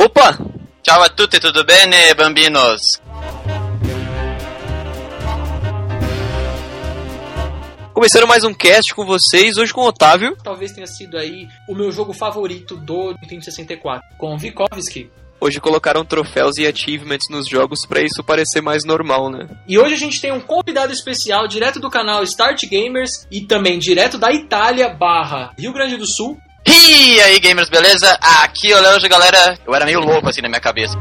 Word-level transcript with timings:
Opa! 0.00 0.38
Ciao 0.80 1.02
a 1.02 1.08
tutti, 1.08 1.40
tudo 1.40 1.64
bene, 1.64 2.14
bambinos? 2.14 3.02
Começando 7.92 8.28
mais 8.28 8.44
um 8.44 8.54
cast 8.54 8.94
com 8.94 9.04
vocês, 9.04 9.58
hoje 9.58 9.72
com 9.72 9.80
o 9.80 9.88
Otávio. 9.88 10.36
Talvez 10.44 10.70
tenha 10.70 10.86
sido 10.86 11.18
aí 11.18 11.48
o 11.68 11.74
meu 11.74 11.90
jogo 11.90 12.12
favorito 12.12 12.76
do 12.76 13.12
Nintendo 13.20 13.46
64, 13.46 14.16
com 14.16 14.38
Vikovsky. 14.38 15.10
Hoje 15.40 15.60
colocaram 15.60 16.04
troféus 16.04 16.58
e 16.58 16.66
achievements 16.68 17.28
nos 17.28 17.48
jogos 17.48 17.84
para 17.84 18.00
isso 18.00 18.22
parecer 18.22 18.60
mais 18.60 18.84
normal, 18.84 19.28
né? 19.28 19.48
E 19.66 19.80
hoje 19.80 19.94
a 19.94 19.98
gente 19.98 20.20
tem 20.20 20.30
um 20.30 20.40
convidado 20.40 20.92
especial 20.92 21.48
direto 21.48 21.80
do 21.80 21.90
canal 21.90 22.22
Start 22.22 22.64
Gamers 22.68 23.26
e 23.32 23.40
também 23.40 23.80
direto 23.80 24.16
da 24.16 24.32
Itália 24.32 24.88
barra 24.88 25.52
Rio 25.58 25.72
Grande 25.72 25.96
do 25.96 26.06
Sul. 26.06 26.38
E 26.70 27.18
aí, 27.22 27.40
gamers, 27.40 27.70
beleza? 27.70 28.12
Aqui, 28.42 28.74
olha 28.74 28.90
hoje, 28.90 29.08
galera. 29.08 29.58
Eu 29.66 29.74
era 29.74 29.86
meio 29.86 30.00
louco 30.00 30.28
assim 30.28 30.42
na 30.42 30.48
minha 30.48 30.60
cabeça. 30.60 30.98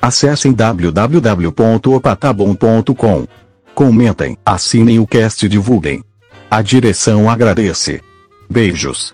Acessem 0.00 0.54
www.opatabom.com. 0.54 3.26
Comentem, 3.74 4.38
assinem 4.42 4.98
o 4.98 5.06
cast 5.06 5.44
e 5.44 5.50
divulguem. 5.50 6.02
A 6.50 6.62
direção 6.62 7.28
agradece. 7.28 8.00
Beijos. 8.48 9.12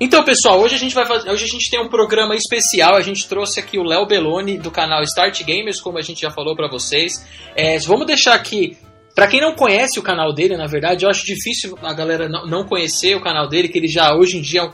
Então, 0.00 0.22
pessoal, 0.24 0.60
hoje 0.60 0.76
a 0.76 0.78
gente 0.78 0.94
vai 0.94 1.04
fazer, 1.04 1.28
hoje 1.28 1.44
a 1.44 1.48
gente 1.48 1.68
tem 1.68 1.80
um 1.80 1.88
programa 1.88 2.36
especial. 2.36 2.94
A 2.94 3.00
gente 3.00 3.28
trouxe 3.28 3.58
aqui 3.58 3.78
o 3.78 3.82
Léo 3.82 4.06
Belloni 4.06 4.56
do 4.56 4.70
canal 4.70 5.02
Start 5.02 5.42
Gamers, 5.42 5.80
como 5.80 5.98
a 5.98 6.02
gente 6.02 6.20
já 6.20 6.30
falou 6.30 6.54
para 6.54 6.68
vocês. 6.68 7.12
É, 7.56 7.78
vamos 7.80 8.06
deixar 8.06 8.34
aqui 8.34 8.76
Pra 9.18 9.26
quem 9.26 9.40
não 9.40 9.52
conhece 9.52 9.98
o 9.98 10.02
canal 10.02 10.32
dele, 10.32 10.56
na 10.56 10.68
verdade, 10.68 11.04
eu 11.04 11.10
acho 11.10 11.24
difícil 11.24 11.76
a 11.82 11.92
galera 11.92 12.28
não 12.28 12.62
conhecer 12.64 13.16
o 13.16 13.20
canal 13.20 13.48
dele, 13.48 13.68
que 13.68 13.76
ele 13.76 13.88
já 13.88 14.14
hoje 14.14 14.36
em 14.36 14.40
dia 14.40 14.70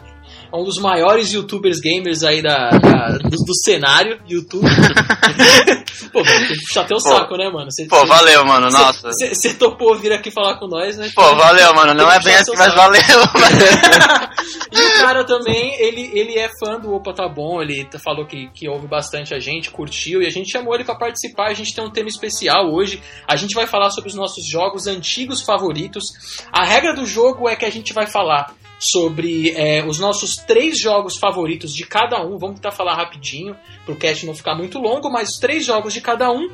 um 0.56 0.64
dos 0.64 0.78
maiores 0.78 1.32
youtubers 1.32 1.80
gamers 1.80 2.22
aí 2.22 2.40
da, 2.40 2.70
da 2.70 3.18
do, 3.18 3.36
do, 3.36 3.54
cenário 3.54 4.20
YouTube. 4.28 4.66
pô, 6.12 6.22
tem 6.22 6.46
que 6.46 6.60
puxar 6.60 6.84
teu 6.84 7.00
saco, 7.00 7.36
né, 7.36 7.50
mano? 7.50 7.70
Cê, 7.72 7.86
pô, 7.86 8.00
cê, 8.00 8.06
valeu, 8.06 8.44
mano, 8.44 8.70
cê, 8.70 8.78
nossa. 8.78 9.12
Você 9.12 9.54
topou 9.54 9.98
vir 9.98 10.12
aqui 10.12 10.30
falar 10.30 10.58
com 10.58 10.68
nós, 10.68 10.96
né? 10.96 11.10
Pô, 11.14 11.34
valeu, 11.34 11.74
mano, 11.74 11.94
não 11.94 12.10
é 12.10 12.20
bem 12.20 12.36
assim, 12.36 12.56
mas 12.56 12.74
valeu. 12.74 13.00
e 14.72 14.80
o 14.80 14.98
cara 15.00 15.24
também, 15.24 15.74
ele, 15.80 16.10
ele 16.14 16.38
é 16.38 16.48
fã 16.58 16.78
do 16.78 16.94
Opa 16.94 17.12
Tá 17.12 17.28
Bom, 17.28 17.60
ele 17.60 17.88
falou 18.02 18.24
que, 18.24 18.48
que 18.54 18.68
ouve 18.68 18.86
bastante 18.86 19.34
a 19.34 19.40
gente, 19.40 19.70
curtiu, 19.70 20.22
e 20.22 20.26
a 20.26 20.30
gente 20.30 20.50
chamou 20.50 20.74
ele 20.74 20.84
para 20.84 20.94
participar, 20.94 21.48
a 21.48 21.54
gente 21.54 21.74
tem 21.74 21.84
um 21.84 21.90
tema 21.90 22.08
especial 22.08 22.72
hoje, 22.72 23.02
a 23.26 23.34
gente 23.36 23.54
vai 23.54 23.66
falar 23.66 23.90
sobre 23.90 24.10
os 24.10 24.16
nossos 24.16 24.46
jogos 24.46 24.86
antigos 24.86 25.42
favoritos. 25.42 26.04
A 26.52 26.64
regra 26.64 26.94
do 26.94 27.04
jogo 27.04 27.48
é 27.48 27.56
que 27.56 27.64
a 27.64 27.70
gente 27.70 27.92
vai 27.92 28.06
falar 28.06 28.54
sobre 28.90 29.52
é, 29.56 29.84
os 29.86 29.98
nossos 29.98 30.36
três 30.36 30.78
jogos 30.78 31.16
favoritos 31.16 31.74
de 31.74 31.84
cada 31.86 32.22
um. 32.24 32.38
Vamos 32.38 32.56
tentar 32.56 32.72
falar 32.72 32.94
rapidinho, 32.94 33.56
para 33.84 33.94
o 33.94 33.96
cast 33.96 34.26
não 34.26 34.34
ficar 34.34 34.54
muito 34.54 34.78
longo, 34.78 35.10
mas 35.10 35.30
os 35.30 35.38
três 35.38 35.64
jogos 35.64 35.92
de 35.92 36.00
cada 36.00 36.30
um 36.30 36.48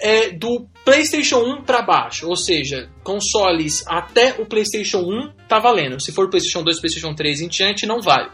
é, 0.00 0.30
do 0.30 0.66
PlayStation 0.84 1.38
1 1.38 1.64
para 1.64 1.82
baixo. 1.82 2.28
Ou 2.28 2.36
seja, 2.36 2.90
consoles 3.02 3.84
até 3.86 4.34
o 4.38 4.46
PlayStation 4.46 5.00
1 5.00 5.32
tá 5.48 5.58
valendo. 5.58 6.00
Se 6.00 6.12
for 6.12 6.30
PlayStation 6.30 6.62
2, 6.62 6.80
PlayStation 6.80 7.14
3 7.14 7.42
em 7.42 7.48
diante, 7.48 7.86
não 7.86 8.00
vale. 8.00 8.30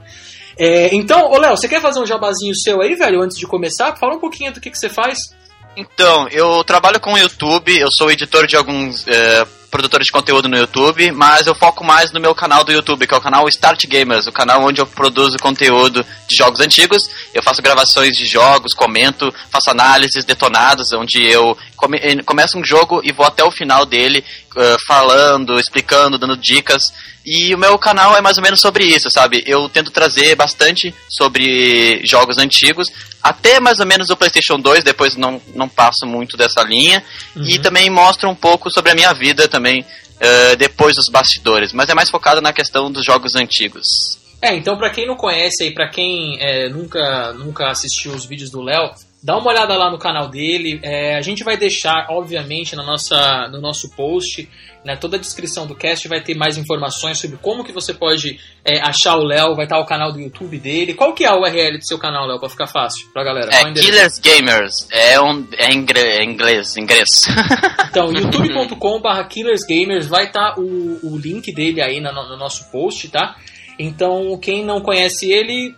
É, 0.58 0.94
então, 0.94 1.30
ô 1.30 1.38
Léo, 1.38 1.56
você 1.56 1.68
quer 1.68 1.80
fazer 1.80 2.00
um 2.00 2.06
jabazinho 2.06 2.54
seu 2.54 2.80
aí, 2.82 2.94
velho, 2.94 3.22
antes 3.22 3.38
de 3.38 3.46
começar? 3.46 3.96
Fala 3.96 4.16
um 4.16 4.20
pouquinho 4.20 4.52
do 4.52 4.60
que, 4.60 4.70
que 4.70 4.78
você 4.78 4.88
faz. 4.88 5.34
Então, 5.76 6.28
eu 6.28 6.62
trabalho 6.64 7.00
com 7.00 7.14
o 7.14 7.18
YouTube, 7.18 7.76
eu 7.78 7.88
sou 7.90 8.10
editor 8.10 8.46
de 8.46 8.56
alguns 8.56 9.06
é, 9.06 9.46
produtores 9.70 10.06
de 10.06 10.12
conteúdo 10.12 10.48
no 10.48 10.56
YouTube, 10.56 11.12
mas 11.12 11.46
eu 11.46 11.54
foco 11.54 11.84
mais 11.84 12.12
no 12.12 12.20
meu 12.20 12.34
canal 12.34 12.64
do 12.64 12.72
YouTube, 12.72 13.06
que 13.06 13.14
é 13.14 13.16
o 13.16 13.20
canal 13.20 13.48
Start 13.48 13.86
Gamers, 13.86 14.26
o 14.26 14.32
canal 14.32 14.62
onde 14.62 14.80
eu 14.80 14.86
produzo 14.86 15.38
conteúdo 15.38 16.04
de 16.26 16.36
jogos 16.36 16.60
antigos. 16.60 17.08
Eu 17.32 17.42
faço 17.42 17.62
gravações 17.62 18.16
de 18.16 18.26
jogos, 18.26 18.74
comento, 18.74 19.32
faço 19.50 19.70
análises 19.70 20.24
detonadas, 20.24 20.92
onde 20.92 21.22
eu 21.22 21.56
come 21.76 21.98
eh, 21.98 22.22
começo 22.22 22.58
um 22.58 22.64
jogo 22.64 23.00
e 23.04 23.12
vou 23.12 23.24
até 23.24 23.44
o 23.44 23.50
final 23.50 23.86
dele, 23.86 24.24
uh, 24.56 24.78
falando, 24.86 25.58
explicando, 25.58 26.18
dando 26.18 26.36
dicas. 26.36 26.92
E 27.24 27.54
o 27.54 27.58
meu 27.58 27.78
canal 27.78 28.16
é 28.16 28.20
mais 28.20 28.36
ou 28.36 28.42
menos 28.42 28.60
sobre 28.60 28.84
isso, 28.84 29.10
sabe? 29.10 29.42
Eu 29.46 29.68
tento 29.68 29.90
trazer 29.90 30.34
bastante 30.34 30.94
sobre 31.08 32.00
jogos 32.04 32.38
antigos, 32.38 32.88
até 33.22 33.60
mais 33.60 33.78
ou 33.78 33.86
menos 33.86 34.10
o 34.10 34.16
PlayStation 34.16 34.58
2, 34.58 34.82
depois 34.82 35.16
não, 35.16 35.40
não 35.54 35.68
passo 35.68 36.06
muito 36.06 36.36
dessa 36.36 36.62
linha. 36.62 37.04
Uhum. 37.36 37.44
E 37.44 37.58
também 37.58 37.90
mostro 37.90 38.28
um 38.28 38.34
pouco 38.34 38.70
sobre 38.70 38.92
a 38.92 38.94
minha 38.94 39.12
vida 39.12 39.46
também, 39.46 39.82
uh, 39.82 40.56
depois 40.56 40.96
dos 40.96 41.08
bastidores. 41.08 41.72
Mas 41.72 41.88
é 41.88 41.94
mais 41.94 42.10
focado 42.10 42.40
na 42.40 42.52
questão 42.52 42.90
dos 42.90 43.04
jogos 43.04 43.34
antigos. 43.34 44.19
É, 44.42 44.54
então 44.54 44.76
para 44.76 44.90
quem 44.90 45.06
não 45.06 45.16
conhece 45.16 45.66
e 45.66 45.74
para 45.74 45.88
quem 45.88 46.38
é, 46.40 46.68
nunca, 46.68 47.32
nunca 47.34 47.68
assistiu 47.70 48.12
os 48.12 48.24
vídeos 48.24 48.50
do 48.50 48.62
Léo, 48.62 48.90
dá 49.22 49.36
uma 49.36 49.50
olhada 49.50 49.76
lá 49.76 49.90
no 49.90 49.98
canal 49.98 50.28
dele. 50.28 50.80
É, 50.82 51.16
a 51.16 51.20
gente 51.20 51.44
vai 51.44 51.56
deixar, 51.56 52.06
obviamente, 52.10 52.74
na 52.74 52.82
nossa, 52.82 53.48
no 53.48 53.60
nosso 53.60 53.94
post 53.94 54.48
né, 54.84 54.96
toda 54.96 55.16
a 55.16 55.20
descrição 55.20 55.66
do 55.66 55.74
cast 55.74 56.08
vai 56.08 56.22
ter 56.22 56.34
mais 56.34 56.56
informações 56.56 57.18
sobre 57.18 57.36
como 57.36 57.64
que 57.64 57.72
você 57.72 57.92
pode 57.92 58.38
é, 58.64 58.80
achar 58.80 59.16
o 59.16 59.24
Léo, 59.24 59.54
vai 59.54 59.66
estar 59.66 59.78
o 59.78 59.84
canal 59.84 60.12
do 60.12 60.20
YouTube 60.20 60.58
dele. 60.58 60.94
Qual 60.94 61.12
que 61.14 61.24
é 61.24 61.28
a 61.28 61.36
URL 61.36 61.78
do 61.78 61.86
seu 61.86 61.98
canal, 61.98 62.26
Léo, 62.26 62.38
pra 62.38 62.48
ficar 62.48 62.66
fácil 62.66 63.08
pra 63.12 63.22
galera? 63.22 63.50
É 63.52 63.72
Killers 63.72 64.18
Gamers, 64.18 64.88
é, 64.90 65.20
um, 65.20 65.46
é 65.56 65.72
inglês, 65.72 66.76
inglês. 66.76 67.26
Então, 67.90 68.06
youtube.com.br 68.14 69.24
Killers 69.28 69.64
Gamers 69.68 70.06
vai 70.06 70.26
estar 70.26 70.54
o, 70.56 71.00
o 71.02 71.18
link 71.18 71.52
dele 71.52 71.82
aí 71.82 72.00
no, 72.00 72.12
no 72.12 72.36
nosso 72.36 72.70
post, 72.70 73.08
tá? 73.08 73.36
Então, 73.82 74.36
quem 74.36 74.62
não 74.62 74.82
conhece 74.82 75.32
ele, 75.32 75.74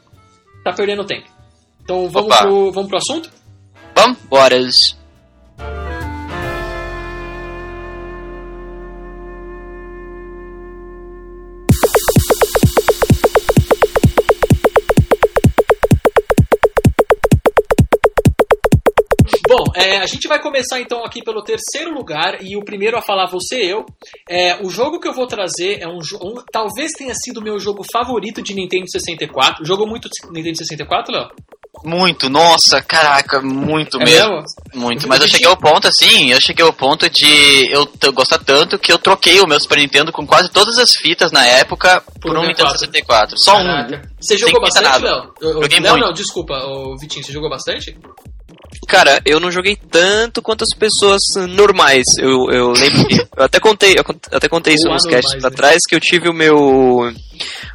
tá 0.64 0.72
perdendo 0.72 1.04
tempo. 1.04 1.28
Então, 1.84 2.08
vamos, 2.08 2.36
pro, 2.36 2.72
vamos 2.72 2.88
pro 2.88 2.98
assunto? 2.98 3.30
Vamos, 3.94 4.18
bora. 4.28 4.56
É, 19.75 19.99
a 19.99 20.06
gente 20.06 20.28
vai 20.28 20.41
começar 20.41 20.81
então 20.81 21.05
aqui 21.05 21.22
pelo 21.22 21.43
terceiro 21.43 21.93
lugar 21.93 22.43
e 22.43 22.56
o 22.56 22.65
primeiro 22.65 22.97
a 22.97 23.03
falar 23.03 23.27
você 23.27 23.56
eu. 23.56 23.84
É, 24.28 24.56
o 24.65 24.69
jogo 24.69 25.00
que 25.00 25.09
eu 25.09 25.15
vou 25.15 25.27
trazer 25.27 25.81
é 25.81 25.88
um, 25.88 25.99
um 26.22 26.43
talvez 26.50 26.93
tenha 26.93 27.15
sido 27.15 27.38
o 27.38 27.43
meu 27.43 27.59
jogo 27.59 27.83
favorito 27.93 28.43
de 28.43 28.55
Nintendo 28.55 28.91
64. 28.91 29.65
Jogou 29.65 29.87
muito 29.87 30.09
Nintendo 30.33 30.59
64, 30.59 31.12
Léo? 31.12 31.28
Muito, 31.84 32.28
nossa, 32.28 32.83
caraca, 32.83 33.41
muito 33.41 33.97
é 34.00 34.05
mesmo. 34.05 34.31
mesmo. 34.31 34.47
Muito, 34.75 35.09
mas 35.09 35.21
eu 35.21 35.28
cheguei 35.28 35.49
ao 35.49 35.56
ponto 35.56 35.89
assim, 35.89 36.31
eu 36.31 36.41
cheguei 36.41 36.65
ao 36.65 36.72
ponto 36.72 37.09
de 37.09 37.72
eu 37.72 37.89
gostar 38.12 38.39
tanto 38.39 38.78
que 38.78 38.93
eu 38.93 38.99
troquei 38.99 39.41
o 39.41 39.47
meu 39.47 39.59
Super 39.59 39.78
Nintendo 39.78 40.12
com 40.12 40.27
quase 40.27 40.50
todas 40.50 40.78
as 40.78 40.93
fitas 40.93 41.33
na 41.33 41.44
época 41.44 42.03
por, 42.21 42.33
por 42.33 42.39
um 42.39 42.47
Nintendo 42.47 42.71
64. 42.71 43.39
Só 43.39 43.56
Caraca. 43.56 43.97
um. 43.97 44.12
Você 44.21 44.37
jogou 44.37 44.60
bastante, 44.60 45.03
Léo? 45.03 45.33
Joguei 45.41 45.81
não, 45.81 45.91
muito. 45.93 46.06
não, 46.06 46.12
desculpa, 46.12 46.54
o 46.54 46.97
Vitinho, 46.99 47.25
você 47.25 47.33
jogou 47.33 47.49
bastante? 47.49 47.97
Cara, 48.88 49.20
eu 49.25 49.41
não 49.41 49.50
joguei 49.50 49.76
tanto 49.76 50.43
quanto 50.43 50.65
as 50.65 50.76
pessoas 50.76 51.20
normais. 51.48 52.04
Eu, 52.19 52.50
eu 52.50 52.72
lembro 52.72 53.06
que. 53.06 53.20
Eu 53.37 53.44
até 53.44 53.59
contei, 53.59 53.94
eu 53.94 54.04
até 54.31 54.48
contei 54.48 54.75
isso 54.75 54.88
nos 54.88 55.04
casts 55.04 55.41
né? 55.41 55.48
atrás, 55.48 55.82
que 55.88 55.94
eu 55.94 56.00
tive 56.00 56.28
o 56.28 56.34
meu. 56.34 56.56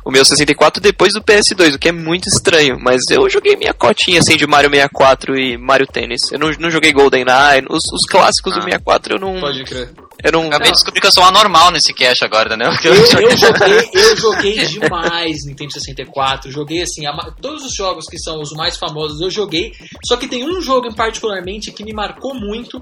O 0.06 0.12
meu 0.12 0.23
64 0.23 0.81
depois 0.81 1.14
do 1.14 1.22
PS2, 1.22 1.76
o 1.76 1.79
que 1.79 1.90
é 1.90 1.91
muito 1.91 2.28
estranho. 2.28 2.78
Mas 2.79 3.02
eu 3.09 3.28
joguei 3.29 3.55
minha 3.55 3.73
cotinha 3.73 4.20
assim 4.20 4.37
de 4.37 4.46
Mario 4.46 4.70
64 4.70 5.37
e 5.37 5.58
Mario 5.58 5.87
Tennis. 5.87 6.31
Eu 6.31 6.40
não, 6.40 6.52
não 6.59 6.70
joguei 6.70 6.93
GoldenEye. 6.93 7.66
Os, 7.70 7.84
os 7.91 8.05
clássicos 8.09 8.53
ah, 8.53 8.59
do 8.59 8.64
64 8.64 9.16
eu 9.16 9.20
não. 9.20 9.40
Pode 9.40 9.64
crer. 9.64 9.90
Eu 10.23 10.31
não. 10.31 10.47
Acabei 10.47 10.72
de 10.72 10.73
descobrir 10.73 10.99
que 10.99 11.08
eu 11.08 11.11
sou 11.11 11.23
anormal 11.23 11.72
nesse 11.72 11.93
cast 11.93 12.25
agora, 12.25 12.58
né? 12.58 12.66
Eu, 12.84 12.93
eu, 12.93 13.05
joguei, 13.37 13.90
eu 13.93 14.17
joguei 14.17 14.66
demais 14.66 15.46
Nintendo 15.46 15.73
64. 15.73 16.52
Joguei 16.52 16.81
assim, 16.81 17.05
a, 17.05 17.14
todos 17.40 17.64
os 17.64 17.75
jogos 17.75 18.05
que 18.05 18.17
são 18.17 18.41
os 18.41 18.52
mais 18.52 18.78
famosos 18.78 19.22
eu 19.22 19.29
joguei. 19.29 19.73
Só 20.05 20.17
que 20.17 20.28
tem 20.28 20.43
um 20.43 20.59
jogo 20.61 20.87
em 20.87 20.96
particularmente 20.96 21.72
que 21.72 21.84
me 21.84 21.93
marcou 21.93 22.34
muito, 22.34 22.81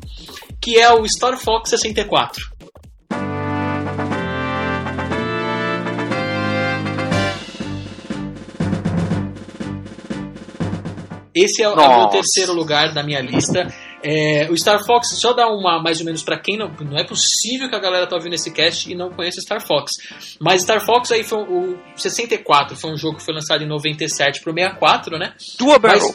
que 0.62 0.78
é 0.78 0.92
o 0.94 1.06
Star 1.08 1.38
Fox 1.38 1.70
64. 1.70 2.56
Esse 11.36 11.62
é, 11.62 11.66
é 11.66 11.70
o 11.70 11.76
meu 11.76 12.08
terceiro 12.08 12.54
lugar 12.54 12.94
da 12.94 13.04
minha 13.04 13.20
lista. 13.20 13.68
É, 14.08 14.48
o 14.52 14.56
Star 14.56 14.86
Fox, 14.86 15.20
só 15.20 15.34
dá 15.34 15.48
uma 15.48 15.82
mais 15.82 16.00
ou 16.00 16.06
menos 16.06 16.22
para 16.22 16.38
quem 16.38 16.56
não. 16.56 16.70
Não 16.80 16.96
é 16.96 17.04
possível 17.04 17.68
que 17.68 17.76
a 17.76 17.80
galera 17.80 18.06
tá 18.06 18.16
ouvindo 18.16 18.34
esse 18.34 18.54
cast 18.54 18.92
e 18.92 18.94
não 18.94 19.10
conheça 19.10 19.42
Star 19.42 19.66
Fox. 19.66 19.94
Mas 20.40 20.62
Star 20.62 20.86
Fox 20.86 21.12
aí 21.12 21.24
foi 21.24 21.40
o 21.40 21.76
64, 21.96 22.78
foi 22.78 22.92
um 22.92 22.98
jogo 22.98 23.18
que 23.18 23.24
foi 23.24 23.34
lançado 23.34 23.64
em 23.64 23.68
97 23.68 24.42
pro 24.42 24.54
64, 24.54 25.18
né? 25.18 25.34
Dual 25.58 25.80
Barrel. 25.80 26.14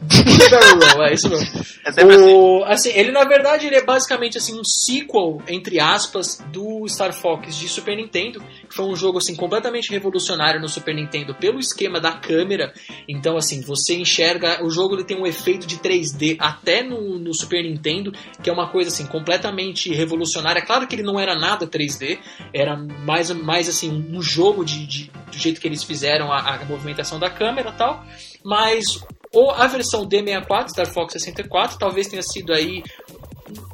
Barrel 0.00 1.02
é 1.04 1.14
isso 1.14 1.28
mesmo. 1.28 1.64
É 1.84 2.04
o, 2.04 2.64
assim. 2.64 2.90
assim. 2.90 2.98
ele 2.98 3.12
na 3.12 3.24
verdade 3.24 3.66
ele 3.66 3.76
é 3.76 3.84
basicamente 3.84 4.38
assim 4.38 4.58
um 4.58 4.64
sequel 4.64 5.42
entre 5.48 5.80
aspas 5.80 6.38
do 6.52 6.86
Star 6.88 7.12
Fox 7.12 7.56
de 7.56 7.68
Super 7.68 7.96
Nintendo, 7.96 8.40
que 8.68 8.74
foi 8.74 8.86
um 8.86 8.96
jogo 8.96 9.18
assim 9.18 9.34
completamente 9.34 9.90
revolucionário 9.90 10.60
no 10.60 10.68
Super 10.68 10.94
Nintendo 10.94 11.34
pelo 11.34 11.58
esquema 11.58 12.00
da 12.00 12.12
câmera. 12.12 12.72
Então 13.08 13.36
assim, 13.36 13.60
você 13.60 13.94
enxerga 13.94 14.64
o 14.64 14.70
jogo 14.70 14.94
ele 14.94 15.04
tem 15.04 15.18
um 15.18 15.26
efeito 15.26 15.66
de 15.66 15.76
3D 15.76 16.36
até 16.38 16.82
no, 16.82 17.18
no 17.18 17.34
Super 17.34 17.62
Nintendo, 17.62 18.12
que 18.42 18.48
é 18.48 18.52
uma 18.52 18.68
coisa 18.68 18.90
assim 18.90 19.06
completamente 19.06 19.92
revolucionária. 19.92 20.62
Claro 20.62 20.86
que 20.86 20.94
ele 20.94 21.02
não 21.02 21.18
era 21.18 21.38
nada 21.38 21.66
3D, 21.66 22.18
era 22.52 22.76
mais 22.76 23.30
mais 23.30 23.68
assim 23.68 23.90
um 24.10 24.22
jogo 24.22 24.64
de, 24.64 24.86
de 24.86 25.10
do 25.34 25.38
jeito 25.38 25.60
que 25.60 25.66
eles 25.66 25.82
fizeram 25.82 26.32
a, 26.32 26.54
a 26.54 26.64
movimentação 26.64 27.18
da 27.18 27.28
câmera, 27.28 27.72
tal, 27.72 28.04
mas 28.44 29.00
ou 29.34 29.50
a 29.50 29.66
versão 29.66 30.06
D64, 30.06 30.68
Star 30.68 30.92
Fox 30.92 31.12
64, 31.12 31.78
talvez 31.78 32.06
tenha 32.06 32.22
sido 32.22 32.52
aí 32.52 32.82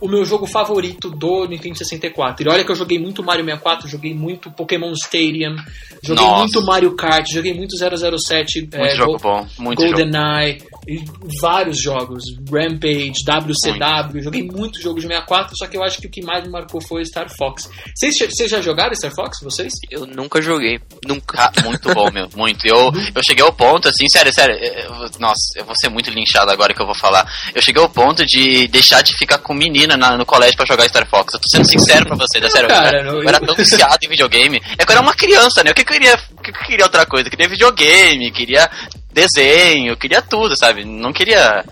o 0.01 0.09
meu 0.09 0.25
jogo 0.25 0.47
favorito 0.47 1.11
do 1.11 1.47
Nintendo 1.47 1.79
64. 1.79 2.47
E 2.47 2.51
olha 2.51 2.65
que 2.65 2.71
eu 2.71 2.77
joguei 2.77 2.99
muito 2.99 3.23
Mario 3.23 3.45
64, 3.45 3.89
joguei 3.89 4.15
muito 4.15 4.51
Pokémon 4.51 4.93
Stadium, 4.93 5.57
joguei 6.03 6.25
Nossa. 6.25 6.39
muito 6.39 6.63
Mario 6.63 6.97
Kart, 6.97 7.31
joguei 7.31 7.55
muito 7.55 7.77
007, 7.77 8.61
muito 8.61 8.77
é, 8.77 8.95
jogo 8.95 9.13
Go 9.13 9.19
bom, 9.19 9.47
muito 9.59 9.83
GoldenEye, 9.83 10.63
e 10.89 11.05
vários 11.41 11.81
jogos, 11.81 12.25
Rampage, 12.51 13.23
WCW, 13.27 14.13
muito. 14.13 14.23
joguei 14.23 14.43
muito 14.43 14.81
jogo 14.81 15.01
de 15.01 15.07
64, 15.07 15.57
só 15.57 15.67
que 15.67 15.77
eu 15.77 15.83
acho 15.83 16.01
que 16.01 16.07
o 16.07 16.11
que 16.11 16.23
mais 16.23 16.45
me 16.45 16.51
marcou 16.51 16.81
foi 16.81 17.05
Star 17.05 17.29
Fox. 17.37 17.69
Vocês, 17.95 18.17
vocês 18.19 18.51
já 18.51 18.61
jogaram 18.61 18.95
Star 18.95 19.15
Fox, 19.15 19.39
vocês? 19.43 19.73
Eu 19.91 20.07
nunca 20.07 20.41
joguei, 20.41 20.81
nunca. 21.07 21.39
Ah, 21.39 21.53
muito 21.65 21.93
bom, 21.95 22.11
meu, 22.11 22.29
muito. 22.35 22.67
Eu, 22.67 22.91
eu 23.15 23.23
cheguei 23.23 23.45
ao 23.45 23.53
ponto, 23.53 23.89
assim, 23.89 24.09
sério, 24.09 24.33
sério, 24.33 24.55
eu, 24.57 25.11
nossa, 25.19 25.41
eu 25.57 25.65
vou 25.65 25.75
ser 25.77 25.89
muito 25.89 26.11
linchado 26.11 26.51
agora 26.51 26.73
que 26.75 26.81
eu 26.81 26.87
vou 26.87 26.95
falar. 26.95 27.31
Eu 27.55 27.63
cheguei 27.63 27.83
ao 27.83 27.89
ponto 27.89 28.25
de 28.25 28.67
deixar 28.69 29.03
de 29.03 29.17
ficar 29.17 29.39
com 29.39 29.55
menina 29.71 29.97
na, 29.97 30.17
no 30.17 30.27
colégio 30.27 30.57
pra 30.57 30.67
jogar 30.67 30.89
Star 30.89 31.07
Fox. 31.07 31.35
Eu 31.35 31.41
tô 31.41 31.49
sendo 31.49 31.67
sincero 31.67 32.07
pra 32.07 32.17
vocês, 32.17 32.45
é 32.45 32.51
sério. 32.51 32.69
Cara, 32.69 32.89
eu, 32.89 32.99
era, 32.99 33.09
eu 33.09 33.29
era 33.29 33.41
tão 33.41 33.55
viciado 33.55 33.99
em 34.03 34.09
videogame. 34.09 34.61
É 34.77 34.85
que 34.85 34.91
eu 34.91 34.97
era 34.97 35.01
uma 35.01 35.15
criança, 35.15 35.63
né? 35.63 35.71
O 35.71 35.75
que 35.75 35.83
eu 35.83 35.87
queria, 35.87 36.19
o 36.37 36.43
que 36.43 36.51
eu 36.51 36.55
queria 36.55 36.85
outra 36.85 37.07
coisa? 37.07 37.29
Eu 37.29 37.31
queria 37.31 37.49
videogame, 37.49 38.31
queria 38.33 38.69
desenho, 39.13 39.97
queria 39.97 40.23
tudo, 40.23 40.57
sabe? 40.57 40.85
Não 40.85 41.13
queria 41.13 41.65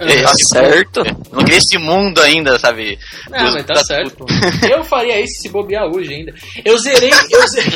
é, 0.00 0.22
tá 0.22 0.34
certo. 0.34 1.02
Não 1.32 1.44
queria 1.44 1.58
esse 1.58 1.78
mundo 1.78 2.20
ainda, 2.20 2.58
sabe? 2.58 2.98
Não, 3.30 3.52
mas 3.52 3.64
tá 3.64 3.76
certo, 3.84 4.16
pô. 4.16 4.26
Eu 4.68 4.84
faria 4.84 5.20
isso 5.20 5.42
se 5.42 5.48
bobear 5.48 5.86
hoje 5.86 6.14
ainda. 6.14 6.34
Eu 6.64 6.78
zerei, 6.78 7.10
eu 7.30 7.48
zerei, 7.48 7.72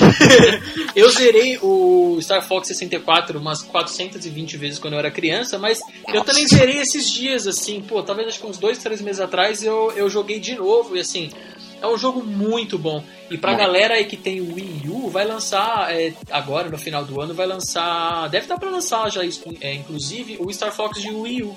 eu 0.94 1.10
zerei 1.10 1.58
o 1.62 2.18
Star 2.20 2.42
Fox 2.42 2.68
64 2.68 3.38
umas 3.38 3.62
420 3.62 4.56
vezes 4.56 4.78
quando 4.78 4.94
eu 4.94 4.98
era 4.98 5.10
criança, 5.10 5.58
mas 5.58 5.80
Nossa. 5.80 6.16
eu 6.16 6.24
também 6.24 6.46
zerei 6.46 6.80
esses 6.80 7.10
dias, 7.10 7.46
assim, 7.46 7.80
pô, 7.80 8.02
talvez 8.02 8.28
acho 8.28 8.40
que 8.40 8.46
uns 8.46 8.58
dois, 8.58 8.78
três 8.78 9.00
meses 9.00 9.20
atrás 9.20 9.62
eu, 9.62 9.92
eu 9.96 10.08
joguei 10.08 10.38
de 10.38 10.54
novo 10.54 10.96
e 10.96 11.00
assim, 11.00 11.30
é 11.80 11.86
um 11.86 11.96
jogo 11.96 12.24
muito 12.24 12.78
bom. 12.78 13.02
E 13.30 13.36
pra 13.36 13.52
Bom. 13.52 13.58
galera 13.58 13.94
aí 13.94 14.04
que 14.04 14.16
tem 14.16 14.40
o 14.40 14.54
Wii 14.54 14.88
U, 14.88 15.10
vai 15.10 15.26
lançar 15.26 15.94
é, 15.94 16.12
agora 16.30 16.68
no 16.68 16.78
final 16.78 17.04
do 17.04 17.20
ano, 17.20 17.34
vai 17.34 17.46
lançar. 17.46 18.28
Deve 18.28 18.44
estar 18.44 18.58
para 18.58 18.70
lançar 18.70 19.10
já, 19.10 19.22
é, 19.60 19.74
inclusive, 19.74 20.38
o 20.40 20.52
Star 20.52 20.72
Fox 20.72 21.00
de 21.00 21.10
Wii 21.10 21.42
U. 21.42 21.56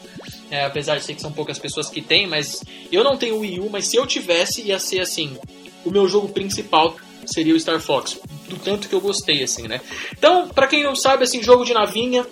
É, 0.51 0.65
apesar 0.65 0.97
de 0.97 1.03
ser 1.05 1.15
que 1.15 1.21
são 1.21 1.31
poucas 1.31 1.57
pessoas 1.57 1.89
que 1.89 2.01
têm, 2.01 2.27
mas 2.27 2.61
eu 2.91 3.03
não 3.03 3.17
tenho 3.17 3.39
Wii 3.39 3.61
U, 3.61 3.69
mas 3.71 3.87
se 3.87 3.95
eu 3.95 4.05
tivesse, 4.05 4.61
ia 4.61 4.77
ser 4.77 4.99
assim: 4.99 5.37
o 5.85 5.89
meu 5.89 6.07
jogo 6.07 6.29
principal 6.29 6.95
seria 7.25 7.55
o 7.55 7.59
Star 7.59 7.79
Fox. 7.79 8.19
Do 8.47 8.57
tanto 8.57 8.89
que 8.89 8.93
eu 8.93 8.99
gostei, 8.99 9.41
assim, 9.41 9.67
né? 9.67 9.79
Então, 10.11 10.49
para 10.49 10.67
quem 10.67 10.83
não 10.83 10.95
sabe, 10.95 11.23
assim, 11.23 11.41
jogo 11.41 11.63
de 11.63 11.73
navinha, 11.73 12.27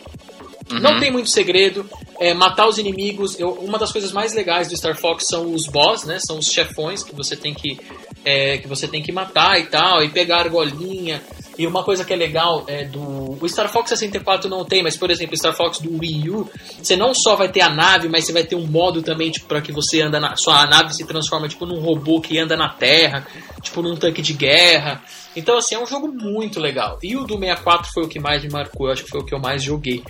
Uhum. 0.72 0.80
Não 0.80 1.00
tem 1.00 1.12
muito 1.12 1.30
segredo. 1.30 1.90
É, 2.20 2.34
matar 2.34 2.68
os 2.68 2.78
inimigos. 2.78 3.40
Eu, 3.40 3.54
uma 3.54 3.78
das 3.78 3.92
coisas 3.92 4.12
mais 4.12 4.34
legais 4.34 4.68
do 4.68 4.78
Star 4.78 4.96
Fox 4.96 5.26
são 5.26 5.52
os 5.54 5.66
boss, 5.66 6.04
né? 6.04 6.20
São 6.20 6.38
os 6.38 6.48
chefões 6.48 7.04
que 7.04 7.16
você 7.16 7.36
tem 7.36 7.54
que, 7.54 7.80
é, 8.24 8.58
que 8.58 8.68
você 8.68 8.88
tem 8.88 9.02
que 9.02 9.12
matar 9.12 9.60
e 9.60 9.66
tal. 9.66 10.04
E 10.04 10.10
pegar 10.10 10.38
a 10.38 10.42
argolinha. 10.42 11.22
E 11.60 11.68
uma 11.68 11.84
coisa 11.84 12.06
que 12.06 12.14
é 12.14 12.16
legal 12.16 12.64
é 12.68 12.86
do. 12.86 13.38
O 13.38 13.50
Star 13.50 13.68
Fox 13.70 13.90
64 13.90 14.50
não 14.50 14.64
tem, 14.64 14.82
mas 14.82 14.96
por 14.96 15.12
exemplo, 15.12 15.34
o 15.34 15.38
Star 15.38 15.54
Fox 15.54 15.80
do 15.80 16.00
Wii 16.00 16.30
U, 16.30 16.50
você 16.82 16.96
não 16.96 17.14
só 17.14 17.36
vai 17.36 17.50
ter 17.50 17.60
a 17.60 17.70
nave, 17.70 18.08
mas 18.08 18.24
você 18.24 18.32
vai 18.32 18.46
ter 18.46 18.56
um 18.56 18.66
modo 18.66 19.02
também, 19.02 19.30
tipo, 19.30 19.46
para 19.46 19.62
que 19.62 19.70
você 19.70 20.02
anda 20.02 20.22
na. 20.22 20.38
Sua 20.38 20.66
nave 20.66 20.96
se 20.96 21.06
transforma 21.06 21.50
tipo 21.50 21.66
num 21.66 21.82
robô 21.82 22.22
que 22.22 22.40
anda 22.40 22.56
na 22.56 22.70
Terra, 22.70 23.28
tipo 23.62 23.82
num 23.82 23.98
tanque 23.98 24.22
de 24.22 24.32
guerra. 24.32 25.02
Então, 25.36 25.58
assim, 25.58 25.76
é 25.76 25.80
um 25.80 25.86
jogo 25.86 26.08
muito 26.08 26.62
legal. 26.62 26.98
E 27.04 27.18
o 27.18 27.26
do 27.26 27.38
64 27.38 27.92
foi 27.94 28.04
o 28.06 28.08
que 28.08 28.22
mais 28.22 28.42
me 28.42 28.50
marcou, 28.50 28.88
eu 28.88 28.94
acho 28.94 29.04
que 29.04 29.10
foi 29.10 29.20
o 29.20 29.26
que 29.26 29.36
eu 29.36 29.40
mais 29.40 29.62
joguei. 29.62 30.02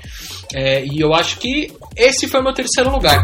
É, 0.54 0.86
e 0.86 1.00
eu 1.00 1.16
acho 1.16 1.40
que 1.40 1.74
esse 1.98 2.28
foi 2.28 2.42
o 2.42 2.44
meu 2.44 2.54
terceiro 2.54 2.92
lugar. 2.92 3.24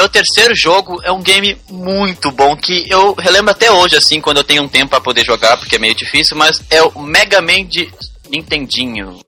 Meu 0.00 0.08
terceiro 0.08 0.54
jogo 0.56 0.98
é 1.04 1.12
um 1.12 1.20
game 1.20 1.58
muito 1.68 2.30
bom 2.30 2.56
que 2.56 2.86
eu 2.88 3.12
relembro 3.12 3.50
até 3.50 3.70
hoje, 3.70 3.96
assim, 3.96 4.18
quando 4.18 4.38
eu 4.38 4.44
tenho 4.44 4.62
um 4.62 4.68
tempo 4.68 4.88
para 4.88 5.00
poder 5.02 5.22
jogar, 5.26 5.58
porque 5.58 5.76
é 5.76 5.78
meio 5.78 5.94
difícil, 5.94 6.38
mas 6.38 6.62
é 6.70 6.82
o 6.82 7.02
Mega 7.02 7.42
Man 7.42 7.66
de 7.66 7.92
Nintendinho. 8.30 9.20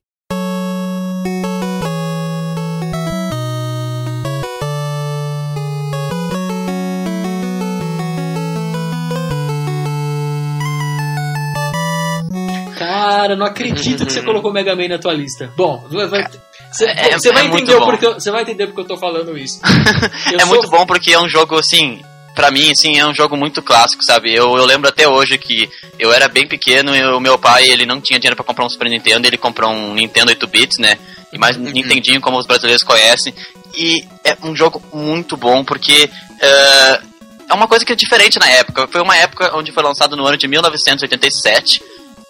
Cara, 12.79 13.37
não 13.37 13.45
acredito 13.45 14.07
que 14.07 14.13
você 14.13 14.23
colocou 14.23 14.51
Mega 14.51 14.75
Man 14.75 14.89
na 14.89 14.99
tua 14.99 15.13
lista. 15.13 15.53
Bom, 15.55 15.85
vai, 15.91 16.25
você, 16.73 16.85
é, 16.87 17.13
você 17.13 17.33
vai 17.33 17.45
é 17.45 17.47
entender 17.47 17.79
porque 17.79 18.07
eu, 18.07 18.15
você 18.15 18.31
vai 18.31 18.43
entender 18.43 18.67
porque 18.67 18.81
eu 18.81 18.87
tô 18.87 18.97
falando 18.97 19.37
isso. 19.37 19.61
é 20.33 20.39
sou... 20.39 20.49
muito 20.49 20.69
bom 20.69 20.87
porque 20.87 21.13
é 21.13 21.21
um 21.21 21.29
jogo 21.29 21.59
assim, 21.59 22.03
para 22.35 22.51
mim, 22.51 22.71
assim, 22.71 22.99
é 22.99 23.07
um 23.07 23.15
jogo 23.15 23.37
muito 23.37 23.63
clássico, 23.63 24.03
sabe? 24.03 24.35
Eu, 24.35 24.57
eu 24.57 24.65
lembro 24.65 24.89
até 24.89 25.07
hoje 25.07 25.37
que 25.39 25.69
eu 25.99 26.13
era 26.13 26.29
bem 26.29 26.47
pequeno 26.47 26.95
e 26.95 27.05
o 27.05 27.21
meu 27.21 27.39
pai, 27.39 27.69
ele 27.69 27.85
não 27.85 28.01
tinha 28.01 28.19
dinheiro 28.19 28.37
para 28.37 28.45
comprar 28.45 28.65
um 28.65 28.71
Super 28.71 28.89
Nintendo, 28.89 29.27
ele 29.27 29.37
comprou 29.37 29.71
um 29.71 29.95
Nintendo 29.95 30.31
8 30.31 30.47
bits, 30.47 30.79
né? 30.79 30.99
E 31.33 31.39
mais 31.39 31.57
uhum. 31.57 31.65
Nintendinho, 31.65 32.21
como 32.21 32.39
os 32.39 32.47
brasileiros 32.47 32.83
conhecem. 32.83 33.35
E 33.75 34.05
é 34.25 34.37
um 34.43 34.55
jogo 34.55 34.83
muito 34.93 35.37
bom 35.37 35.65
porque 35.65 36.05
uh, 36.05 37.07
é 37.49 37.55
uma 37.55 37.69
coisa 37.69 37.85
que 37.85 37.93
é 37.93 37.97
diferente 37.97 38.39
na 38.39 38.49
época. 38.49 38.89
Foi 38.89 39.01
uma 39.01 39.17
época 39.17 39.55
onde 39.57 39.73
foi 39.73 39.83
lançado 39.83 40.17
no 40.17 40.27
ano 40.27 40.37
de 40.37 40.49
1987 40.49 41.83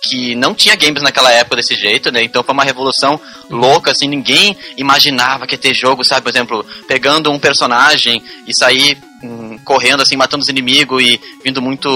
que 0.02 0.35
não 0.35 0.54
tinha 0.54 0.75
games 0.75 1.02
naquela 1.02 1.30
época 1.30 1.56
desse 1.56 1.76
jeito, 1.76 2.11
né? 2.11 2.23
Então 2.23 2.42
foi 2.42 2.52
uma 2.52 2.64
revolução 2.64 3.21
louca, 3.49 3.92
assim, 3.92 4.09
ninguém 4.09 4.56
imaginava 4.76 5.47
que 5.47 5.54
ia 5.54 5.59
ter 5.59 5.73
jogo, 5.73 6.04
sabe? 6.04 6.23
Por 6.23 6.30
exemplo, 6.30 6.66
pegando 6.88 7.30
um 7.30 7.38
personagem 7.38 8.23
e 8.47 8.52
sair 8.52 8.99
hum, 9.23 9.59
correndo, 9.64 10.02
assim, 10.02 10.16
matando 10.16 10.42
os 10.42 10.49
inimigos 10.49 11.02
e 11.02 11.21
vindo 11.44 11.62
muito 11.62 11.88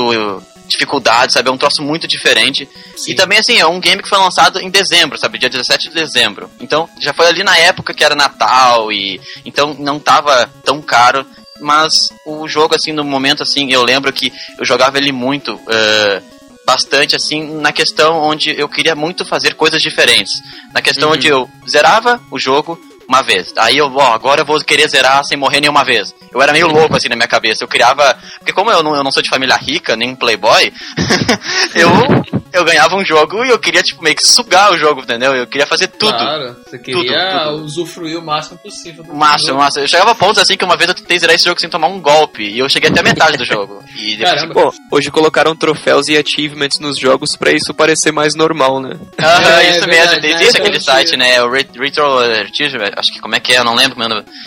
dificuldade, 0.68 1.32
sabe? 1.32 1.48
É 1.48 1.52
um 1.52 1.58
troço 1.58 1.82
muito 1.82 2.06
diferente. 2.06 2.68
Sim. 2.96 3.12
E 3.12 3.14
também, 3.14 3.38
assim, 3.38 3.58
é 3.58 3.66
um 3.66 3.80
game 3.80 4.02
que 4.02 4.08
foi 4.08 4.18
lançado 4.18 4.60
em 4.60 4.70
dezembro, 4.70 5.18
sabe? 5.18 5.38
Dia 5.38 5.48
17 5.48 5.88
de 5.88 5.94
dezembro. 5.94 6.50
Então, 6.60 6.88
já 7.00 7.12
foi 7.12 7.26
ali 7.26 7.42
na 7.42 7.56
época 7.56 7.94
que 7.94 8.04
era 8.04 8.14
Natal 8.14 8.92
e... 8.92 9.20
Então, 9.44 9.74
não 9.78 9.98
tava 9.98 10.50
tão 10.64 10.82
caro. 10.82 11.26
Mas 11.60 12.08
o 12.26 12.46
jogo, 12.46 12.74
assim, 12.74 12.92
no 12.92 13.04
momento, 13.04 13.42
assim, 13.42 13.72
eu 13.72 13.82
lembro 13.82 14.12
que 14.12 14.32
eu 14.58 14.64
jogava 14.64 14.98
ele 14.98 15.12
muito... 15.12 15.54
Uh, 15.54 16.35
bastante 16.66 17.14
assim 17.14 17.60
na 17.60 17.72
questão 17.72 18.18
onde 18.18 18.50
eu 18.58 18.68
queria 18.68 18.96
muito 18.96 19.24
fazer 19.24 19.54
coisas 19.54 19.80
diferentes. 19.80 20.42
Na 20.74 20.82
questão 20.82 21.08
uhum. 21.08 21.14
onde 21.14 21.28
eu 21.28 21.48
zerava 21.66 22.20
o 22.28 22.38
jogo 22.38 22.78
uma 23.08 23.22
vez. 23.22 23.52
Aí 23.56 23.78
eu, 23.78 23.92
ó, 23.94 24.12
agora 24.12 24.42
eu 24.42 24.46
vou 24.46 24.58
querer 24.60 24.88
zerar 24.88 25.24
sem 25.24 25.36
morrer 25.36 25.60
nenhuma 25.60 25.84
vez. 25.84 26.14
Eu 26.32 26.42
era 26.42 26.52
meio 26.52 26.66
louco 26.66 26.96
assim 26.96 27.08
na 27.08 27.16
minha 27.16 27.28
cabeça. 27.28 27.64
Eu 27.64 27.68
criava. 27.68 28.18
Porque 28.38 28.52
como 28.52 28.70
eu 28.70 28.82
não, 28.82 28.94
eu 28.94 29.04
não 29.04 29.12
sou 29.12 29.22
de 29.22 29.28
família 29.28 29.56
rica, 29.56 29.96
nem 29.96 30.14
playboy, 30.14 30.72
eu 31.74 31.88
eu 32.56 32.64
ganhava 32.64 32.96
um 32.96 33.04
jogo 33.04 33.44
e 33.44 33.50
eu 33.50 33.58
queria, 33.58 33.82
tipo, 33.82 34.02
meio 34.02 34.16
que 34.16 34.26
sugar 34.26 34.72
o 34.72 34.78
jogo, 34.78 35.02
entendeu? 35.02 35.34
Eu 35.34 35.46
queria 35.46 35.66
fazer 35.66 35.88
tudo. 35.88 36.12
Claro, 36.16 36.56
você 36.64 36.78
queria 36.78 37.30
tudo, 37.30 37.50
tudo. 37.52 37.64
usufruir 37.64 38.18
o 38.18 38.22
máximo 38.22 38.58
possível 38.58 39.04
do 39.04 39.14
Máximo, 39.14 39.48
jogo. 39.50 39.60
máximo. 39.60 39.84
Eu 39.84 39.88
chegava 39.88 40.12
a 40.12 40.14
pontos 40.14 40.42
assim 40.42 40.56
que 40.56 40.64
uma 40.64 40.76
vez 40.76 40.88
eu 40.88 40.94
tentei 40.94 41.18
zerar 41.18 41.34
esse 41.34 41.44
jogo 41.44 41.60
sem 41.60 41.68
tomar 41.68 41.88
um 41.88 42.00
golpe. 42.00 42.44
E 42.44 42.58
eu 42.58 42.68
cheguei 42.68 42.88
até 42.88 43.00
a 43.00 43.02
metade 43.02 43.36
do 43.36 43.44
jogo. 43.44 43.82
E 43.94 44.16
depois, 44.16 44.34
Caramba. 44.40 44.54
Pô, 44.54 44.74
hoje 44.90 45.10
colocaram 45.10 45.54
troféus 45.54 46.08
e 46.08 46.16
achievements 46.16 46.80
nos 46.80 46.98
jogos 46.98 47.36
pra 47.36 47.52
isso 47.52 47.74
parecer 47.74 48.12
mais 48.12 48.34
normal, 48.34 48.80
né? 48.80 48.96
Aham, 49.18 49.50
é, 49.60 49.70
isso 49.70 49.84
é 49.84 49.86
mesmo. 49.86 50.10
Verdade, 50.12 50.26
existe 50.28 50.60
aquele 50.60 50.80
site, 50.80 51.16
né? 51.16 51.42
O 51.42 51.50
Retro 51.50 51.82
Achievement, 51.84 52.92
acho 52.96 53.12
que 53.12 53.20
como 53.20 53.34
é 53.34 53.40
que 53.40 53.52
é, 53.52 53.58
eu 53.58 53.64
não 53.64 53.74
lembro. 53.74 53.96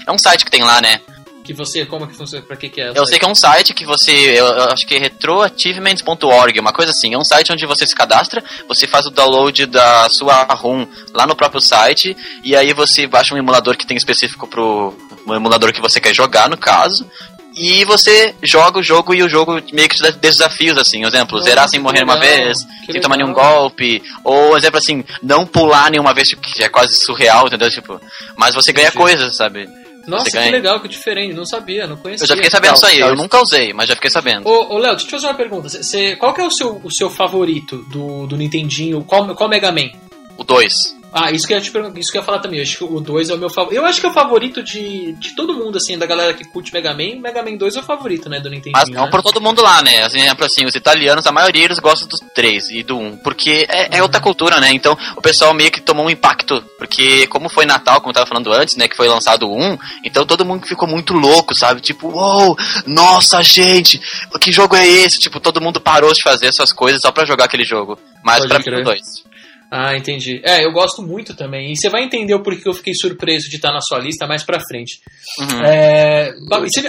É 0.05 0.11
um 0.11 0.17
site 0.17 0.43
que 0.43 0.51
tem 0.51 0.63
lá, 0.63 0.81
né? 0.81 0.99
Que 1.43 1.53
você, 1.53 1.83
como 1.85 2.05
que 2.05 2.15
funciona, 2.15 2.45
pra 2.45 2.55
que 2.55 2.69
que 2.69 2.79
é? 2.79 2.91
Eu 2.93 3.07
sei 3.07 3.17
que 3.17 3.25
é 3.25 3.27
um 3.27 3.33
site 3.33 3.73
que 3.73 3.83
você, 3.83 4.11
eu, 4.11 4.45
eu 4.45 4.63
acho 4.65 4.85
que 4.85 4.95
é 4.95 4.99
retroachievements.org, 4.99 6.59
uma 6.59 6.71
coisa 6.71 6.91
assim. 6.91 7.13
É 7.13 7.17
um 7.17 7.23
site 7.23 7.51
onde 7.51 7.65
você 7.65 7.87
se 7.87 7.95
cadastra, 7.95 8.43
você 8.67 8.85
faz 8.85 9.07
o 9.07 9.09
download 9.09 9.65
da 9.65 10.07
sua 10.09 10.43
ROM 10.43 10.85
lá 11.11 11.25
no 11.25 11.35
próprio 11.35 11.59
site, 11.59 12.15
e 12.43 12.55
aí 12.55 12.71
você 12.73 13.07
baixa 13.07 13.33
um 13.33 13.37
emulador 13.37 13.75
que 13.77 13.87
tem 13.87 13.97
específico 13.97 14.47
pro 14.47 14.95
um 15.25 15.33
emulador 15.33 15.73
que 15.73 15.81
você 15.81 15.99
quer 15.99 16.13
jogar, 16.13 16.49
no 16.49 16.57
caso, 16.57 17.09
e 17.55 17.83
você 17.85 18.33
joga 18.43 18.79
o 18.79 18.83
jogo 18.83 19.13
e 19.13 19.21
o 19.23 19.29
jogo 19.29 19.61
meio 19.73 19.89
que 19.89 19.95
te 19.95 20.01
dá 20.03 20.09
desafios, 20.11 20.77
assim. 20.77 21.03
Exemplo, 21.05 21.39
zerar 21.41 21.67
sem 21.67 21.79
morrer 21.79 22.03
uma 22.03 22.15
legal, 22.15 22.29
vez, 22.45 22.57
que 22.85 22.91
sem 22.93 23.01
tomar 23.01 23.17
nenhum 23.17 23.33
golpe. 23.33 24.01
Ou, 24.23 24.55
exemplo, 24.57 24.77
assim, 24.77 25.03
não 25.21 25.45
pular 25.45 25.89
nenhuma 25.91 26.13
vez, 26.13 26.29
tipo, 26.29 26.41
que 26.41 26.63
é 26.63 26.69
quase 26.69 26.95
surreal, 26.95 27.47
entendeu? 27.47 27.69
Tipo, 27.69 27.99
mas 28.37 28.55
você 28.55 28.71
ganha 28.71 28.91
coisas, 28.91 29.35
sabe? 29.35 29.67
Nossa, 30.07 30.23
Você 30.25 30.31
que 30.31 30.37
ganha. 30.37 30.51
legal, 30.51 30.79
que 30.79 30.87
diferente. 30.87 31.33
Não 31.35 31.45
sabia, 31.45 31.85
não 31.85 31.95
conhecia. 31.97 32.23
Eu 32.23 32.27
já 32.29 32.35
fiquei 32.35 32.49
sabendo 32.49 32.73
Legal, 32.73 32.89
disso 32.89 33.03
aí. 33.03 33.09
Eu 33.09 33.15
nunca 33.15 33.39
usei, 33.41 33.73
mas 33.73 33.87
já 33.89 33.95
fiquei 33.95 34.09
sabendo. 34.09 34.47
Ô, 34.47 34.73
ô 34.73 34.77
Léo, 34.79 34.91
deixa 34.95 35.05
eu 35.05 35.07
te 35.09 35.11
fazer 35.11 35.27
uma 35.27 35.33
pergunta. 35.35 35.69
Cê- 35.69 35.83
cê- 35.83 36.15
qual 36.15 36.33
que 36.33 36.41
é 36.41 36.45
o 36.45 36.49
seu, 36.49 36.81
o 36.83 36.89
seu 36.91 37.09
favorito 37.11 37.77
do, 37.91 38.25
do 38.25 38.35
Nintendinho? 38.37 39.03
Qual, 39.03 39.35
qual 39.35 39.47
Mega 39.49 39.71
Man? 39.71 39.89
O 40.35 40.43
2. 40.43 40.97
Ah, 41.11 41.31
isso 41.31 41.47
que 41.47 41.53
eu 41.53 41.57
ia 41.57 41.63
te 41.63 41.71
perguntar, 41.71 41.99
isso 41.99 42.11
que 42.11 42.17
eu 42.17 42.21
ia 42.21 42.25
falar 42.25 42.39
também. 42.39 42.59
Eu 42.59 42.63
acho 42.63 42.77
que 42.77 42.83
o 42.83 42.99
2 42.99 43.29
é 43.29 43.33
o 43.33 43.37
meu 43.37 43.49
favorito. 43.49 43.77
Eu 43.77 43.85
acho 43.85 43.99
que 43.99 44.05
é 44.05 44.09
o 44.09 44.13
favorito 44.13 44.61
de, 44.61 45.13
de 45.13 45.35
todo 45.35 45.55
mundo, 45.55 45.77
assim, 45.77 45.97
da 45.97 46.05
galera 46.05 46.33
que 46.33 46.43
curte 46.45 46.71
Mega 46.71 46.91
Man. 46.91 47.19
Mega 47.19 47.41
Man 47.43 47.57
2 47.57 47.75
é 47.75 47.79
o 47.79 47.83
favorito, 47.83 48.29
né, 48.29 48.39
do 48.39 48.49
Nintendinho. 48.49 48.73
Mas 48.73 48.89
não 48.89 49.05
né? 49.05 49.11
pra 49.11 49.21
todo 49.21 49.41
mundo 49.41 49.61
lá, 49.61 49.81
né? 49.81 50.03
Assim, 50.03 50.19
exemplo 50.19 50.45
assim, 50.45 50.65
os 50.65 50.75
italianos, 50.75 51.25
a 51.25 51.31
maioria 51.31 51.65
eles 51.65 51.79
gostam 51.79 52.07
dos 52.07 52.19
3 52.33 52.69
e 52.69 52.83
do 52.83 52.97
1. 52.97 53.17
Porque 53.17 53.65
é, 53.69 53.97
é 53.97 54.03
outra 54.03 54.21
cultura, 54.21 54.59
né? 54.59 54.71
Então 54.71 54.95
o 55.15 55.21
pessoal 55.21 55.53
meio 55.53 55.71
que 55.71 55.81
tomou 55.81 56.05
um 56.05 56.09
impacto. 56.09 56.63
Porque 56.77 57.25
como 57.27 57.49
foi 57.49 57.65
Natal, 57.65 57.99
como 57.99 58.11
eu 58.11 58.15
tava 58.15 58.27
falando 58.27 58.53
antes, 58.53 58.75
né? 58.75 58.87
Que 58.87 58.95
foi 58.95 59.07
lançado 59.07 59.47
o 59.47 59.57
1, 59.57 59.77
então 60.03 60.25
todo 60.25 60.45
mundo 60.45 60.65
ficou 60.65 60.87
muito 60.87 61.13
louco, 61.13 61.55
sabe? 61.55 61.81
Tipo, 61.81 62.09
uou, 62.09 62.55
nossa 62.85 63.41
gente, 63.41 63.99
que 64.39 64.51
jogo 64.51 64.75
é 64.75 64.87
esse? 64.87 65.19
Tipo, 65.19 65.39
todo 65.39 65.61
mundo 65.61 65.81
parou 65.81 66.13
de 66.13 66.21
fazer 66.21 66.47
essas 66.47 66.71
coisas 66.71 67.01
só 67.01 67.11
pra 67.11 67.25
jogar 67.25 67.45
aquele 67.45 67.65
jogo. 67.65 67.97
Mas 68.23 68.39
Pode 68.39 68.49
pra 68.49 68.63
crer. 68.63 68.75
mim 68.75 68.81
o 68.81 68.85
2. 68.85 69.28
Ah, 69.71 69.95
entendi. 69.95 70.41
É, 70.43 70.65
eu 70.65 70.71
gosto 70.71 71.01
muito 71.01 71.35
também. 71.35 71.71
E 71.71 71.77
você 71.77 71.89
vai 71.89 72.03
entender 72.03 72.33
o 72.33 72.41
porquê 72.41 72.67
eu 72.67 72.73
fiquei 72.73 72.93
surpreso 72.93 73.47
de 73.49 73.57
estar 73.57 73.71
na 73.71 73.81
sua 73.81 73.99
lista 73.99 74.25
mais 74.25 74.43
pra 74.43 74.59
frente. 74.59 74.99
Uhum. 75.39 75.63
É, 75.63 76.33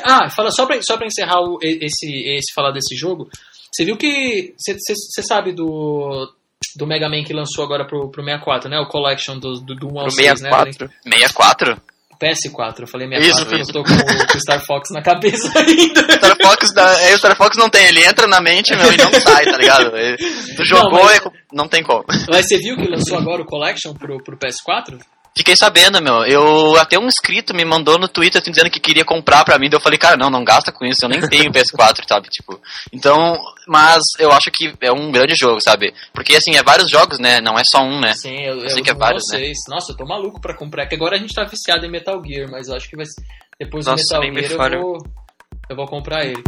ah, 0.05 0.31
fala 0.31 0.51
só 0.51 0.65
pra, 0.67 0.81
só 0.83 0.97
pra 0.97 1.07
encerrar 1.07 1.41
o- 1.43 1.59
esse, 1.63 2.07
esse 2.11 2.53
falar 2.55 2.71
desse 2.71 2.97
jogo. 2.97 3.29
Você 3.73 3.85
viu 3.85 3.97
que. 3.97 4.55
Você, 4.57 5.23
sabe 5.23 5.53
do. 5.53 6.33
Do 6.77 6.87
Mega 6.87 7.09
Man 7.09 7.25
que 7.25 7.33
lançou 7.33 7.65
agora 7.65 7.87
pro, 7.87 8.11
pro 8.11 8.23
64, 8.23 8.69
né? 8.69 8.79
O 8.79 8.87
Collection 8.87 9.39
do, 9.39 9.55
do, 9.61 9.75
do 9.75 9.87
1 9.89 9.99
ao 9.99 10.05
Pro 10.05 10.11
6, 10.13 10.41
né? 10.43 10.51
64. 10.51 11.83
64? 12.21 12.21
PS4, 12.21 12.81
eu 12.83 12.87
falei 12.87 13.09
64, 13.09 13.61
Isso, 13.61 13.71
eu 13.71 13.73
tô 13.73 13.83
com, 13.83 13.93
o- 13.95 14.39
Star 14.41 14.65
Fox 14.67 14.91
na 14.91 15.03
cabeça 15.03 15.51
ainda. 15.59 16.03
Star 16.13 16.37
Fox, 16.43 16.73
da, 16.75 17.01
é, 17.03 17.15
o 17.15 17.19
Star 17.19 17.37
Fox 17.37 17.57
não 17.57 17.69
tem, 17.71 17.87
ele 17.87 18.05
entra 18.05 18.27
na 18.27 18.41
mente 18.41 18.75
meu, 18.77 18.93
e 18.93 18.97
não 18.97 19.11
sai, 19.21 19.45
tá 19.45 19.57
ligado? 19.57 19.97
Ele- 19.97 20.17
tu 20.57 20.65
jogou 20.65 21.05
mas- 21.05 21.21
e 21.25 21.31
não 21.53 21.67
tem 21.69 21.83
como. 21.83 22.05
Mas 22.29 22.47
você 22.47 22.59
viu 22.59 22.77
que 22.77 22.87
lançou 22.89 23.17
agora 23.19 23.43
o 23.43 23.47
Collection 23.47 23.95
pro, 23.95 24.23
pro 24.23 24.37
PS4? 24.39 24.99
Fiquei 25.37 25.57
sabendo, 25.57 26.03
meu. 26.03 26.25
Eu 26.25 26.77
até 26.77 26.99
um 26.99 27.07
inscrito 27.07 27.55
me 27.55 27.65
mandou 27.65 27.99
no 27.99 28.09
Twitter 28.09 28.41
assim, 28.41 28.51
dizendo 28.51 28.71
que 28.71 28.81
queria 28.81 29.05
comprar 29.05 29.45
pra 29.45 29.59
mim. 29.59 29.71
Daí 29.71 29.77
eu 29.79 29.83
falei, 29.83 29.99
cara, 29.99 30.17
não, 30.17 30.29
não 30.29 30.45
gasta 30.45 30.73
com 30.73 30.85
isso, 30.85 31.05
eu 31.05 31.09
nem 31.09 31.21
tenho 31.29 31.53
PS4, 31.53 32.05
sabe? 32.09 32.29
Tipo. 32.29 32.61
Então, 32.93 33.39
mas 33.67 34.03
eu 34.19 34.33
acho 34.33 34.51
que 34.53 34.75
é 34.81 34.93
um 34.93 35.11
grande 35.13 35.35
jogo, 35.37 35.61
sabe? 35.61 35.95
Porque 36.13 36.35
assim, 36.35 36.57
é 36.57 36.63
vários 36.63 36.91
jogos, 36.91 37.19
né? 37.19 37.41
Não 37.41 37.59
é 37.59 37.63
só 37.65 37.81
um, 37.83 38.01
né? 38.01 38.13
Sim, 38.15 38.37
eu, 38.43 38.59
eu, 38.61 38.71
sei 38.71 38.83
que 38.83 38.91
é 38.91 38.95
vários, 38.95 39.23
né? 39.31 39.39
vocês. 39.39 39.59
Nossa, 39.69 39.93
eu 39.93 39.97
tô 39.97 40.05
maluco 40.05 40.41
pra 40.41 40.55
comprar, 40.57 40.87
que 40.87 40.95
agora 40.97 41.17
a 41.17 41.19
gente 41.19 41.35
tá 41.35 41.45
viciado 41.45 41.87
em 41.87 41.91
Metal 41.91 42.21
Gear, 42.27 42.51
mas 42.51 42.69
eu 42.69 42.75
acho 42.77 42.89
que 42.89 42.97
vai 42.97 43.07
ser- 43.07 43.25
depois 43.59 43.87
Nossa, 43.87 44.03
do 44.17 44.21
Metal 44.21 44.35
me 44.35 44.49
Gear 44.49 44.73
eu 44.73 44.81
vou, 44.83 44.99
eu 45.71 45.77
vou 45.77 45.87
comprar 45.87 46.25
ele. 46.25 46.43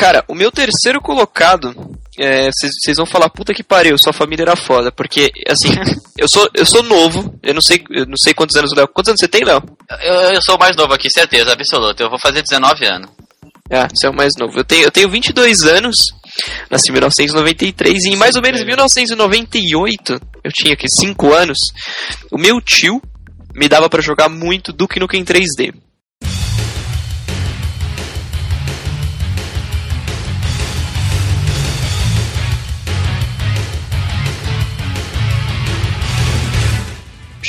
Cara, 0.00 0.24
o 0.26 0.34
meu 0.34 0.50
terceiro 0.50 0.98
colocado, 0.98 1.74
vocês 2.16 2.96
vão 2.96 3.04
falar, 3.04 3.28
puta 3.28 3.52
que 3.52 3.62
pariu, 3.62 3.98
sua 3.98 4.14
família 4.14 4.44
era 4.44 4.56
foda, 4.56 4.90
porque, 4.90 5.30
assim, 5.46 5.68
eu 6.16 6.26
sou, 6.26 6.48
eu 6.54 6.64
sou 6.64 6.82
novo, 6.82 7.38
eu 7.42 7.52
não 7.52 7.60
sei, 7.60 7.84
eu 7.90 8.06
não 8.06 8.16
sei 8.16 8.32
quantos 8.32 8.56
anos 8.56 8.72
o 8.72 8.74
Léo. 8.74 8.88
Quantos 8.88 9.10
anos 9.10 9.20
você 9.20 9.28
tem, 9.28 9.44
Léo? 9.44 9.62
Eu, 10.02 10.14
eu 10.32 10.42
sou 10.42 10.56
o 10.56 10.58
mais 10.58 10.74
novo 10.74 10.94
aqui, 10.94 11.10
certeza, 11.10 11.52
absoluta. 11.52 12.02
Eu 12.02 12.08
vou 12.08 12.18
fazer 12.18 12.40
19 12.40 12.86
anos. 12.86 13.10
Ah, 13.70 13.88
você 13.92 14.06
é 14.06 14.10
o 14.10 14.16
mais 14.16 14.32
novo. 14.38 14.58
Eu 14.58 14.64
tenho, 14.64 14.84
eu 14.84 14.90
tenho 14.90 15.10
22 15.10 15.64
anos, 15.64 15.96
nasci 16.70 16.88
em 16.88 16.92
1993, 16.92 18.04
e 18.04 18.08
em 18.08 18.16
mais 18.16 18.36
ou 18.36 18.42
menos 18.42 18.60
velho. 18.60 18.68
1998, 18.68 20.18
eu 20.42 20.50
tinha 20.50 20.72
aqui 20.72 20.88
5 20.88 21.32
anos, 21.34 21.58
o 22.32 22.38
meu 22.38 22.58
tio 22.62 23.02
me 23.54 23.68
dava 23.68 23.90
pra 23.90 24.00
jogar 24.00 24.30
muito 24.30 24.72
Duke 24.72 24.98
Nukem 24.98 25.22
3D. 25.22 25.74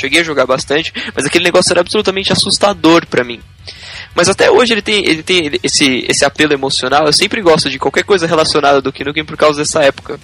Cheguei 0.02 0.20
a 0.20 0.24
jogar 0.24 0.46
bastante, 0.46 0.92
mas 1.14 1.24
aquele 1.24 1.44
negócio 1.44 1.72
era 1.72 1.80
absolutamente 1.80 2.32
assustador 2.32 3.06
pra 3.06 3.22
mim. 3.22 3.40
Mas 4.16 4.28
até 4.28 4.50
hoje 4.50 4.74
ele 4.74 4.82
tem, 4.82 5.06
ele 5.06 5.22
tem 5.22 5.52
esse, 5.62 6.04
esse 6.08 6.24
apelo 6.24 6.52
emocional. 6.52 7.06
Eu 7.06 7.12
sempre 7.12 7.40
gosto 7.40 7.70
de 7.70 7.78
qualquer 7.78 8.02
coisa 8.02 8.26
relacionada 8.26 8.80
do 8.80 8.90
Duke 8.90 9.04
Nukem 9.04 9.24
por 9.24 9.36
causa 9.36 9.60
dessa 9.60 9.80
época. 9.84 10.18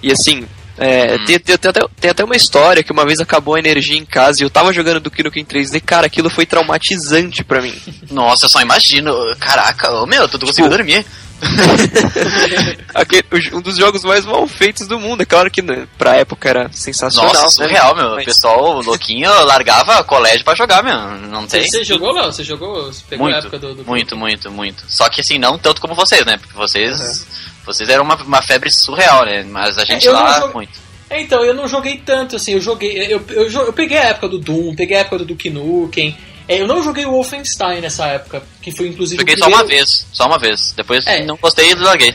E 0.00 0.12
assim, 0.12 0.46
é, 0.78 1.18
tem, 1.24 1.40
tem, 1.40 1.58
tem 1.58 1.70
até, 1.70 1.80
tem 2.00 2.10
até 2.12 2.22
uma 2.22 2.36
história 2.36 2.84
que 2.84 2.92
uma 2.92 3.04
vez 3.04 3.18
acabou 3.18 3.56
a 3.56 3.58
energia 3.58 3.98
em 3.98 4.04
casa 4.04 4.40
e 4.40 4.46
eu 4.46 4.50
tava 4.50 4.72
jogando 4.72 5.00
Duke 5.00 5.24
Nukem 5.24 5.44
3D. 5.44 5.82
Cara, 5.84 6.06
aquilo 6.06 6.30
foi 6.30 6.46
traumatizante 6.46 7.42
pra 7.42 7.60
mim. 7.60 7.74
Nossa, 8.08 8.46
eu 8.46 8.50
só 8.50 8.60
imagino. 8.60 9.12
Caraca, 9.40 9.90
meu, 10.06 10.22
não 10.22 10.28
conseguiu 10.28 10.52
Tipo, 10.52 10.68
dormir. 10.68 11.04
Aquele- 12.94 13.24
um 13.52 13.60
dos 13.60 13.76
jogos 13.76 14.04
mais 14.04 14.24
mal 14.24 14.46
feitos 14.46 14.86
do 14.86 14.98
mundo. 14.98 15.22
É 15.22 15.26
claro 15.26 15.50
que 15.50 15.62
né, 15.62 15.86
pra 15.98 16.16
época 16.16 16.48
era 16.48 16.70
sensacional. 16.72 17.32
Nossa, 17.32 17.44
né? 17.62 17.68
surreal, 17.68 17.94
meu. 17.96 18.08
O 18.12 18.14
Mas- 18.16 18.24
pessoal 18.24 18.80
louquinho 18.82 19.30
largava 19.44 20.02
colégio 20.04 20.44
pra 20.44 20.54
jogar, 20.54 20.82
meu. 20.82 20.96
Não 21.28 21.42
Você, 21.42 21.60
tem. 21.60 21.70
você 21.70 21.84
jogou, 21.84 22.12
Léo? 22.12 22.32
Você 22.32 22.44
jogou? 22.44 22.84
Você 22.92 23.02
pegou 23.08 23.26
a 23.26 23.30
Muito, 23.30 23.46
época 23.46 23.58
do, 23.58 23.74
do 23.74 23.84
muito, 23.84 24.16
muito, 24.16 24.50
muito. 24.50 24.84
Só 24.88 25.08
que 25.08 25.20
assim, 25.20 25.38
não 25.38 25.58
tanto 25.58 25.80
como 25.80 25.94
vocês, 25.94 26.24
né? 26.24 26.36
Porque 26.36 26.54
vocês. 26.56 27.26
Vocês 27.66 27.88
eram 27.88 28.04
uma, 28.04 28.16
uma 28.16 28.42
febre 28.42 28.70
surreal, 28.70 29.24
né? 29.24 29.42
Mas 29.48 29.78
a 29.78 29.84
gente 29.84 30.06
eu 30.06 30.12
não 30.12 30.22
lá, 30.22 30.34
joguei- 30.40 30.54
muito. 30.54 30.84
É, 31.08 31.20
Então, 31.20 31.44
eu 31.44 31.54
não 31.54 31.66
joguei 31.68 31.98
tanto, 31.98 32.36
assim, 32.36 32.52
eu 32.52 32.60
joguei. 32.60 33.12
Eu, 33.12 33.22
eu, 33.28 33.48
jo- 33.48 33.62
eu 33.62 33.72
peguei 33.72 33.96
a 33.98 34.04
época 34.04 34.28
do 34.28 34.38
Doom, 34.38 34.74
peguei 34.74 34.96
a 34.96 35.00
época 35.00 35.18
do 35.18 35.24
Duke 35.24 35.48
Nukem. 35.50 36.16
É, 36.46 36.60
eu 36.60 36.66
não 36.66 36.82
joguei 36.82 37.06
o 37.06 37.12
Wolfenstein 37.12 37.80
nessa 37.80 38.06
época, 38.06 38.42
que 38.60 38.70
foi 38.70 38.88
inclusive 38.88 39.20
Joguei 39.20 39.34
o 39.34 39.38
só 39.38 39.44
primeiro... 39.46 39.64
uma 39.64 39.68
vez, 39.68 40.06
só 40.12 40.26
uma 40.26 40.38
vez. 40.38 40.72
Depois 40.76 41.06
É. 41.06 41.24
não 41.24 41.36
gostei 41.36 41.70
e 41.70 41.74
larguei. 41.74 42.14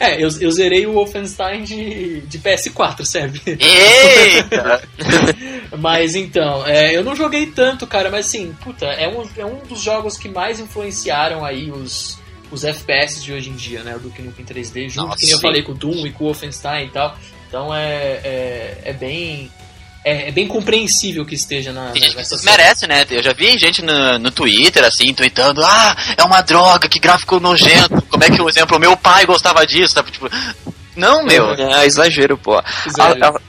É, 0.00 0.14
eu, 0.16 0.30
eu 0.40 0.50
zerei 0.50 0.86
o 0.86 0.94
Wolfenstein 0.94 1.62
de, 1.62 2.22
de 2.22 2.38
PS4, 2.38 3.04
serve. 3.04 3.40
Eita! 3.46 4.82
Mas 5.78 6.14
então, 6.14 6.66
é, 6.66 6.96
eu 6.96 7.04
não 7.04 7.14
joguei 7.14 7.46
tanto, 7.46 7.86
cara, 7.86 8.10
mas 8.10 8.26
assim, 8.26 8.52
puta, 8.64 8.86
é 8.86 9.06
um, 9.06 9.28
é 9.36 9.44
um 9.44 9.58
dos 9.58 9.80
jogos 9.80 10.16
que 10.16 10.28
mais 10.28 10.58
influenciaram 10.58 11.44
aí 11.44 11.70
os, 11.70 12.18
os 12.50 12.64
FPS 12.64 13.22
de 13.22 13.32
hoje 13.32 13.50
em 13.50 13.54
dia, 13.54 13.82
né? 13.82 13.94
O 13.94 14.00
Duke 14.00 14.20
Nukem 14.22 14.44
3D, 14.44 14.88
junto 14.88 15.08
Nossa, 15.08 15.24
que 15.24 15.30
eu 15.30 15.38
falei 15.38 15.62
com 15.62 15.72
o 15.72 15.74
Doom 15.74 16.06
e 16.06 16.12
com 16.12 16.24
o 16.24 16.26
Wolfenstein 16.28 16.86
e 16.86 16.90
tal. 16.90 17.16
Então 17.48 17.74
é, 17.74 18.20
é, 18.24 18.80
é 18.86 18.92
bem. 18.92 19.50
É, 20.04 20.28
é 20.28 20.30
bem 20.32 20.48
compreensível 20.48 21.26
que 21.26 21.34
esteja 21.34 21.72
na, 21.72 21.90
Tem 21.90 22.00
na, 22.00 22.06
gente 22.06 22.10
que 22.12 22.16
nessa 22.18 22.42
merece, 22.42 22.86
né? 22.86 23.04
Eu 23.10 23.22
já 23.22 23.32
vi 23.34 23.58
gente 23.58 23.82
no, 23.82 24.18
no 24.18 24.30
Twitter, 24.30 24.82
assim, 24.84 25.12
tweetando, 25.12 25.62
ah, 25.62 25.96
é 26.16 26.22
uma 26.24 26.40
droga, 26.40 26.88
que 26.88 26.98
gráfico 26.98 27.38
nojento. 27.38 28.00
Como 28.08 28.24
é 28.24 28.30
que, 28.30 28.38
por 28.38 28.48
exemplo, 28.48 28.78
meu 28.80 28.96
pai 28.96 29.26
gostava 29.26 29.66
disso, 29.66 29.94
sabe? 29.94 30.10
Tipo, 30.10 30.28
não, 30.96 31.22
meu. 31.24 31.52
É 31.54 31.84
exagero, 31.84 32.38
pô. 32.38 32.56
A, 32.58 32.64
Exagero. 32.86 33.26
a- 33.26 33.40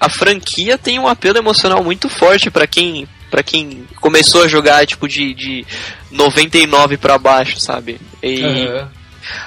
a 0.00 0.08
franquia 0.08 0.78
tem 0.78 0.98
um 1.00 1.08
apelo 1.08 1.38
emocional 1.38 1.82
muito 1.82 2.08
forte 2.08 2.50
pra 2.50 2.66
quem 2.68 3.08
para 3.30 3.42
quem 3.42 3.84
começou 4.00 4.44
a 4.44 4.48
jogar 4.48 4.86
tipo 4.86 5.06
de, 5.06 5.34
de 5.34 5.66
99 6.10 6.96
pra 6.96 7.18
baixo, 7.18 7.60
sabe? 7.60 8.00
E 8.22 8.42
Aham. 8.42 8.90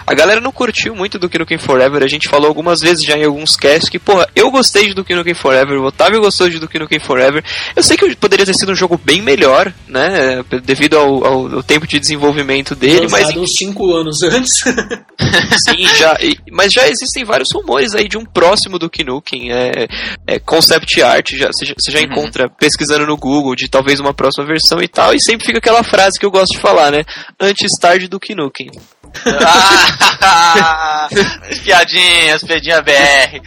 A 0.06 0.14
galera 0.14 0.42
não 0.42 0.52
curtiu 0.52 0.96
muito 0.96 1.18
do 1.20 1.30
Nukem 1.40 1.58
Forever. 1.58 2.04
A 2.04 2.08
gente 2.08 2.28
falou 2.30 2.48
algumas 2.48 2.82
vezes 2.82 3.04
já 3.04 3.18
em 3.18 3.24
alguns 3.26 3.56
casts 3.56 3.90
que, 3.90 4.00
porra, 4.00 4.28
eu 4.36 4.50
gostei 4.52 4.88
de 4.88 4.94
Duke 4.94 5.14
Nukem 5.16 5.34
Forever, 5.34 5.80
o 5.80 5.86
Otávio 5.86 6.22
gostou 6.22 6.50
de 6.50 6.60
Duke 6.60 6.78
Nukem 6.80 7.00
Forever. 7.00 7.44
Eu 7.76 7.84
sei 7.84 7.98
que 7.98 8.16
poderia 8.16 8.46
ter 8.46 8.54
sido 8.56 8.72
um 8.72 8.76
jogo 8.76 9.00
bem 9.04 9.22
melhor, 9.22 9.72
né? 9.88 10.44
Devido 10.64 10.98
ao, 10.98 11.26
ao- 11.26 11.56
ao 11.56 11.64
tempo 11.64 11.88
de 11.88 12.00
desenvolvimento 12.00 12.76
dele, 12.76 13.08
mas 13.10 13.24
Lançado 13.28 13.42
uns 13.42 13.56
5 13.56 13.94
anos 13.96 14.24
antes. 14.24 14.64
Sim, 15.68 15.88
já, 15.98 16.18
e- 16.22 16.38
mas 16.52 16.72
já 16.74 16.88
existem 16.88 17.24
vários 17.24 17.50
rumores 17.54 17.94
aí 17.96 18.08
de 18.08 18.18
um 18.18 18.26
próximo 18.26 18.78
do 18.80 18.90
Nukem, 19.06 19.52
é, 19.52 19.88
é 20.28 20.40
concept 20.40 21.02
art, 21.02 21.32
já, 21.34 21.48
você 21.48 21.66
já, 21.66 21.74
você 21.78 21.92
já 21.92 22.00
Uhum. 22.00 22.06
encontra 22.06 22.50
pesquisando 22.50 23.06
no 23.06 23.16
Google 23.18 23.56
de 23.56 23.70
talvez 23.70 24.00
uma 24.00 24.14
próxima 24.14 24.46
versão 24.46 24.82
e 24.82 24.88
tal, 24.88 25.14
e 25.14 25.22
sempre 25.22 25.46
fica 25.46 25.60
aquela 25.60 25.84
frase 25.84 26.20
que 26.20 26.26
eu 26.26 26.32
gosto 26.32 26.54
de 26.56 26.60
falar, 26.60 26.92
né? 26.92 27.04
Antes 27.40 27.72
tarde 27.80 28.08
do 28.08 28.20
Nukem. 28.36 28.70
Ah, 30.24 31.08
piadinhas, 31.64 32.44
piadinha 32.44 32.82
BR. 32.82 33.42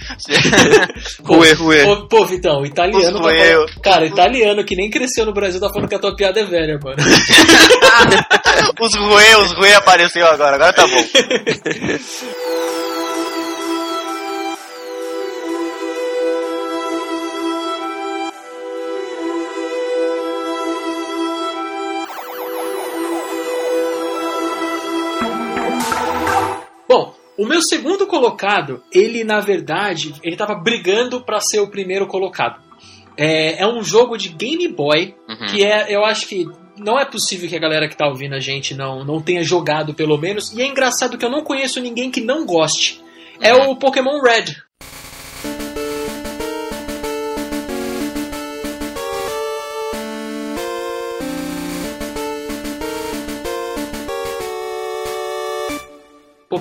Ruê, 1.25 1.53
ruê. 1.53 1.85
Pô, 1.85 2.07
pô, 2.09 2.27
Vitão, 2.27 2.65
italiano 2.65 3.19
tá 3.19 3.25
falando... 3.25 3.81
Cara, 3.83 4.07
italiano 4.07 4.65
que 4.65 4.77
nem 4.77 4.91
cresceu 4.91 5.25
no 5.25 5.33
Brasil 5.33 5.61
tá 5.61 5.69
falando 5.69 5.89
que 5.89 5.95
a 5.95 5.99
tua 5.99 6.15
piada 6.15 6.41
é 6.41 6.45
velha, 6.45 6.79
mano. 6.83 6.97
os 8.81 8.95
ruê, 8.95 9.37
os 9.37 9.53
ruê 9.53 9.75
apareceu 9.75 10.27
agora, 10.27 10.57
agora 10.57 10.73
tá 10.73 10.87
bom. 10.87 11.05
Segundo 27.63 28.07
colocado, 28.07 28.83
ele 28.93 29.25
na 29.25 29.41
verdade, 29.41 30.15
ele 30.23 30.37
tava 30.37 30.55
brigando 30.55 31.21
para 31.21 31.41
ser 31.41 31.61
o 31.61 31.71
primeiro 31.71 32.07
colocado. 32.07 32.63
É, 33.17 33.63
é, 33.63 33.67
um 33.67 33.83
jogo 33.83 34.17
de 34.17 34.29
Game 34.29 34.67
Boy, 34.69 35.15
uhum. 35.29 35.47
que 35.47 35.65
é, 35.65 35.87
eu 35.89 36.05
acho 36.05 36.27
que 36.27 36.47
não 36.77 36.99
é 36.99 37.05
possível 37.05 37.49
que 37.49 37.57
a 37.57 37.61
galera 37.61 37.89
que 37.89 37.97
tá 37.97 38.09
ouvindo 38.09 38.35
a 38.35 38.41
gente 38.41 38.75
não, 38.75 39.05
não 39.05 39.23
tenha 39.23 39.43
jogado 39.43 39.95
pelo 39.95 40.19
menos. 40.19 40.53
E 40.53 40.63
é 40.63 40.67
engraçado 40.67 41.17
que 41.17 41.25
eu 41.25 41.31
não 41.31 41.45
conheço 41.45 41.81
ninguém 41.81 42.11
que 42.11 42.21
não 42.21 42.45
goste. 42.45 43.03
É 43.41 43.55
uhum. 43.55 43.71
o 43.71 43.77
Pokémon 43.77 44.21
Red. 44.21 44.57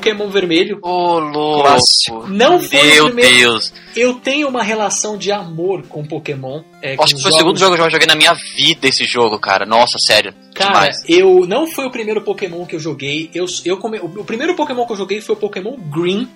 Pokémon 0.04 0.30
Vermelho. 0.30 0.80
Ô, 0.82 0.90
oh, 0.90 1.20
louco! 1.20 2.28
Não 2.28 2.60
foi 2.60 2.84
Meu 2.84 3.06
o 3.06 3.08
primeiro. 3.08 3.38
Deus! 3.38 3.74
Eu 3.96 4.16
tenho 4.16 4.50
uma 4.50 4.62
relação 4.62 5.18
de 5.18 5.32
amor 5.32 5.84
com 5.84 6.06
Pokémon. 6.06 6.62
É, 6.82 6.96
Acho 7.00 7.16
que 7.16 7.22
foi 7.22 7.32
jogos... 7.32 7.36
o 7.36 7.38
segundo 7.38 7.60
jogo 7.60 7.76
que 7.76 7.82
eu 7.82 7.90
joguei 7.90 8.08
na 8.08 8.16
minha 8.16 8.34
vida 8.34 8.88
esse 8.88 9.06
jogo, 9.06 9.40
cara. 9.40 9.66
Nossa, 9.66 9.98
sério. 9.98 10.34
Cara, 10.54 10.74
demais. 10.74 11.04
eu 11.08 11.48
não 11.48 11.66
foi 11.68 11.86
o 11.86 11.92
primeiro 11.92 12.22
Pokémon 12.22 12.66
que 12.66 12.76
eu 12.76 12.80
joguei. 12.80 13.30
Eu, 13.34 13.46
eu 13.64 13.78
come... 13.78 14.00
O 14.00 14.26
primeiro 14.26 14.56
Pokémon 14.56 14.86
que 14.86 14.92
eu 14.92 14.98
joguei 14.98 15.22
foi 15.22 15.36
o 15.36 15.40
Pokémon 15.40 15.78
Green 15.78 16.28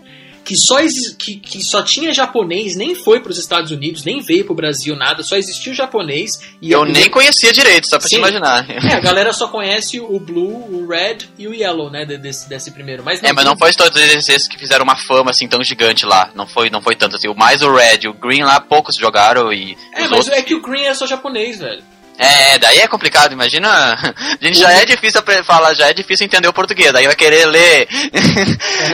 que 0.48 0.56
só, 0.56 0.78
que, 1.20 1.36
que 1.36 1.62
só 1.62 1.84
tinha 1.84 2.14
japonês, 2.14 2.78
nem 2.78 2.96
foi 2.96 3.20
para 3.20 3.34
os 3.34 3.38
Estados 3.38 3.70
Unidos, 3.70 4.06
nem 4.06 4.22
veio 4.22 4.46
para 4.46 4.54
o 4.54 4.56
Brasil, 4.56 4.96
nada, 4.96 5.22
só 5.22 5.36
existia 5.36 5.74
o 5.74 5.76
japonês. 5.76 6.40
E 6.62 6.72
eu, 6.72 6.86
nem 6.86 7.10
conhecia 7.10 7.52
direito, 7.52 7.86
só 7.86 8.00
para 8.00 8.08
te 8.08 8.16
imaginar. 8.16 8.66
É, 8.70 8.94
a 8.94 9.00
galera 9.02 9.34
só 9.34 9.50
conhece 9.50 10.00
o 10.00 10.18
Blue, 10.22 10.54
o 10.72 10.88
Red 10.88 11.18
e 11.38 11.50
o 11.50 11.54
Yellow, 11.54 11.92
né, 11.92 12.06
desse, 12.06 12.48
desse 12.48 12.72
primeiro. 12.72 13.04
Mas 13.04 13.22
não, 13.22 13.30
é, 13.30 13.34
mas 13.34 13.44
não 13.44 13.58
foi 13.58 13.74
todos 13.74 14.02
esses 14.02 14.48
que 14.48 14.58
fizeram 14.58 14.86
uma 14.86 14.96
fama 14.96 15.32
assim 15.32 15.50
tão 15.50 15.62
gigante 15.62 16.06
lá. 16.06 16.32
Não 16.34 16.48
foi, 16.48 16.70
não 16.70 16.82
foi 16.82 16.96
tanto 16.96 17.18
assim. 17.18 17.28
O 17.28 17.36
mais 17.36 17.62
o 17.62 17.70
Red, 17.70 18.08
o 18.08 18.14
Green 18.14 18.44
lá 18.44 18.62
poucos 18.62 18.96
jogaram 18.96 19.52
e. 19.52 19.78
É, 19.94 20.08
mas 20.08 20.12
outros... 20.12 20.30
é 20.30 20.42
que 20.42 20.56
o 20.56 20.62
Green 20.62 20.86
é 20.86 20.94
só 20.94 21.06
japonês, 21.06 21.60
velho. 21.60 21.84
É, 22.18 22.58
daí 22.58 22.80
é 22.80 22.88
complicado, 22.88 23.32
imagina. 23.32 23.68
A 24.42 24.46
gente 24.46 24.60
já 24.60 24.72
é 24.72 24.86
difícil 24.86 25.22
falar, 25.44 25.74
já 25.76 25.88
é 25.88 25.94
difícil 25.94 26.26
entender 26.26 26.48
o 26.48 26.54
português, 26.54 26.92
daí 26.92 27.06
vai 27.06 27.16
querer 27.16 27.46
ler 27.46 27.88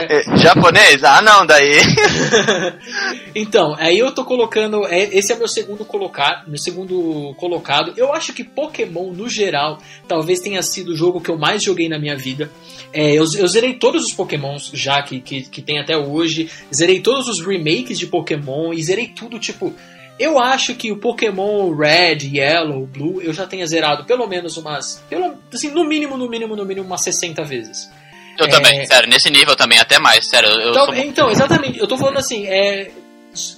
é. 0.08 0.36
japonês? 0.36 1.02
Ah, 1.02 1.22
não, 1.22 1.46
daí. 1.46 1.80
então, 3.34 3.74
aí 3.78 3.98
eu 3.98 4.12
tô 4.12 4.24
colocando. 4.24 4.86
É, 4.86 5.04
esse 5.16 5.32
é 5.32 5.36
meu 5.36 5.48
segundo 5.48 5.84
colocado. 5.84 6.48
Meu 6.48 6.58
segundo 6.58 7.34
colocado. 7.36 7.94
Eu 7.96 8.12
acho 8.12 8.32
que 8.32 8.44
Pokémon, 8.44 9.12
no 9.12 9.28
geral, 9.28 9.78
talvez 10.06 10.40
tenha 10.40 10.62
sido 10.62 10.92
o 10.92 10.96
jogo 10.96 11.20
que 11.20 11.30
eu 11.30 11.38
mais 11.38 11.62
joguei 11.62 11.88
na 11.88 11.98
minha 11.98 12.16
vida. 12.16 12.50
É, 12.92 13.12
eu, 13.12 13.24
eu, 13.36 13.48
zerei 13.48 13.74
todos 13.74 14.04
os 14.04 14.12
Pokémons 14.12 14.70
já 14.72 15.02
que, 15.02 15.20
que, 15.20 15.42
que 15.42 15.62
tem 15.62 15.80
até 15.80 15.96
hoje. 15.96 16.50
Zerei 16.72 17.00
todos 17.00 17.26
os 17.28 17.44
remakes 17.44 17.98
de 17.98 18.06
Pokémon 18.06 18.72
e 18.72 18.82
zerei 18.82 19.08
tudo, 19.08 19.38
tipo 19.38 19.74
eu 20.18 20.38
acho 20.38 20.74
que 20.74 20.92
o 20.92 20.96
Pokémon 20.96 21.74
Red, 21.74 22.18
Yellow, 22.32 22.86
Blue, 22.86 23.20
eu 23.20 23.32
já 23.32 23.46
tenha 23.46 23.66
zerado 23.66 24.04
pelo 24.04 24.26
menos 24.26 24.56
umas. 24.56 25.02
Pelo, 25.08 25.34
assim, 25.52 25.70
no 25.70 25.84
mínimo, 25.84 26.16
no 26.16 26.28
mínimo, 26.28 26.54
no 26.54 26.64
mínimo, 26.64 26.86
umas 26.86 27.02
60 27.02 27.42
vezes. 27.44 27.90
Eu 28.38 28.46
é... 28.46 28.48
também, 28.48 28.86
sério, 28.86 29.08
nesse 29.08 29.30
nível 29.30 29.56
também, 29.56 29.78
até 29.78 29.98
mais, 29.98 30.28
sério. 30.28 30.48
então, 30.70 30.86
sou... 30.86 30.94
então, 30.94 31.30
exatamente, 31.30 31.78
eu 31.78 31.86
tô 31.86 31.96
falando 31.96 32.18
assim, 32.18 32.46
é. 32.46 32.90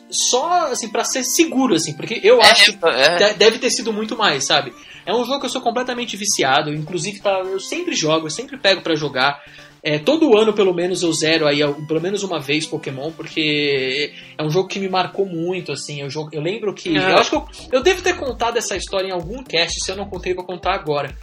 Só 0.08 0.68
assim, 0.68 0.88
para 0.88 1.04
ser 1.04 1.22
seguro, 1.22 1.75
assim, 1.75 1.92
porque 1.92 2.18
eu 2.22 2.40
é, 2.40 2.50
acho 2.50 2.72
que 2.72 2.78
é. 2.86 3.34
deve 3.34 3.58
ter 3.58 3.68
sido 3.68 3.92
muito 3.92 4.16
mais, 4.16 4.46
sabe? 4.46 4.72
É 5.04 5.12
um 5.12 5.22
jogo 5.22 5.40
que 5.40 5.47
eu 5.47 5.50
sou 5.50 5.60
completamente 5.60 6.16
viciado, 6.16 6.73
inclusive 6.73 7.21
tá, 7.21 7.42
eu 7.45 7.60
sempre 7.60 7.95
jogo, 7.95 8.26
eu 8.26 8.30
sempre 8.30 8.56
pego 8.56 8.80
para 8.80 8.95
jogar. 8.95 9.38
É, 9.86 10.00
todo 10.00 10.36
ano, 10.36 10.52
pelo 10.52 10.75
menos, 10.75 11.04
eu 11.04 11.12
zero 11.12 11.46
aí, 11.46 11.60
pelo 11.86 12.00
menos 12.00 12.25
uma 12.25 12.40
vez 12.40 12.66
Pokémon, 12.66 13.12
porque 13.12 14.12
é 14.36 14.42
um 14.42 14.50
jogo 14.50 14.66
que 14.66 14.80
me 14.80 14.88
marcou 14.88 15.25
muito, 15.25 15.70
assim. 15.70 16.00
Eu, 16.00 16.08
eu 16.32 16.42
lembro 16.42 16.75
que. 16.75 16.99
É. 16.99 17.12
Eu 17.12 17.18
acho 17.18 17.30
que 17.30 17.36
eu, 17.36 17.46
eu, 17.70 17.82
devo 17.84 18.02
ter 18.02 18.16
contado 18.16 18.56
essa 18.56 18.76
história 18.76 19.06
em 19.06 19.12
algum 19.12 19.44
cast, 19.44 19.78
se 19.78 19.88
eu 19.88 19.94
não 19.94 20.06
contei, 20.06 20.34
vou 20.34 20.42
contar 20.42 20.75
agora. 20.75 21.14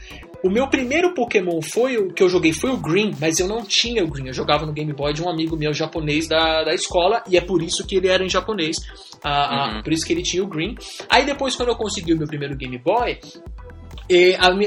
O 0.41 0.49
meu 0.49 0.65
primeiro 0.69 1.13
Pokémon 1.13 1.61
foi 1.61 1.97
o 1.97 2.13
que 2.13 2.23
eu 2.23 2.29
joguei 2.29 2.53
foi 2.53 2.69
o 2.69 2.77
Green, 2.77 3.11
mas 3.19 3.37
eu 3.37 3.49
não 3.49 3.65
tinha 3.65 4.01
o 4.01 4.07
Green. 4.07 4.27
Eu 4.27 4.33
jogava 4.33 4.65
no 4.65 4.71
Game 4.71 4.93
Boy 4.93 5.11
de 5.11 5.21
um 5.21 5.29
amigo 5.29 5.57
meu 5.57 5.73
japonês 5.73 6.29
da, 6.29 6.63
da 6.63 6.73
escola, 6.73 7.21
e 7.29 7.35
é 7.35 7.41
por 7.41 7.61
isso 7.61 7.85
que 7.85 7.97
ele 7.97 8.07
era 8.07 8.23
em 8.23 8.29
japonês. 8.29 8.77
Ah, 9.21 9.31
ah 9.31 9.75
uhum. 9.75 9.83
por 9.83 9.91
isso 9.91 10.05
que 10.05 10.13
ele 10.13 10.23
tinha 10.23 10.41
o 10.41 10.47
Green. 10.47 10.75
Aí 11.09 11.25
depois, 11.25 11.53
quando 11.57 11.67
eu 11.67 11.75
consegui 11.75 12.13
o 12.13 12.17
meu 12.17 12.27
primeiro 12.27 12.55
Game 12.55 12.77
Boy, 12.77 13.19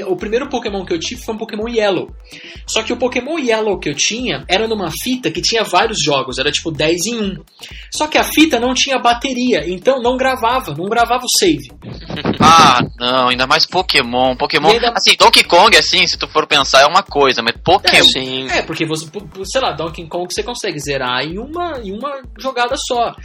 o 0.07 0.15
primeiro 0.15 0.49
Pokémon 0.49 0.85
que 0.85 0.93
eu 0.93 0.99
tive 0.99 1.23
foi 1.23 1.35
um 1.35 1.37
Pokémon 1.37 1.67
Yellow. 1.67 2.11
Só 2.65 2.83
que 2.83 2.93
o 2.93 2.97
Pokémon 2.97 3.37
Yellow 3.37 3.79
que 3.79 3.89
eu 3.89 3.95
tinha 3.95 4.45
era 4.47 4.67
numa 4.67 4.91
fita 4.91 5.31
que 5.31 5.41
tinha 5.41 5.63
vários 5.63 6.01
jogos, 6.01 6.37
era 6.37 6.51
tipo 6.51 6.71
10 6.71 7.05
em 7.05 7.19
1. 7.19 7.35
Só 7.91 8.07
que 8.07 8.17
a 8.17 8.23
fita 8.23 8.59
não 8.59 8.73
tinha 8.73 8.99
bateria, 8.99 9.63
então 9.67 10.01
não 10.01 10.17
gravava, 10.17 10.73
não 10.73 10.89
gravava 10.89 11.23
o 11.25 11.39
save. 11.39 11.69
Ah, 12.39 12.79
não, 12.99 13.29
ainda 13.29 13.47
mais 13.47 13.65
Pokémon. 13.65 14.35
Pokémon, 14.35 14.69
ainda... 14.69 14.93
assim, 14.95 15.15
Donkey 15.17 15.43
Kong, 15.43 15.75
assim, 15.75 16.05
se 16.05 16.17
tu 16.17 16.27
for 16.27 16.45
pensar, 16.45 16.81
é 16.81 16.85
uma 16.85 17.01
coisa, 17.01 17.41
mas 17.41 17.55
Pokémon. 17.63 18.47
É, 18.49 18.59
é, 18.59 18.61
porque 18.61 18.85
você, 18.85 19.07
sei 19.43 19.61
lá, 19.61 19.71
Donkey 19.71 20.07
Kong 20.07 20.31
você 20.31 20.43
consegue 20.43 20.79
zerar 20.79 21.23
em 21.23 21.37
uma, 21.39 21.79
em 21.83 21.91
uma 21.91 22.21
jogada 22.39 22.75
só. 22.77 23.15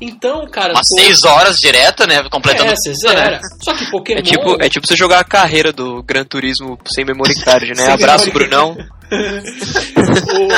Então, 0.00 0.46
cara. 0.46 0.72
Umas 0.72 0.86
6 0.86 1.24
horas 1.24 1.56
direto, 1.56 2.06
né? 2.06 2.22
Completando. 2.30 2.70
É, 2.70 2.76
você 2.76 2.94
zera. 2.94 3.40
Só 3.62 3.74
que 3.74 3.90
Pokémon. 3.90 4.18
É 4.18 4.22
tipo, 4.22 4.62
é 4.62 4.68
tipo 4.68 4.86
você 4.86 4.96
jogar 4.96 5.20
a 5.20 5.24
carreira 5.24 5.72
do 5.72 6.02
Gran 6.02 6.24
Turismo 6.24 6.78
sem 6.86 7.04
memory 7.04 7.34
card, 7.44 7.74
né? 7.74 7.88
Abraço, 7.88 8.30
Brunão. 8.32 8.76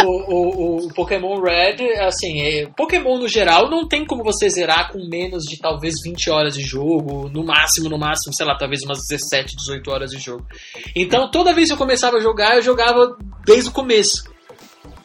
o, 0.04 0.34
o, 0.34 0.86
o, 0.86 0.88
Pokémon 0.94 1.40
Red, 1.40 1.98
assim, 2.00 2.42
é, 2.42 2.66
Pokémon 2.76 3.18
no 3.18 3.26
geral 3.26 3.70
não 3.70 3.88
tem 3.88 4.04
como 4.04 4.22
você 4.22 4.48
zerar 4.50 4.92
com 4.92 4.98
menos 5.08 5.44
de 5.44 5.58
talvez 5.58 5.94
20 6.04 6.30
horas 6.30 6.54
de 6.54 6.62
jogo, 6.62 7.30
no 7.30 7.44
máximo, 7.44 7.88
no 7.88 7.98
máximo, 7.98 8.34
sei 8.34 8.44
lá, 8.44 8.54
talvez 8.56 8.82
umas 8.82 8.98
17, 9.08 9.56
18 9.56 9.90
horas 9.90 10.10
de 10.10 10.18
jogo. 10.18 10.46
Então 10.94 11.30
toda 11.30 11.54
vez 11.54 11.68
que 11.68 11.74
eu 11.74 11.78
começava 11.78 12.18
a 12.18 12.20
jogar, 12.20 12.56
eu 12.56 12.62
jogava 12.62 13.16
desde 13.46 13.70
o 13.70 13.72
começo. 13.72 14.31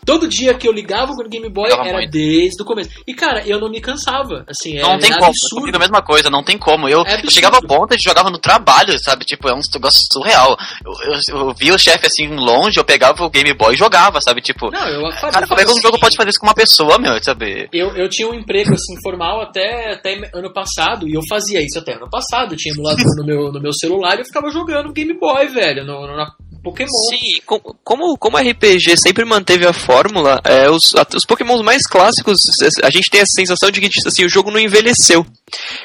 Todo 0.08 0.26
dia 0.26 0.54
que 0.54 0.66
eu 0.66 0.72
ligava 0.72 1.12
o 1.12 1.30
Game 1.30 1.50
Boy 1.50 1.70
era 1.70 1.84
muito. 1.84 2.12
desde 2.12 2.64
o 2.64 2.66
começo. 2.66 2.90
E, 3.06 3.14
cara, 3.14 3.46
eu 3.46 3.60
não 3.60 3.70
me 3.70 3.82
cansava. 3.82 4.46
Assim, 4.48 4.80
não 4.80 4.98
tem 4.98 5.12
como. 5.12 5.26
Absurdo. 5.26 5.76
a 5.76 5.80
mesma 5.80 6.02
coisa, 6.02 6.30
não 6.30 6.42
tem 6.42 6.58
como. 6.58 6.88
Eu, 6.88 7.04
é 7.06 7.20
eu 7.22 7.30
chegava 7.30 7.58
a 7.58 7.62
ponta 7.62 7.98
de 7.98 8.04
jogava 8.04 8.30
no 8.30 8.38
trabalho, 8.38 8.98
sabe? 9.04 9.26
Tipo, 9.26 9.50
é 9.50 9.54
um 9.54 9.60
negócio 9.74 10.00
surreal. 10.10 10.56
Eu, 10.86 10.94
eu, 11.12 11.40
eu 11.42 11.54
via 11.54 11.76
o 11.76 11.78
chefe 11.78 12.08
assim 12.08 12.26
longe, 12.28 12.80
eu 12.80 12.86
pegava 12.86 13.22
o 13.22 13.30
Game 13.30 13.54
Boy 13.54 13.74
e 13.74 13.78
jogava, 13.78 14.22
sabe? 14.22 14.40
Tipo, 14.40 14.72
não, 14.72 14.88
eu 14.88 15.12
fazia, 15.12 15.32
cara, 15.32 15.48
como 15.48 15.60
é 15.60 15.66
que 15.66 15.72
um 15.72 15.82
jogo 15.82 16.00
pode 16.00 16.16
fazer 16.16 16.30
isso 16.30 16.40
com 16.40 16.48
uma 16.48 16.56
pessoa, 16.56 16.98
meu? 16.98 17.22
Sabe? 17.22 17.68
Eu, 17.74 17.90
eu 17.98 18.08
tinha 18.08 18.30
um 18.30 18.34
emprego 18.34 18.76
assim 18.76 18.96
formal 19.04 19.42
até, 19.42 19.92
até 19.92 20.18
ano 20.34 20.54
passado 20.54 21.06
e 21.06 21.16
eu 21.16 21.22
fazia 21.28 21.62
isso 21.62 21.80
até 21.80 21.96
ano 21.96 22.10
passado. 22.10 22.54
Eu 22.54 22.58
tinha 22.58 22.74
emulador 22.74 23.04
no 23.18 23.26
meu, 23.26 23.52
no 23.52 23.60
meu 23.60 23.74
celular 23.74 24.16
e 24.16 24.22
eu 24.22 24.26
ficava 24.26 24.50
jogando 24.52 24.94
Game 24.94 25.20
Boy, 25.20 25.48
velho, 25.48 25.84
no, 25.84 26.08
no, 26.08 26.16
na 26.16 26.32
Pokémon. 26.70 26.90
Sim, 27.10 27.42
como, 27.84 28.18
como 28.18 28.38
RPG 28.38 28.98
sempre 28.98 29.26
manteve 29.26 29.66
a 29.66 29.74
fórmula, 29.74 30.40
é, 30.44 30.70
os, 30.70 30.94
os 31.16 31.26
Pokémons 31.26 31.62
mais 31.62 31.86
clássicos, 31.88 32.40
a 32.84 32.90
gente 32.90 33.10
tem 33.10 33.22
a 33.22 33.26
sensação 33.26 33.72
de 33.72 33.82
que 33.82 33.90
assim, 34.06 34.26
o 34.26 34.30
jogo 34.30 34.52
não 34.52 34.60
envelheceu. 34.60 35.26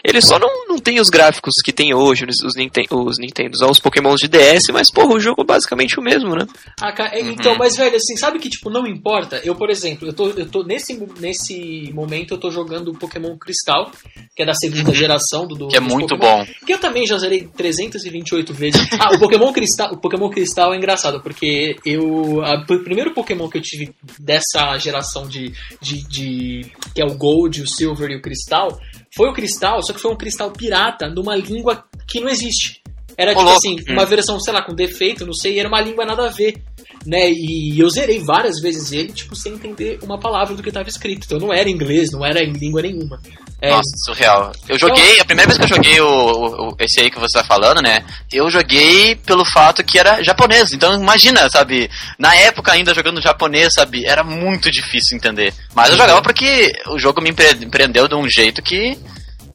Ele 0.04 0.20
só 0.20 0.38
não 0.38 0.48
tem 0.82 1.00
os 1.00 1.08
gráficos 1.08 1.54
que 1.64 1.72
tem 1.72 1.94
hoje, 1.94 2.26
os, 2.28 2.44
os, 2.44 2.54
Ninten 2.54 2.86
os 2.90 3.18
Nintendos, 3.18 3.60
os 3.62 3.80
Pokémons 3.80 4.20
de 4.20 4.28
DS, 4.28 4.68
mas, 4.72 4.90
porra, 4.90 5.14
o 5.14 5.20
jogo 5.20 5.42
é 5.42 5.44
basicamente 5.44 5.98
o 5.98 6.02
mesmo, 6.02 6.34
né? 6.34 6.46
Ah, 6.80 6.92
cara, 6.92 7.18
é, 7.18 7.22
uhum. 7.22 7.30
Então, 7.30 7.56
mas, 7.56 7.76
velho, 7.76 7.96
assim, 7.96 8.16
sabe 8.16 8.38
que, 8.38 8.50
tipo, 8.50 8.68
não 8.68 8.86
importa? 8.86 9.40
Eu, 9.44 9.54
por 9.54 9.70
exemplo, 9.70 10.08
eu 10.08 10.12
tô, 10.12 10.30
eu 10.30 10.48
tô 10.48 10.62
nesse, 10.62 11.00
nesse 11.18 11.90
momento, 11.92 12.34
eu 12.34 12.38
tô 12.38 12.50
jogando 12.50 12.88
o 12.88 12.98
Pokémon 12.98 13.36
Cristal, 13.38 13.90
que 14.34 14.42
é 14.42 14.46
da 14.46 14.54
segunda 14.54 14.90
uhum. 14.90 14.94
geração 14.94 15.46
do, 15.46 15.54
do 15.54 15.68
Que 15.68 15.76
é 15.76 15.80
muito 15.80 16.16
Pokémon, 16.16 16.44
bom. 16.44 16.66
Que 16.66 16.74
eu 16.74 16.78
também 16.78 17.06
já 17.06 17.18
zerei 17.18 17.48
328 17.48 18.52
vezes. 18.52 18.82
Ah, 18.98 19.14
o 19.14 19.18
Pokémon 19.18 19.52
Cristal, 19.52 19.92
o 19.92 19.96
Pokémon 19.96 20.28
Cristal 20.30 20.74
é 20.74 20.76
engraçado, 20.76 21.20
porque 21.22 21.76
eu. 21.84 22.42
A, 22.42 22.62
o 22.62 22.84
primeiro 22.84 23.12
Pokémon 23.12 23.48
que 23.48 23.58
eu 23.58 23.62
tive 23.62 23.94
dessa 24.18 24.76
geração 24.78 25.26
de, 25.26 25.52
de, 25.80 26.06
de. 26.08 26.72
que 26.94 27.02
é 27.02 27.04
o 27.04 27.16
Gold, 27.16 27.62
o 27.62 27.66
Silver 27.66 28.10
e 28.10 28.16
o 28.16 28.22
Cristal 28.22 28.78
foi 29.14 29.28
o 29.28 29.32
cristal, 29.32 29.82
só 29.82 29.92
que 29.92 30.00
foi 30.00 30.10
um 30.10 30.16
cristal 30.16 30.50
pirata 30.50 31.08
numa 31.08 31.36
língua 31.36 31.84
que 32.06 32.20
não 32.20 32.28
existe. 32.28 32.82
Era 33.16 33.34
tipo 33.34 33.48
assim, 33.48 33.76
uma 33.88 34.06
versão, 34.06 34.40
sei 34.40 34.52
lá, 34.52 34.62
com 34.62 34.74
defeito, 34.74 35.26
não 35.26 35.34
sei, 35.34 35.58
era 35.58 35.68
uma 35.68 35.80
língua 35.80 36.04
nada 36.04 36.26
a 36.26 36.30
ver. 36.30 36.62
Né? 37.04 37.30
E 37.30 37.78
eu 37.80 37.90
zerei 37.90 38.20
várias 38.20 38.60
vezes 38.60 38.92
ele, 38.92 39.12
tipo, 39.12 39.34
sem 39.34 39.54
entender 39.54 39.98
uma 40.02 40.18
palavra 40.18 40.54
do 40.54 40.62
que 40.62 40.68
estava 40.68 40.88
escrito. 40.88 41.24
Então 41.24 41.38
não 41.38 41.52
era 41.52 41.68
inglês, 41.68 42.10
não 42.12 42.24
era 42.24 42.42
em 42.44 42.52
língua 42.52 42.82
nenhuma. 42.82 43.20
É... 43.60 43.70
Nossa, 43.70 43.90
surreal. 44.04 44.52
Eu 44.68 44.78
joguei, 44.78 45.04
então, 45.12 45.22
a 45.22 45.24
primeira 45.24 45.48
vez 45.48 45.58
que 45.58 45.64
eu 45.64 45.76
joguei 45.76 46.00
o, 46.00 46.68
o, 46.68 46.76
esse 46.80 47.00
aí 47.00 47.10
que 47.10 47.18
você 47.18 47.38
tá 47.38 47.44
falando, 47.44 47.80
né? 47.80 48.04
Eu 48.32 48.50
joguei 48.50 49.16
pelo 49.16 49.44
fato 49.44 49.84
que 49.84 49.98
era 49.98 50.22
japonês. 50.22 50.72
Então 50.72 50.94
imagina, 50.94 51.48
sabe? 51.48 51.90
Na 52.18 52.34
época 52.34 52.72
ainda 52.72 52.94
jogando 52.94 53.22
japonês, 53.22 53.74
sabe? 53.74 54.04
Era 54.04 54.24
muito 54.24 54.70
difícil 54.70 55.16
entender. 55.16 55.54
Mas 55.74 55.90
eu 55.90 55.96
jogava 55.96 56.22
porque 56.22 56.72
o 56.88 56.98
jogo 56.98 57.20
me 57.20 57.30
empreendeu 57.30 58.08
de 58.08 58.14
um 58.14 58.28
jeito 58.28 58.62
que 58.62 58.98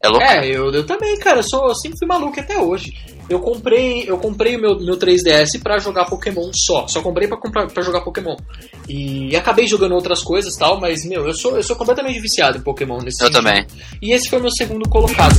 é 0.01 0.07
louco. 0.07 0.23
É, 0.23 0.47
eu, 0.47 0.71
eu 0.71 0.85
também, 0.85 1.17
cara. 1.19 1.39
Eu, 1.39 1.43
sou, 1.43 1.67
eu 1.67 1.75
sempre 1.75 1.97
fui 1.97 2.07
maluco 2.07 2.39
até 2.39 2.57
hoje. 2.57 2.93
Eu 3.29 3.39
comprei, 3.39 4.03
eu 4.07 4.17
comprei 4.17 4.55
o 4.55 4.61
meu, 4.61 4.79
meu 4.79 4.97
3DS 4.97 5.61
para 5.61 5.77
jogar 5.79 6.05
Pokémon 6.05 6.49
só. 6.53 6.87
Só 6.87 7.01
comprei 7.01 7.27
para 7.27 7.81
jogar 7.81 8.01
Pokémon. 8.01 8.35
E 8.87 9.35
acabei 9.35 9.67
jogando 9.67 9.93
outras 9.93 10.21
coisas 10.21 10.55
tal, 10.55 10.79
mas 10.79 11.05
meu, 11.05 11.27
eu 11.27 11.33
sou 11.33 11.55
eu 11.55 11.63
sou 11.63 11.75
completamente 11.75 12.19
viciado 12.19 12.57
em 12.57 12.61
Pokémon 12.61 12.99
nesse 12.99 13.21
Eu 13.23 13.27
sentido. 13.27 13.43
também. 13.43 13.65
E 14.01 14.13
esse 14.13 14.29
foi 14.29 14.39
o 14.39 14.41
meu 14.41 14.51
segundo 14.51 14.87
colocado. 14.89 15.35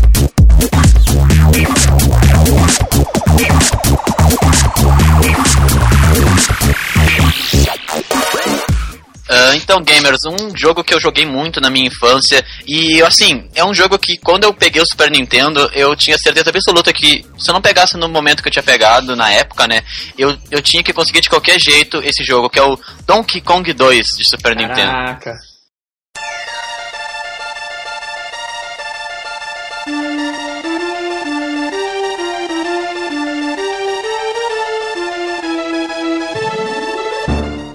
Uh, 9.29 9.55
então, 9.57 9.83
gamers, 9.83 10.21
um 10.25 10.57
jogo 10.57 10.83
que 10.83 10.95
eu 10.95 11.01
joguei 11.01 11.27
muito 11.27 11.61
na 11.61 11.69
minha 11.69 11.87
infância 11.87 12.43
e, 12.67 13.03
assim, 13.03 13.49
é 13.55 13.63
um 13.63 13.75
jogo 13.75 13.99
que 13.99 14.17
quando 14.17 14.45
eu 14.45 14.55
peguei 14.55 14.81
o 14.81 14.87
Super 14.87 15.11
Nintendo, 15.11 15.71
eu 15.75 15.95
tinha 15.95 16.17
certeza 16.17 16.49
absoluta 16.49 16.93
que 16.93 17.27
se 17.39 17.51
eu 17.51 17.55
não 17.55 17.61
pegasse 17.61 17.97
no 17.99 18.09
momento 18.09 18.43
que 18.43 18.49
eu 18.49 18.53
tinha 18.53 18.63
pegado, 18.63 19.15
na 19.15 19.31
época, 19.31 19.67
né, 19.67 19.83
eu, 20.17 20.37
eu 20.51 20.63
tinha 20.63 20.83
que 20.83 20.95
conseguir 20.95 21.21
de 21.21 21.29
qualquer 21.29 21.61
jeito 21.61 22.03
esse 22.03 22.25
jogo, 22.25 22.49
que 22.49 22.59
é 22.59 22.63
o 22.63 22.79
Donkey 23.07 23.41
Kong 23.43 23.71
2 23.71 24.07
de 24.17 24.25
Super 24.25 24.55
Caraca. 24.55 24.69
Nintendo. 24.69 24.93
Caraca. 24.93 25.49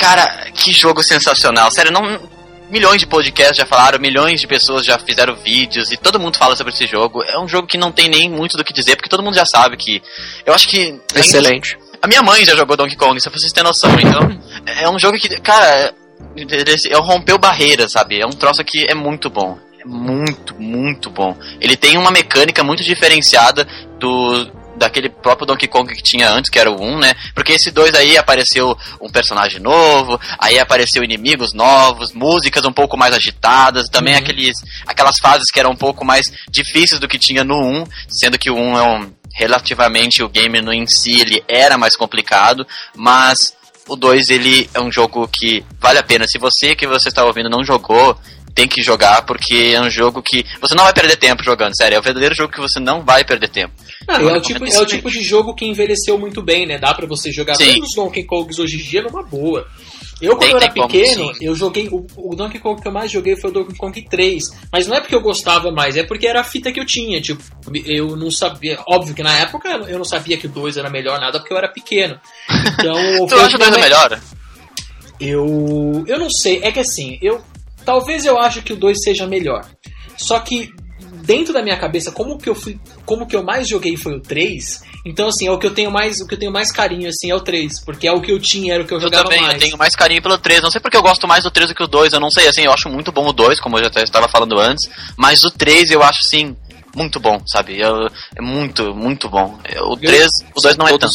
Cara, 0.04 0.43
que 0.64 0.72
jogo 0.72 1.04
sensacional. 1.04 1.70
Sério, 1.72 1.92
não. 1.92 2.32
Milhões 2.70 3.00
de 3.00 3.06
podcasts 3.06 3.58
já 3.58 3.66
falaram, 3.66 4.00
milhões 4.00 4.42
de 4.42 4.48
pessoas 4.48 4.84
já 4.84 4.98
fizeram 4.98 5.36
vídeos 5.36 5.92
e 5.92 5.98
todo 5.98 6.20
mundo 6.20 6.38
fala 6.38 6.56
sobre 6.56 6.74
esse 6.74 6.88
jogo. 6.88 7.22
É 7.24 7.40
um 7.40 7.48
jogo 7.48 7.68
que 7.68 7.78
não 7.78 7.92
tem 7.92 8.10
nem 8.10 8.30
muito 8.30 8.58
do 8.58 8.64
que 8.64 8.74
dizer, 8.74 8.96
porque 8.96 9.10
todo 9.10 9.22
mundo 9.22 9.36
já 9.36 9.46
sabe 9.46 9.78
que. 9.78 10.02
Eu 10.46 10.54
acho 10.54 10.68
que. 10.68 11.00
Excelente. 11.14 11.78
A 12.02 12.08
minha 12.08 12.24
mãe 12.24 12.44
já 12.44 12.56
jogou 12.56 12.76
Donkey 12.76 12.96
Kong, 12.96 13.20
se 13.22 13.30
vocês 13.30 13.52
terem 13.52 13.68
noção. 13.68 13.92
Então, 14.00 14.42
é 14.66 14.90
um 14.90 14.98
jogo 14.98 15.18
que. 15.18 15.30
Cara, 15.42 15.94
ele 16.36 16.96
rompeu 16.96 17.38
barreiras, 17.38 17.92
sabe? 17.92 18.20
É 18.20 18.26
um 18.26 18.32
troço 18.32 18.64
que 18.64 18.86
é 18.90 18.96
muito 18.96 19.30
bom. 19.30 19.58
É 19.80 19.86
muito, 19.86 20.56
muito 20.56 21.10
bom. 21.10 21.38
Ele 21.60 21.76
tem 21.76 21.98
uma 21.98 22.10
mecânica 22.10 22.64
muito 22.64 22.84
diferenciada 22.84 23.68
do 24.00 24.63
daquele 24.76 25.10
próprio 25.10 25.46
Donkey 25.46 25.68
Kong 25.68 25.94
que 25.94 26.02
tinha 26.02 26.30
antes, 26.30 26.50
que 26.50 26.60
era 26.60 26.72
o 26.72 26.82
1, 26.82 27.00
né? 27.00 27.14
Porque 27.34 27.54
esse 27.54 27.72
2 27.72 27.94
aí 27.96 28.18
apareceu 28.18 28.76
um 29.02 29.10
personagem 29.10 29.60
novo, 29.60 30.20
aí 30.40 30.60
apareceu 30.60 31.04
inimigos 31.04 31.54
novos, 31.54 32.12
músicas 32.12 32.66
um 32.66 32.74
pouco 32.74 32.98
mais 32.98 33.14
agitadas, 33.14 33.90
também 33.90 34.14
uhum. 34.14 34.20
aqueles, 34.20 34.58
aquelas 34.86 35.18
fases 35.20 35.52
que 35.52 35.60
eram 35.60 35.72
um 35.72 35.76
pouco 35.76 36.04
mais 36.04 36.32
difíceis 36.50 37.00
do 37.00 37.08
que 37.08 37.20
tinha 37.20 37.44
no 37.44 37.56
1, 37.56 37.84
sendo 38.08 38.38
que 38.38 38.50
o 38.50 38.56
1 38.56 38.78
é 38.78 38.84
um 38.84 39.14
relativamente 39.36 40.22
o 40.22 40.30
game 40.30 40.62
no 40.62 40.72
em 40.72 40.86
si 40.86 41.20
ele 41.20 41.44
era 41.48 41.76
mais 41.76 41.96
complicado, 41.96 42.68
mas 42.96 43.54
o 43.88 43.96
2 43.96 44.30
ele 44.30 44.70
é 44.74 44.80
um 44.80 44.92
jogo 44.92 45.28
que 45.28 45.66
vale 45.80 46.00
a 46.00 46.04
pena. 46.04 46.28
Se 46.28 46.38
você 46.38 46.76
que 46.76 46.88
você 46.88 47.10
está 47.10 47.26
ouvindo 47.26 47.50
não 47.50 47.64
jogou, 47.64 48.18
tem 48.54 48.68
que 48.68 48.82
jogar, 48.82 49.24
porque 49.24 49.74
é 49.76 49.82
um 49.82 49.90
jogo 49.90 50.22
que 50.22 50.46
você 50.62 50.76
não 50.76 50.84
vai 50.84 50.94
perder 50.94 51.18
tempo 51.18 51.44
jogando, 51.44 51.76
sério. 51.76 51.96
É 51.96 52.00
o 52.00 52.04
verdadeiro 52.04 52.36
jogo 52.36 52.54
que 52.54 52.62
você 52.62 52.80
não 52.80 53.04
vai 53.04 53.24
perder 53.24 53.50
tempo. 53.50 53.74
Não, 54.08 54.30
é, 54.30 54.38
o 54.38 54.42
tipo, 54.42 54.66
é 54.66 54.80
o 54.80 54.86
tipo 54.86 55.10
de 55.10 55.22
jogo 55.22 55.54
que 55.54 55.66
envelheceu 55.66 56.18
muito 56.18 56.42
bem, 56.42 56.66
né? 56.66 56.78
Dá 56.78 56.94
pra 56.94 57.08
você 57.08 57.32
jogar 57.32 57.56
Sim. 57.56 57.76
todos 57.76 57.90
os 57.90 57.96
Donkey 57.96 58.24
Kongs 58.24 58.60
hoje 58.60 58.76
em 58.76 58.84
dia 58.84 59.02
numa 59.02 59.24
boa. 59.24 59.68
Eu, 60.22 60.38
quando 60.38 60.52
eu 60.52 60.58
era 60.58 60.72
pequeno, 60.72 61.28
como, 61.28 61.38
eu 61.42 61.56
joguei. 61.56 61.90
O, 61.90 62.06
o, 62.16 62.36
Donkey 62.36 62.60
Kong 62.60 62.82
que 62.82 62.88
eu 62.88 62.92
mais 62.92 63.12
joguei 63.12 63.36
foi 63.36 63.50
o 63.50 63.54
Donkey 63.54 63.76
Kong 63.76 64.02
3. 64.10 64.44
Mas 64.72 64.88
não 64.88 64.96
é 64.96 65.02
porque 65.02 65.16
eu 65.16 65.22
gostava 65.22 65.72
mais, 65.72 65.98
é 65.98 66.04
porque 66.04 66.28
era 66.28 66.42
a 66.42 66.44
fita 66.46 66.72
que 66.72 66.80
eu 66.80 66.86
tinha. 66.86 67.20
Tipo, 67.20 67.44
eu 67.86 68.16
não 68.16 68.32
sabia. 68.32 68.80
Óbvio 68.88 69.14
que 69.14 69.24
na 69.24 69.38
época 69.40 69.70
eu 69.88 69.98
não 69.98 70.06
sabia 70.06 70.38
que 70.38 70.48
o 70.48 70.50
2 70.50 70.78
era 70.78 70.90
melhor 70.90 71.20
nada 71.20 71.40
porque 71.40 71.54
eu 71.54 71.58
era 71.58 71.68
pequeno. 71.68 72.20
Então. 72.74 73.28
tu 73.28 73.36
acha 73.36 73.56
o 73.56 73.60
2 73.60 73.78
é 73.78 73.82
melhor? 73.82 74.22
Eu. 75.20 76.04
Eu 76.08 76.20
não 76.20 76.30
sei. 76.30 76.62
É 76.64 76.72
que 76.72 76.80
assim, 76.80 77.18
eu 77.22 77.42
Talvez 77.86 78.26
eu 78.26 78.40
ache 78.40 78.62
que 78.62 78.74
o 78.74 78.78
2 78.78 78.98
seja 79.04 79.28
melhor. 79.28 79.66
Só 80.18 80.40
que 80.40 80.74
dentro 81.24 81.54
da 81.54 81.64
minha 81.64 81.78
cabeça, 81.78 82.12
como 82.12 82.38
que 82.38 82.50
eu 82.50 82.56
fui, 82.56 82.80
como 83.06 83.26
que 83.26 83.36
eu 83.36 83.44
mais 83.44 83.68
joguei 83.68 83.96
foi 83.96 84.14
o 84.14 84.20
3, 84.20 84.82
então 85.06 85.28
assim, 85.28 85.48
é 85.48 85.52
o 85.52 85.58
que 85.58 85.66
eu 85.66 85.74
tenho 85.74 85.90
mais, 85.90 86.20
o 86.20 86.28
que 86.28 86.36
eu 86.36 86.40
tenho 86.40 86.52
mais 86.52 86.72
carinho 86.72 87.08
assim 87.08 87.32
é 87.32 87.36
o 87.36 87.40
3, 87.40 87.84
porque 87.86 88.08
é 88.08 88.12
o 88.12 88.22
que 88.22 88.32
eu 88.32 88.40
tinha, 88.40 88.74
era 88.74 88.84
o 88.84 88.86
que 88.86 88.94
eu, 88.94 88.98
eu 88.98 89.02
jogava 89.02 89.24
também, 89.24 89.42
mais. 89.42 89.54
Eu 89.54 89.60
tenho 89.60 89.78
mais 89.78 89.96
carinho 89.96 90.22
pelo 90.22 90.38
3, 90.38 90.62
não 90.62 90.72
sei 90.72 90.82
porque 90.82 90.98
eu 90.98 91.02
gosto 91.02 91.28
mais 91.28 91.44
do 91.44 91.52
3 91.52 91.70
do 91.70 91.76
que 91.76 91.84
o 91.84 91.88
2, 91.88 92.14
eu 92.14 92.20
não 92.20 92.30
sei, 92.30 92.48
assim, 92.48 92.64
eu 92.64 92.74
acho 92.74 92.90
muito 92.90 93.12
bom 93.12 93.28
o 93.28 93.34
2, 93.34 93.60
como 93.60 93.78
eu 93.78 93.84
já 93.84 94.04
estava 94.04 94.28
falando 94.28 94.60
antes, 94.60 94.90
mas 95.18 95.44
o 95.44 95.52
3 95.52 95.92
eu 95.92 96.04
acho 96.04 96.20
assim 96.20 96.56
muito 96.96 97.20
bom, 97.20 97.42
sabe? 97.48 97.80
Eu, 97.80 98.08
é 98.36 98.42
muito, 98.42 98.94
muito 98.94 99.28
bom. 99.28 99.58
O 99.88 99.98
3, 99.98 100.28
o 100.56 100.62
2 100.62 100.78
não 100.78 100.88
é 100.88 100.98
tanto. 100.98 101.14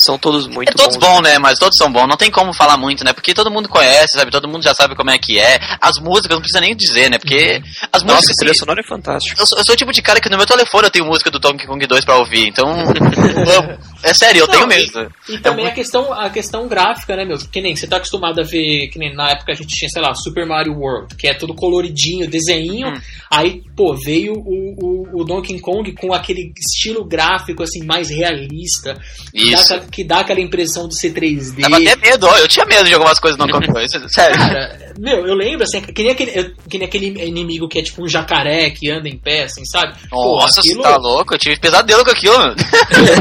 São 0.00 0.18
todos 0.18 0.46
muito 0.46 0.70
é 0.70 0.72
todos 0.72 0.96
bons. 0.96 1.06
bons, 1.06 1.20
né? 1.22 1.38
Mas 1.38 1.58
todos 1.58 1.76
são 1.76 1.92
bons. 1.92 2.06
Não 2.06 2.16
tem 2.16 2.30
como 2.30 2.54
falar 2.54 2.78
muito, 2.78 3.04
né? 3.04 3.12
Porque 3.12 3.34
todo 3.34 3.50
mundo 3.50 3.68
conhece, 3.68 4.16
sabe? 4.16 4.30
Todo 4.30 4.48
mundo 4.48 4.62
já 4.62 4.74
sabe 4.74 4.96
como 4.96 5.10
é 5.10 5.18
que 5.18 5.38
é. 5.38 5.60
As 5.78 5.98
músicas 5.98 6.36
não 6.36 6.40
precisa 6.40 6.60
nem 6.60 6.74
dizer, 6.74 7.10
né? 7.10 7.18
Porque 7.18 7.56
uhum. 7.56 7.88
as 7.92 8.02
músicas. 8.02 8.20
Nossa, 8.20 8.32
a 8.32 8.36
trilha 8.36 8.54
sonora 8.54 8.80
é 8.80 8.88
fantástica. 8.88 9.38
Eu, 9.38 9.42
eu, 9.42 9.64
sou 9.64 9.74
o 9.74 9.76
tipo 9.76 9.92
de 9.92 10.00
cara 10.00 10.20
que 10.20 10.30
no 10.30 10.38
meu 10.38 10.46
telefone 10.46 10.86
eu 10.86 10.90
tenho 10.90 11.04
música 11.04 11.30
do 11.30 11.38
Donkey 11.38 11.66
Kong 11.66 11.86
2 11.86 12.04
pra 12.04 12.16
ouvir. 12.16 12.48
Então. 12.48 12.66
é 14.02 14.14
sério, 14.14 14.40
eu 14.40 14.46
não, 14.46 14.54
tenho 14.54 14.66
mesmo. 14.66 15.10
E, 15.28 15.34
e 15.34 15.38
também 15.38 15.66
é 15.66 15.68
a, 15.68 15.72
questão, 15.72 16.12
a 16.12 16.30
questão 16.30 16.66
gráfica, 16.66 17.14
né, 17.14 17.26
meu? 17.26 17.36
Que 17.36 17.60
nem 17.60 17.76
você 17.76 17.86
tá 17.86 17.98
acostumado 17.98 18.40
a 18.40 18.44
ver, 18.44 18.88
que 18.88 18.98
nem 18.98 19.14
na 19.14 19.30
época 19.30 19.52
a 19.52 19.54
gente 19.54 19.76
tinha, 19.76 19.88
sei 19.90 20.00
lá, 20.00 20.14
Super 20.14 20.46
Mario 20.46 20.74
World, 20.74 21.14
que 21.16 21.28
é 21.28 21.34
tudo 21.34 21.54
coloridinho, 21.54 22.28
desenho. 22.28 22.88
Hum. 22.88 23.00
Aí, 23.30 23.62
pô, 23.76 23.94
veio 23.94 24.32
o, 24.32 24.74
o, 24.78 25.20
o, 25.20 25.24
Donkey 25.24 25.60
Kong 25.60 25.92
com 25.92 26.12
aquele 26.12 26.52
estilo 26.56 27.04
gráfico, 27.04 27.62
assim, 27.62 27.84
mais 27.84 28.08
realista. 28.08 28.98
Isso. 29.34 29.74
Que 29.90 30.04
dá, 30.04 30.04
que 30.04 30.04
dá 30.04 30.20
aquela 30.20 30.40
impressão 30.40 30.88
de 30.88 30.98
ser 30.98 31.12
3D. 31.12 31.60
Dava 31.60 31.76
até 31.76 31.96
medo, 31.96 32.26
ó. 32.26 32.38
Eu 32.38 32.48
tinha 32.48 32.64
medo 32.66 32.84
de 32.84 32.94
algumas 32.94 33.18
coisas 33.18 33.38
no 33.38 33.46
Donkey 33.46 33.68
Kong, 33.68 33.88
sério. 34.08 34.38
Cara, 34.38 34.92
meu, 34.98 35.26
eu 35.26 35.34
lembro, 35.34 35.64
assim, 35.64 35.80
que 35.80 36.02
nem, 36.02 36.12
aquele, 36.12 36.54
que 36.68 36.78
nem 36.78 36.86
aquele 36.86 37.06
inimigo 37.26 37.68
que 37.68 37.78
é 37.78 37.82
tipo 37.82 38.02
um 38.04 38.08
jacaré 38.08 38.70
que 38.70 38.90
anda 38.90 39.08
em 39.08 39.16
pé, 39.16 39.44
assim, 39.44 39.64
sabe? 39.64 39.94
Nossa, 40.10 40.56
Pô, 40.56 40.60
aquilo... 40.60 40.82
você 40.82 40.88
tá 40.88 40.96
louco? 40.96 41.34
Eu 41.34 41.38
tive 41.38 41.58
pesadelo 41.58 42.04
com 42.04 42.10
aquilo, 42.10 42.38
mano. 42.38 42.56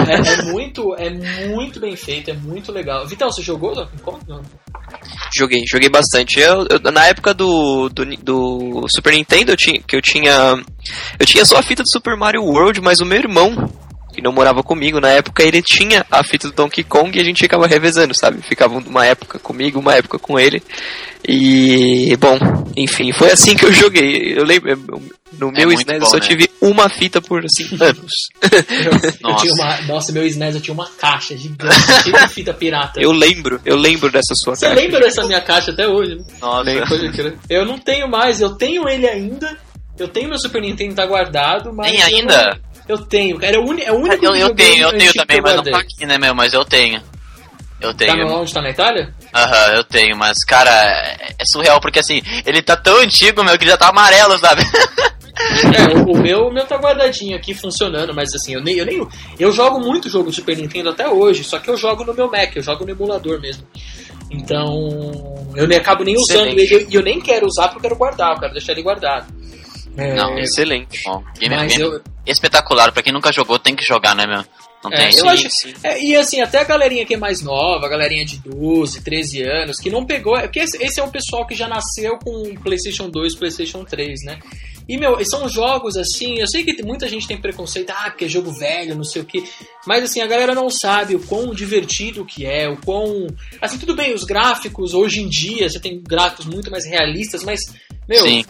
É, 0.10 0.14
é, 0.14 0.52
muito, 0.52 0.96
é 0.96 1.10
muito 1.48 1.80
bem 1.80 1.96
feito, 1.96 2.32
é 2.32 2.34
muito 2.34 2.72
legal. 2.72 3.06
Vitão, 3.08 3.32
você 3.32 3.42
jogou? 3.42 3.74
Não. 4.28 4.42
Joguei, 5.36 5.64
joguei 5.68 5.90
bastante. 5.90 6.40
Eu, 6.40 6.66
eu, 6.70 6.92
na 6.92 7.06
época 7.06 7.34
do, 7.34 7.90
do, 7.90 8.06
do 8.06 8.86
Super 8.90 9.14
Nintendo, 9.14 9.52
eu 9.52 9.58
tinha, 9.58 9.82
que 9.82 9.96
eu 9.96 10.02
tinha. 10.02 10.62
Eu 11.20 11.26
tinha 11.26 11.46
só 11.46 11.58
a 11.58 11.64
fita 11.64 11.84
do 11.84 11.92
Super 11.92 12.16
Mario 12.18 12.44
World, 12.44 12.82
mas 12.82 13.00
o 13.00 13.06
meu 13.06 13.20
irmão, 13.20 13.70
que 14.20 14.22
não 14.22 14.34
morava 14.34 14.62
comigo 14.62 15.00
na 15.00 15.10
época, 15.10 15.44
ele 15.44 15.62
tinha 15.62 16.06
a 16.12 16.22
fita 16.24 16.50
do 16.50 16.54
Donkey 16.54 16.84
Kong 16.84 17.18
e 17.18 17.22
a 17.22 17.24
gente 17.24 17.40
ficava 17.40 17.66
revezando, 17.66 18.14
sabe? 18.14 18.42
Ficava 18.42 18.78
uma 18.78 19.06
época 19.06 19.40
comigo, 19.40 19.80
uma 19.80 19.96
época 19.96 20.20
com 20.20 20.38
ele. 20.38 20.62
E, 21.28 22.16
bom, 22.18 22.38
enfim, 22.76 23.12
foi 23.14 23.32
assim 23.32 23.56
que 23.56 23.66
eu 23.66 23.72
joguei. 23.72 24.38
Eu 24.38 24.44
lembro, 24.44 24.78
no 25.34 25.50
é 25.50 25.52
meu 25.52 25.72
SNES 25.72 26.00
bom, 26.00 26.06
eu 26.06 26.10
só 26.10 26.18
né? 26.18 26.22
tive 26.22 26.50
uma 26.62 26.90
fita 26.90 27.22
por 27.22 27.46
assim, 27.46 27.64
anos. 27.80 28.12
Eu, 28.42 29.22
nossa. 29.22 29.48
Eu 29.48 29.54
uma, 29.54 29.82
nossa, 29.84 30.12
meu 30.12 30.26
SNES 30.26 30.56
eu 30.56 30.62
tinha 30.62 30.74
uma 30.74 30.90
caixa 30.90 31.38
gigante, 31.38 31.76
cheia 32.04 32.28
de 32.28 32.34
fita 32.34 32.54
pirata. 32.54 33.00
Eu 33.02 33.12
lembro, 33.12 33.62
eu 33.66 33.78
lembro 33.78 34.12
dessa 34.12 34.36
sua 34.36 34.56
Você 34.56 34.66
caixa. 34.66 34.76
Você 34.76 34.86
lembra 34.86 35.00
dessa 35.00 35.26
minha 35.26 35.42
caixa 35.42 35.72
até 35.72 35.88
hoje? 35.88 36.16
Né? 36.16 36.24
Nossa. 36.42 36.70
Eu 37.50 37.66
não 37.66 37.80
tenho 37.80 38.10
mais, 38.10 38.42
eu 38.42 38.52
tenho 38.56 38.88
ele 38.88 39.08
ainda. 39.08 39.58
Eu 39.98 40.08
tenho 40.08 40.30
meu 40.30 40.40
Super 40.40 40.62
Nintendo 40.62 40.96
tá 40.96 41.06
guardado, 41.06 41.74
mas. 41.74 41.92
Tem 41.92 42.02
ainda? 42.02 42.58
Eu, 42.90 42.98
eu 42.98 43.06
tenho, 43.06 43.38
cara. 43.38 43.56
É 43.56 43.60
o, 43.60 43.74
é 43.80 43.92
o 43.92 43.96
único 43.98 44.26
Eu, 44.26 44.36
eu 44.36 44.56
tenho, 44.56 44.88
eu 44.88 44.98
tenho 44.98 45.14
também, 45.14 45.42
mas 45.42 45.56
não 45.56 45.64
tá 45.64 45.80
aqui, 45.80 46.06
né, 46.06 46.18
meu? 46.18 46.34
Mas 46.34 46.54
eu 46.54 46.66
tenho. 46.66 47.02
Eu 47.80 47.94
tenho. 47.94 48.12
Tá 48.12 48.26
no, 48.26 48.42
onde 48.42 48.54
tá 48.54 48.62
na 48.62 48.72
Itália? 48.72 49.14
Aham, 49.34 49.68
uhum, 49.68 49.76
eu 49.76 49.84
tenho, 49.86 50.18
mas, 50.18 50.44
cara, 50.44 50.70
é, 50.70 51.36
é 51.40 51.46
surreal, 51.46 51.80
porque 51.80 52.00
assim, 52.00 52.22
ele 52.46 52.62
tá 52.62 52.76
tão 52.76 52.98
antigo, 52.98 53.44
meu, 53.44 53.58
que 53.58 53.66
já 53.66 53.78
tá 53.78 53.90
amarelo, 53.90 54.38
sabe? 54.38 54.64
É, 55.40 55.98
o, 55.98 56.12
o, 56.12 56.18
meu, 56.18 56.48
o 56.48 56.54
meu 56.54 56.66
tá 56.66 56.76
guardadinho 56.76 57.34
aqui 57.34 57.54
funcionando, 57.54 58.14
mas 58.14 58.36
assim, 58.36 58.56
eu 58.56 58.62
nem, 58.62 58.76
eu 58.76 58.86
nem. 58.86 59.08
Eu 59.40 59.54
jogo 59.54 59.80
muito 59.80 60.10
jogo 60.10 60.30
de 60.30 60.36
Super 60.36 60.58
Nintendo 60.58 60.90
até 60.90 61.08
hoje, 61.08 61.46
só 61.46 61.60
que 61.60 61.70
eu 61.70 61.78
jogo 61.78 62.04
no 62.04 62.14
meu 62.14 62.30
Mac, 62.30 62.54
eu 62.58 62.62
jogo 62.62 62.84
no 62.84 62.92
emulador 62.92 63.40
mesmo. 63.40 63.66
Então, 64.30 65.48
eu 65.56 65.66
nem 65.66 65.78
acabo 65.78 66.04
nem 66.04 66.16
usando 66.18 66.48
excelente. 66.48 66.74
ele 66.74 66.88
e 66.90 66.96
eu 66.96 67.02
nem 67.02 67.22
quero 67.22 67.48
usar 67.48 67.70
porque 67.70 67.78
eu 67.78 67.84
quero 67.84 67.96
guardar, 67.96 68.34
eu 68.34 68.40
quero 68.42 68.52
deixar 68.52 68.74
ele 68.74 68.84
guardado. 68.84 69.28
É, 69.98 70.14
Não, 70.14 70.38
excelente. 70.38 71.04
Bom, 71.04 71.24
game, 71.40 71.56
mas 71.56 71.76
game 71.76 71.84
eu... 71.84 72.02
espetacular, 72.26 72.92
pra 72.92 73.04
quem 73.04 73.14
nunca 73.14 73.32
jogou, 73.32 73.60
tem 73.60 73.76
que 73.76 73.84
jogar, 73.84 74.16
né, 74.16 74.26
meu? 74.26 74.44
Não 74.84 74.92
é, 74.92 75.10
tem. 75.10 75.20
Eu 75.20 75.28
acho, 75.28 75.48
é, 75.84 76.02
e 76.02 76.16
assim, 76.16 76.42
até 76.42 76.60
a 76.60 76.64
galerinha 76.64 77.06
que 77.06 77.14
é 77.14 77.18
mais 77.18 77.42
nova, 77.42 77.86
a 77.86 77.90
galerinha 77.90 78.24
de 78.24 78.40
12, 78.40 79.02
13 79.04 79.44
anos, 79.44 79.78
que 79.78 79.90
não 79.90 80.06
pegou. 80.06 80.38
É, 80.38 80.44
porque 80.44 80.60
esse, 80.60 80.82
esse 80.82 81.00
é 81.00 81.04
o 81.04 81.12
pessoal 81.12 81.46
que 81.46 81.54
já 81.54 81.68
nasceu 81.68 82.18
com 82.18 82.56
PlayStation 82.56 83.10
2, 83.10 83.36
PlayStation 83.36 83.84
3, 83.84 84.24
né? 84.24 84.40
E, 84.88 84.98
meu, 84.98 85.24
são 85.26 85.50
jogos 85.50 85.98
assim. 85.98 86.40
Eu 86.40 86.48
sei 86.48 86.64
que 86.64 86.82
muita 86.82 87.10
gente 87.10 87.28
tem 87.28 87.40
preconceito, 87.40 87.92
ah, 87.92 88.10
porque 88.10 88.26
é 88.26 88.30
jogo 88.30 88.52
velho, 88.54 88.96
não 88.96 89.04
sei 89.04 89.22
o 89.22 89.26
que. 89.26 89.44
Mas, 89.86 90.04
assim, 90.06 90.22
a 90.22 90.28
galera 90.28 90.56
não 90.56 90.70
sabe 90.70 91.16
o 91.16 91.20
quão 91.20 91.54
divertido 91.54 92.26
que 92.26 92.46
é, 92.46 92.70
o 92.70 92.78
quão. 92.78 93.28
Assim, 93.62 93.78
tudo 93.78 93.96
bem, 93.96 94.14
os 94.14 94.24
gráficos, 94.24 94.94
hoje 94.94 95.22
em 95.22 95.28
dia, 95.28 95.70
você 95.70 95.80
tem 95.80 96.02
gráficos 96.02 96.46
muito 96.46 96.72
mais 96.72 96.86
realistas, 96.86 97.44
mas, 97.44 97.60
meu. 98.08 98.24
Sim 98.24 98.46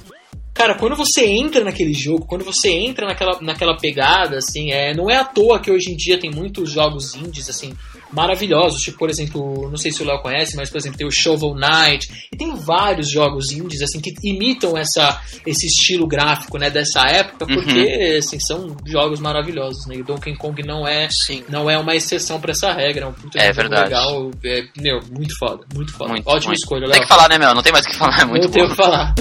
Cara, 0.59 0.75
quando 0.75 0.93
você 0.93 1.25
entra 1.25 1.63
naquele 1.63 1.93
jogo, 1.93 2.25
quando 2.25 2.43
você 2.43 2.69
entra 2.69 3.05
naquela, 3.07 3.39
naquela 3.41 3.77
pegada, 3.77 4.39
assim, 4.39 4.73
é, 4.73 4.93
não 4.93 5.09
é 5.09 5.15
à 5.15 5.23
toa 5.23 5.57
que 5.57 5.71
hoje 5.71 5.89
em 5.89 5.95
dia 5.95 6.19
tem 6.19 6.29
muitos 6.29 6.69
jogos 6.69 7.15
indies, 7.15 7.49
assim, 7.49 7.73
maravilhosos. 8.11 8.81
Tipo, 8.81 8.97
por 8.97 9.09
exemplo, 9.09 9.69
não 9.69 9.77
sei 9.77 9.89
se 9.93 10.03
o 10.03 10.05
Léo 10.05 10.21
conhece, 10.21 10.57
mas, 10.57 10.69
por 10.69 10.77
exemplo, 10.77 10.97
tem 10.97 11.07
o 11.07 11.11
Shovel 11.11 11.55
Knight. 11.55 12.27
E 12.33 12.35
tem 12.35 12.53
vários 12.55 13.09
jogos 13.09 13.51
indies, 13.53 13.81
assim, 13.81 14.01
que 14.01 14.11
imitam 14.21 14.77
essa, 14.77 15.21
esse 15.47 15.65
estilo 15.65 16.05
gráfico, 16.05 16.57
né, 16.57 16.69
dessa 16.69 17.07
época, 17.07 17.45
Uhum. 17.49 17.55
porque, 17.55 18.15
assim, 18.19 18.37
são 18.41 18.75
jogos 18.85 19.21
maravilhosos, 19.21 19.87
né? 19.87 19.95
E 19.95 20.01
o 20.01 20.03
Donkey 20.03 20.35
Kong 20.35 20.61
não 20.67 20.85
é, 20.85 21.07
Sim. 21.09 21.41
não 21.47 21.69
é 21.69 21.77
uma 21.77 21.95
exceção 21.95 22.37
pra 22.41 22.51
essa 22.51 22.73
regra. 22.73 23.05
É 23.05 23.07
um 23.07 23.13
puta 23.13 23.39
É 23.39 23.45
jogo 23.53 23.55
verdade. 23.55 23.83
legal. 23.85 24.31
É, 24.43 24.63
meu, 24.77 24.99
muito 25.09 25.37
foda, 25.39 25.63
muito 25.73 25.93
foda. 25.93 26.09
Muito, 26.11 26.27
Ótima 26.27 26.49
muito. 26.49 26.59
escolha, 26.59 26.81
Tem 26.81 26.91
Léo. 26.95 27.01
que 27.03 27.07
falar, 27.07 27.29
né, 27.29 27.37
meu? 27.37 27.55
Não 27.55 27.63
tem 27.63 27.71
mais 27.71 27.85
o 27.85 27.89
que 27.89 27.95
falar, 27.95 28.19
é 28.19 28.25
muito 28.25 28.43
não 28.43 28.51
tenho 28.51 28.65
o 28.65 28.69
que 28.71 28.75
falar. 28.75 29.15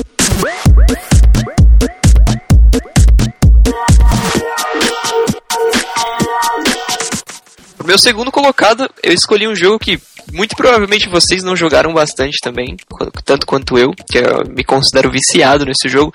Meu 7.88 7.96
segundo 7.96 8.30
colocado, 8.30 8.86
eu 9.02 9.14
escolhi 9.14 9.48
um 9.48 9.56
jogo 9.56 9.78
que 9.78 9.98
muito 10.30 10.54
provavelmente 10.54 11.08
vocês 11.08 11.42
não 11.42 11.56
jogaram 11.56 11.94
bastante 11.94 12.36
também, 12.42 12.76
tanto 13.24 13.46
quanto 13.46 13.78
eu, 13.78 13.92
que 13.92 14.18
eu 14.18 14.44
me 14.54 14.62
considero 14.62 15.10
viciado 15.10 15.64
nesse 15.64 15.88
jogo. 15.88 16.12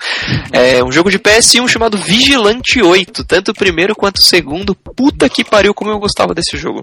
É 0.52 0.84
um 0.84 0.92
jogo 0.92 1.10
de 1.10 1.18
PS1 1.18 1.66
chamado 1.66 1.98
Vigilante 1.98 2.80
8, 2.80 3.24
tanto 3.24 3.50
o 3.50 3.54
primeiro 3.54 3.96
quanto 3.96 4.18
o 4.18 4.24
segundo. 4.24 4.72
Puta 4.72 5.28
que 5.28 5.42
pariu 5.42 5.74
como 5.74 5.90
eu 5.90 5.98
gostava 5.98 6.32
desse 6.32 6.56
jogo. 6.56 6.80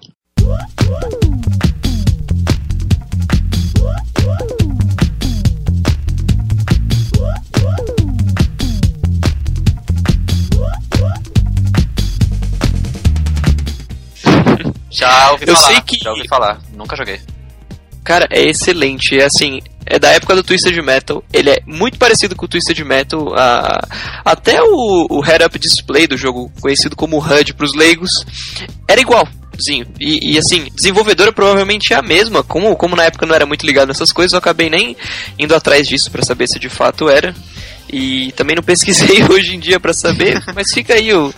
Já 15.08 15.32
ouvi 15.32 15.46
Eu 15.48 15.56
falar. 15.56 15.68
sei 15.68 15.82
que- 15.82 15.98
Já 16.04 16.12
ouvi 16.12 16.28
falar. 16.28 16.60
Nunca 16.74 16.96
joguei. 16.96 17.20
Cara, 18.04 18.28
é 18.32 18.42
excelente. 18.50 19.20
É 19.20 19.26
assim, 19.26 19.62
é 19.86 20.00
da 20.00 20.10
época 20.10 20.36
do 20.36 20.44
Twisted 20.44 20.76
Metal. 20.82 21.24
Ele 21.32 21.50
é 21.52 21.60
muito 21.68 22.00
parecido 22.00 22.36
com 22.36 22.46
o 22.46 22.48
Twisted 22.48 22.80
Metal. 22.84 23.34
até 24.26 24.62
o, 24.64 25.08
o 25.10 25.22
head-up 25.22 25.58
display 25.60 26.08
do 26.08 26.18
jogo, 26.18 26.52
conhecido 26.60 26.96
como 26.96 27.20
HUD 27.20 27.54
pros 27.54 27.74
leigos, 27.76 28.10
era 28.88 29.00
igualzinho. 29.02 29.86
E, 30.00 30.34
e, 30.34 30.38
assim, 30.40 30.68
desenvolvedora 30.74 31.32
provavelmente 31.32 31.94
é 31.94 31.96
a 31.98 32.02
mesma. 32.02 32.44
Como, 32.44 32.76
como 32.76 32.96
na 32.96 33.04
época 33.04 33.26
não 33.28 33.36
era 33.36 33.46
muito 33.46 33.66
ligado 33.66 33.90
nessas 33.90 34.12
coisas, 34.12 34.34
eu 34.34 34.40
acabei 34.40 34.70
nem 34.70 34.96
indo 35.38 35.54
atrás 35.56 35.88
disso 35.88 36.10
pra 36.10 36.24
saber 36.24 36.48
se 36.48 36.58
de 36.60 36.70
fato 36.70 37.08
era. 37.10 37.36
E 37.94 38.32
também 38.32 38.56
não 38.56 38.64
pesquisei 38.64 39.24
hoje 39.30 39.56
em 39.56 39.60
dia 39.60 39.80
pra 39.80 39.94
saber, 39.94 40.42
mas 40.56 40.74
fica 40.74 40.94
aí, 40.96 41.14
o, 41.14 41.32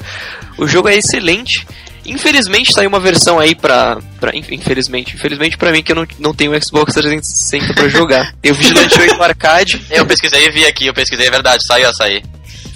o 0.57 0.67
jogo 0.67 0.87
é 0.87 0.95
excelente. 0.95 1.65
Infelizmente 2.05 2.73
saiu 2.73 2.89
uma 2.89 2.99
versão 2.99 3.39
aí 3.39 3.55
pra. 3.55 3.97
pra 4.19 4.35
inf- 4.35 4.51
infelizmente, 4.51 5.15
infelizmente 5.15 5.57
pra 5.57 5.71
mim 5.71 5.81
que 5.81 5.91
eu 5.91 5.95
não, 5.95 6.07
não 6.19 6.33
tenho 6.33 6.51
Xbox 6.61 6.93
360 6.93 7.73
pra 7.73 7.87
jogar. 7.87 8.33
Tem 8.41 8.51
o 8.51 8.55
Vigilante 8.55 8.99
8 8.99 9.21
Arcade. 9.23 9.85
Eu 9.89 10.05
pesquisei 10.05 10.45
e 10.47 10.51
vi 10.51 10.65
aqui, 10.65 10.87
eu 10.87 10.93
pesquisei, 10.93 11.27
é 11.27 11.31
verdade, 11.31 11.65
saiu 11.65 11.89
a 11.89 11.93
sair. 11.93 12.23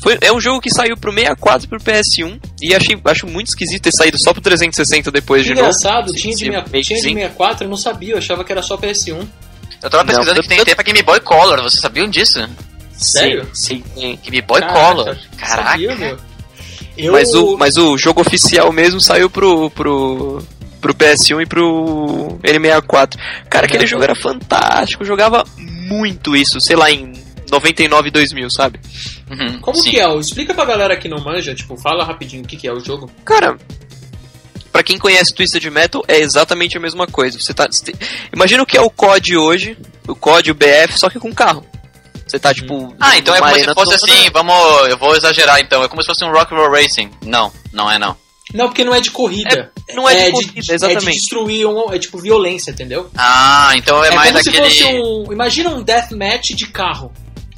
Foi, 0.01 0.17
é 0.21 0.31
um 0.31 0.39
jogo 0.39 0.61
que 0.61 0.69
saiu 0.69 0.95
pro 0.95 1.11
64 1.11 1.65
e 1.65 1.67
pro 1.67 1.79
PS1. 1.79 2.39
E 2.61 2.73
achei, 2.73 2.97
acho 3.03 3.27
muito 3.27 3.47
esquisito 3.47 3.81
ter 3.81 3.91
saído 3.91 4.17
só 4.17 4.31
pro 4.31 4.41
360 4.41 5.11
depois 5.11 5.41
Que 5.41 5.49
de 5.49 5.55
novo. 5.55 5.65
engraçado, 5.67 6.13
tinha 6.13 6.35
de, 6.35 6.49
meia- 6.49 6.61
tinha 6.63 6.81
de 6.81 6.89
makezinho. 6.91 7.15
64, 7.17 7.65
eu 7.65 7.69
não 7.69 7.77
sabia, 7.77 8.13
eu 8.13 8.17
achava 8.19 8.43
que 8.43 8.51
era 8.51 8.61
só 8.61 8.77
PS1. 8.77 9.27
Eu 9.81 9.89
tava 9.89 10.03
Não, 10.03 10.07
pesquisando 10.09 10.39
eu- 10.39 10.43
que 10.43 10.47
tem 10.49 10.57
eu- 10.57 10.61
até 10.63 10.73
pra 10.75 10.83
Game 10.83 11.01
Boy 11.03 11.19
Color, 11.19 11.61
vocês 11.63 11.81
sabiam 11.81 12.07
disso? 12.09 12.47
Sério? 12.93 13.47
Sim, 13.53 13.83
sim. 13.95 14.17
Game 14.23 14.41
Boy 14.41 14.61
Caraca, 14.61 14.79
Color. 14.79 15.17
Caraca. 15.37 15.69
Sabia, 15.71 15.95
meu. 15.95 16.17
Eu, 16.97 17.13
Mas, 17.13 17.33
o, 17.33 17.57
mas 17.57 17.77
o 17.77 17.97
jogo 17.97 18.21
oficial 18.21 18.71
mesmo 18.71 18.99
saiu 18.99 19.29
pro, 19.29 19.69
pro, 19.71 20.41
pro 20.81 20.93
PS1 20.95 21.43
e 21.43 21.45
pro 21.45 22.39
N64. 22.43 23.15
Cara, 23.49 23.65
aquele 23.67 23.83
É. 23.83 23.87
jogo 23.87 24.03
era 24.03 24.15
fantástico. 24.15 25.03
Eu 25.03 25.07
jogava 25.07 25.45
muito 25.57 26.35
isso, 26.35 26.59
sei 26.59 26.75
lá, 26.75 26.89
em 26.91 27.13
99 27.51 28.07
e 28.07 28.11
2000, 28.11 28.49
sabe? 28.49 28.79
Uhum, 29.29 29.59
Como 29.61 29.77
sim. 29.77 29.91
que 29.91 29.99
é? 29.99 30.15
Explica 30.17 30.53
pra 30.53 30.65
galera 30.65 30.97
que 30.97 31.07
não 31.07 31.23
manja, 31.23 31.53
tipo, 31.53 31.77
fala 31.77 32.03
rapidinho 32.03 32.43
o 32.43 32.47
que, 32.47 32.57
que 32.57 32.67
é 32.67 32.73
o 32.73 32.79
jogo. 32.79 33.09
Cara, 33.23 33.57
pra 34.71 34.81
quem 34.83 34.97
conhece 34.97 35.33
Twisted 35.33 35.65
Metal, 35.69 36.03
é 36.07 36.19
exatamente 36.19 36.77
a 36.77 36.79
mesma 36.81 37.05
coisa. 37.07 37.39
Você 37.39 37.53
tá, 37.53 37.67
você 37.69 37.85
tem- 37.85 37.95
imagina 38.33 38.63
o 38.63 38.65
que 38.65 38.77
é 38.77 38.81
o 38.81 38.89
COD 38.89 39.37
hoje, 39.37 39.77
o 40.07 40.15
COD, 40.15 40.51
o 40.51 40.55
BF, 40.55 40.97
só 40.97 41.09
que 41.09 41.19
com 41.19 41.33
carro. 41.33 41.63
Você 42.27 42.37
tá, 42.39 42.53
tipo. 42.53 42.93
Ah, 42.99 43.17
então 43.17 43.33
é 43.33 43.39
como 43.39 43.53
se 43.55 43.63
fosse 43.65 43.75
toda- 43.75 43.95
assim, 43.95 44.29
vamos. 44.31 44.55
Eu 44.89 44.97
vou 44.97 45.15
exagerar 45.15 45.59
então. 45.59 45.83
É 45.83 45.87
como 45.87 46.01
se 46.01 46.07
fosse 46.07 46.23
um 46.25 46.31
Rock 46.31 46.53
Roll 46.53 46.71
Racing. 46.71 47.09
Não, 47.25 47.51
não 47.71 47.89
é 47.89 47.97
não. 47.97 48.15
Não, 48.53 48.67
porque 48.67 48.83
não 48.83 48.95
é 48.95 49.01
de 49.01 49.11
corrida. 49.11 49.71
não 49.93 50.07
é 50.07 50.25
de 50.27 50.31
corrida, 50.31 50.51
É 50.57 50.61
de 50.61 50.71
exatamente. 50.73 51.11
destruir, 51.17 51.65
um, 51.67 51.91
é 51.91 51.99
tipo 51.99 52.17
violência, 52.17 52.71
entendeu? 52.71 53.09
Ah, 53.17 53.71
então 53.75 54.01
é, 54.03 54.07
É, 54.07 54.15
mais 54.15 54.29
como 54.29 54.39
aquele. 54.39 54.71
se 54.71 54.83
fosse 54.83 54.93
um... 54.95 55.31
Imagina 55.33 55.69
um 55.69 55.81
deathmatch 55.83 56.51
de 56.51 56.67
carro. 56.67 57.11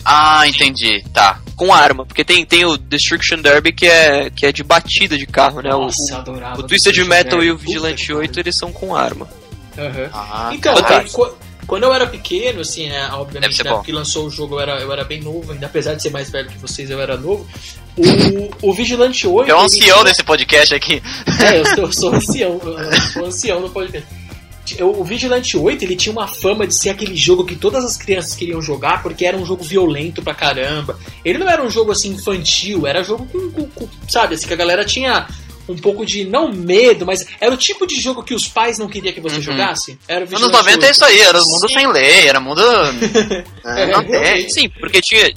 Ah, 0.03 0.47
entendi. 0.47 1.03
Tá. 1.13 1.39
Com 1.55 1.71
arma, 1.73 2.05
porque 2.05 2.23
tem, 2.23 2.43
tem 2.43 2.65
o 2.65 2.75
Destruction 2.77 3.37
Derby 3.39 3.71
que 3.71 3.85
é, 3.85 4.29
que 4.31 4.45
é 4.47 4.51
de 4.51 4.63
batida 4.63 5.15
de 5.17 5.27
carro, 5.27 5.61
né? 5.61 5.75
O- 5.75 5.81
Nossa, 5.81 6.15
o, 6.15 6.17
adorava. 6.17 6.59
o 6.59 6.63
Twisted 6.63 6.97
Metal 7.05 7.43
e 7.43 7.51
o 7.51 7.55
Puta 7.55 7.67
Vigilante 7.67 8.05
que 8.07 8.13
8 8.13 8.39
eles 8.39 8.57
são 8.57 8.71
com 8.71 8.95
arma. 8.95 9.27
Ah, 10.11 10.49
Então, 10.53 10.73
aí, 10.75 11.05
quando 11.69 11.83
eu 11.83 11.93
era 11.93 12.05
pequeno, 12.07 12.59
assim, 12.61 12.89
né, 12.89 13.07
obviamente, 13.13 13.51
época 13.69 13.85
que 13.85 13.91
lançou 13.91 14.25
o 14.25 14.29
jogo 14.29 14.55
eu 14.55 14.59
era, 14.59 14.79
eu 14.81 14.91
era 14.91 15.03
bem 15.05 15.21
novo, 15.21 15.53
ainda 15.53 15.67
apesar 15.67 15.93
de 15.93 16.01
ser 16.01 16.09
mais 16.09 16.29
velho 16.29 16.49
que 16.49 16.57
vocês, 16.57 16.89
eu 16.89 16.99
era 16.99 17.15
novo. 17.15 17.47
O, 18.61 18.69
o 18.69 18.73
Vigilante 18.73 19.27
8... 19.27 19.49
É 19.49 19.53
um 19.53 19.57
ele 19.57 19.65
ancião 19.65 19.97
tinha- 19.99 20.03
desse 20.05 20.23
podcast 20.23 20.75
aqui. 20.75 21.01
É, 21.41 21.59
eu 21.59 21.65
sou, 21.65 21.83
eu 21.85 21.91
sou 21.93 22.13
ancião, 22.13 22.59
eu 22.63 23.01
sou 23.13 23.25
ancião 23.25 23.59
no 23.61 23.69
podcast. 23.69 24.07
Eu- 24.77 24.99
O 24.99 25.03
Vigilante 25.03 25.57
8, 25.57 25.83
ele 25.83 25.95
tinha 25.95 26.11
uma 26.13 26.27
fama 26.27 26.65
de 26.67 26.75
ser 26.75 26.89
aquele 26.91 27.15
jogo 27.15 27.43
que 27.45 27.55
todas 27.55 27.83
as 27.83 27.97
crianças 27.97 28.35
queriam 28.35 28.61
jogar 28.61 29.01
porque 29.01 29.25
era 29.25 29.35
um 29.35 29.45
jogo 29.45 29.63
violento 29.63 30.21
pra 30.21 30.33
caramba. 30.33 30.97
Ele 31.25 31.37
não 31.39 31.49
era 31.49 31.63
um 31.63 31.69
jogo 31.69 31.91
assim 31.91 32.09
infantil, 32.11 32.85
era 32.87 33.03
jogo 33.03 33.25
com, 33.31 33.49
com- 33.51 33.67
com- 33.69 33.89
sabe, 34.07 34.35
assim 34.35 34.47
que 34.47 34.53
a 34.53 34.57
galera 34.57 34.85
tinha 34.85 35.27
um 35.69 35.75
pouco 35.77 36.05
de 36.05 36.25
não 36.25 36.51
medo, 36.51 37.05
mas 37.05 37.25
era 37.39 37.53
o 37.53 37.57
tipo 37.57 37.85
de 37.87 37.95
jogo 38.01 38.23
que 38.23 38.33
os 38.33 38.47
pais 38.47 38.77
não 38.79 38.87
queriam 38.89 39.13
que 39.13 39.21
você 39.21 39.35
Uhum. 39.37 39.41
jogasse. 39.41 39.97
Era 40.07 40.21
o 40.21 40.27
Anos 40.27 40.31
Vigilante 40.41 40.57
90 40.57 40.85
é 40.85 40.87
8. 40.89 40.91
isso 40.95 41.05
aí, 41.05 41.19
era 41.21 41.39
mundo 41.39 41.67
Sim. 41.67 41.73
sem 41.75 41.87
lei, 41.91 42.27
era 42.27 42.39
mundo. 42.39 42.61
É, 43.65 43.85
não 43.91 44.03
tem. 44.03 44.11
realmente. 44.19 44.53
Sim, 44.53 44.69
porque 44.79 44.99
tinha. 45.01 45.31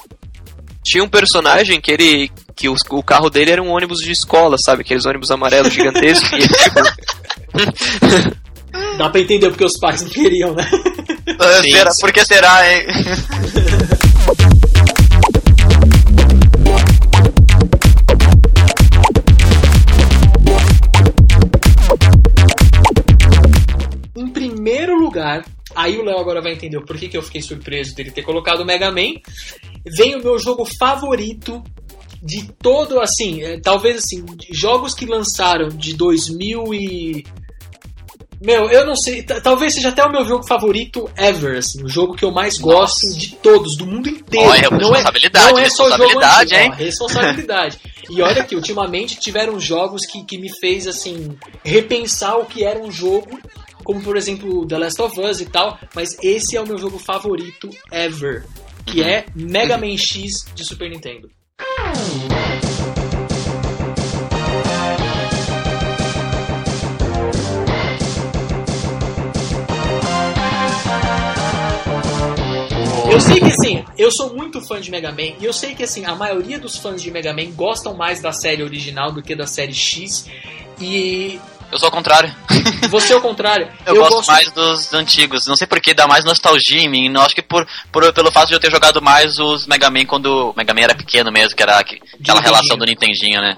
Tinha 0.84 1.04
um 1.04 1.08
personagem 1.08 1.80
que 1.80 1.92
ele. 1.92 2.30
que 2.56 2.68
o, 2.68 2.74
o 2.90 3.02
carro 3.04 3.30
dele 3.30 3.52
era 3.52 3.62
um 3.62 3.70
ônibus 3.70 3.98
de 4.00 4.10
escola, 4.10 4.56
sabe? 4.58 4.80
Aqueles 4.82 5.06
ônibus 5.06 5.30
amarelos 5.30 5.72
gigantescos. 5.72 6.28
e, 6.32 6.38
tipo, 6.48 6.80
Dá 8.98 9.08
pra 9.08 9.20
entender 9.20 9.48
porque 9.50 9.64
os 9.64 9.78
pais 9.78 10.02
não 10.02 10.08
queriam, 10.10 10.54
né? 10.54 10.68
Ah, 11.38 11.62
Sim, 11.62 11.70
será- 11.72 11.90
sim. 11.92 12.00
Por 12.00 12.12
que 12.12 12.24
será, 12.24 12.72
hein? 12.72 12.86
Aí 25.74 25.98
o 25.98 26.04
Léo 26.04 26.18
agora 26.18 26.40
vai 26.40 26.52
entender 26.52 26.76
o 26.76 26.84
porquê 26.84 27.08
que 27.08 27.16
eu 27.16 27.22
fiquei 27.22 27.42
surpreso 27.42 27.94
dele 27.94 28.10
ter 28.10 28.22
colocado 28.22 28.60
o 28.60 28.64
Mega 28.64 28.90
Man. 28.90 29.14
Vem 29.96 30.16
o 30.16 30.22
meu 30.22 30.38
jogo 30.38 30.64
favorito 30.64 31.62
de 32.22 32.48
todo, 32.60 33.00
assim, 33.00 33.42
é, 33.42 33.60
talvez 33.60 33.96
assim, 33.96 34.24
de 34.24 34.48
jogos 34.52 34.94
que 34.94 35.04
lançaram 35.04 35.68
de 35.68 35.94
2000 35.94 36.72
e... 36.72 37.26
Meu, 38.40 38.68
eu 38.68 38.84
não 38.84 38.96
sei, 38.96 39.22
talvez 39.22 39.74
seja 39.74 39.90
até 39.90 40.04
o 40.04 40.10
meu 40.10 40.24
jogo 40.24 40.44
favorito 40.44 41.08
ever, 41.16 41.58
assim, 41.58 41.84
o 41.84 41.88
jogo 41.88 42.16
que 42.16 42.24
eu 42.24 42.32
mais 42.32 42.58
gosto 42.58 43.06
Nossa. 43.06 43.18
de 43.18 43.36
todos, 43.36 43.76
do 43.76 43.86
mundo 43.86 44.08
inteiro. 44.08 44.48
Olha, 44.48 44.68
não 44.68 44.92
é, 44.94 44.98
responsabilidade, 44.98 45.52
não 45.52 45.58
é 45.60 45.70
só 45.70 45.90
jogo 45.90 46.02
responsabilidade, 46.02 46.54
antigo, 46.54 46.60
hein? 46.60 46.70
ó, 46.72 46.74
responsabilidade. 46.74 47.78
E 48.10 48.20
olha 48.20 48.44
que 48.44 48.56
ultimamente 48.56 49.18
tiveram 49.20 49.60
jogos 49.60 50.04
que, 50.06 50.24
que 50.24 50.38
me 50.38 50.50
fez 50.58 50.88
assim 50.88 51.36
repensar 51.64 52.36
o 52.36 52.44
que 52.44 52.64
era 52.64 52.80
um 52.80 52.90
jogo, 52.90 53.38
como 53.84 54.00
por 54.02 54.16
exemplo 54.16 54.66
The 54.66 54.78
Last 54.78 55.02
of 55.02 55.20
Us 55.20 55.40
e 55.40 55.46
tal, 55.46 55.78
mas 55.94 56.16
esse 56.22 56.56
é 56.56 56.60
o 56.60 56.66
meu 56.66 56.78
jogo 56.78 56.98
favorito 56.98 57.70
ever, 57.90 58.44
que 58.86 59.02
é 59.02 59.26
Mega 59.34 59.78
Man 59.78 59.96
X 59.96 60.46
de 60.54 60.64
Super 60.64 60.90
Nintendo. 60.90 61.30
Eu 73.12 73.20
sei 73.20 73.40
que 73.40 73.44
assim, 73.44 73.84
eu 73.98 74.10
sou 74.10 74.34
muito 74.34 74.58
fã 74.66 74.80
de 74.80 74.90
Mega 74.90 75.12
Man 75.12 75.36
e 75.38 75.44
eu 75.44 75.52
sei 75.52 75.74
que 75.74 75.82
assim, 75.82 76.06
a 76.06 76.14
maioria 76.14 76.58
dos 76.58 76.78
fãs 76.78 77.02
de 77.02 77.10
Mega 77.10 77.34
Man 77.34 77.50
gostam 77.50 77.94
mais 77.94 78.22
da 78.22 78.32
série 78.32 78.62
original 78.62 79.12
do 79.12 79.22
que 79.22 79.34
da 79.34 79.46
série 79.46 79.74
X. 79.74 80.26
E 80.80 81.38
Eu 81.72 81.78
sou 81.78 81.86
ao 81.86 81.92
contrário. 81.92 82.30
Você 82.90 83.14
é 83.14 83.16
o 83.16 83.20
contrário. 83.22 83.66
Eu, 83.86 83.94
eu 83.94 84.02
gosto, 84.02 84.16
gosto, 84.16 84.30
mais 84.30 84.50
dos 84.52 84.92
antigos. 84.92 85.46
Não 85.46 85.56
sei 85.56 85.66
porque 85.66 85.94
dá 85.94 86.06
mais 86.06 86.24
nostalgia 86.24 86.80
em 86.80 86.88
mim. 86.88 87.08
Não, 87.08 87.22
acho 87.22 87.34
que 87.34 87.40
por, 87.40 87.66
por, 87.90 88.12
pelo 88.12 88.30
fato 88.30 88.48
de 88.48 88.54
eu 88.54 88.60
ter 88.60 88.70
jogado 88.70 89.00
mais 89.00 89.38
os 89.38 89.66
Mega 89.66 89.90
Man 89.90 90.04
quando 90.04 90.50
o 90.50 90.54
Mega 90.54 90.74
Man 90.74 90.82
era 90.82 90.94
pequeno 90.94 91.32
mesmo, 91.32 91.56
que 91.56 91.62
era 91.62 91.78
aquela 91.78 92.40
relação 92.40 92.76
do 92.76 92.84
Nintendinho, 92.84 93.40
né? 93.40 93.56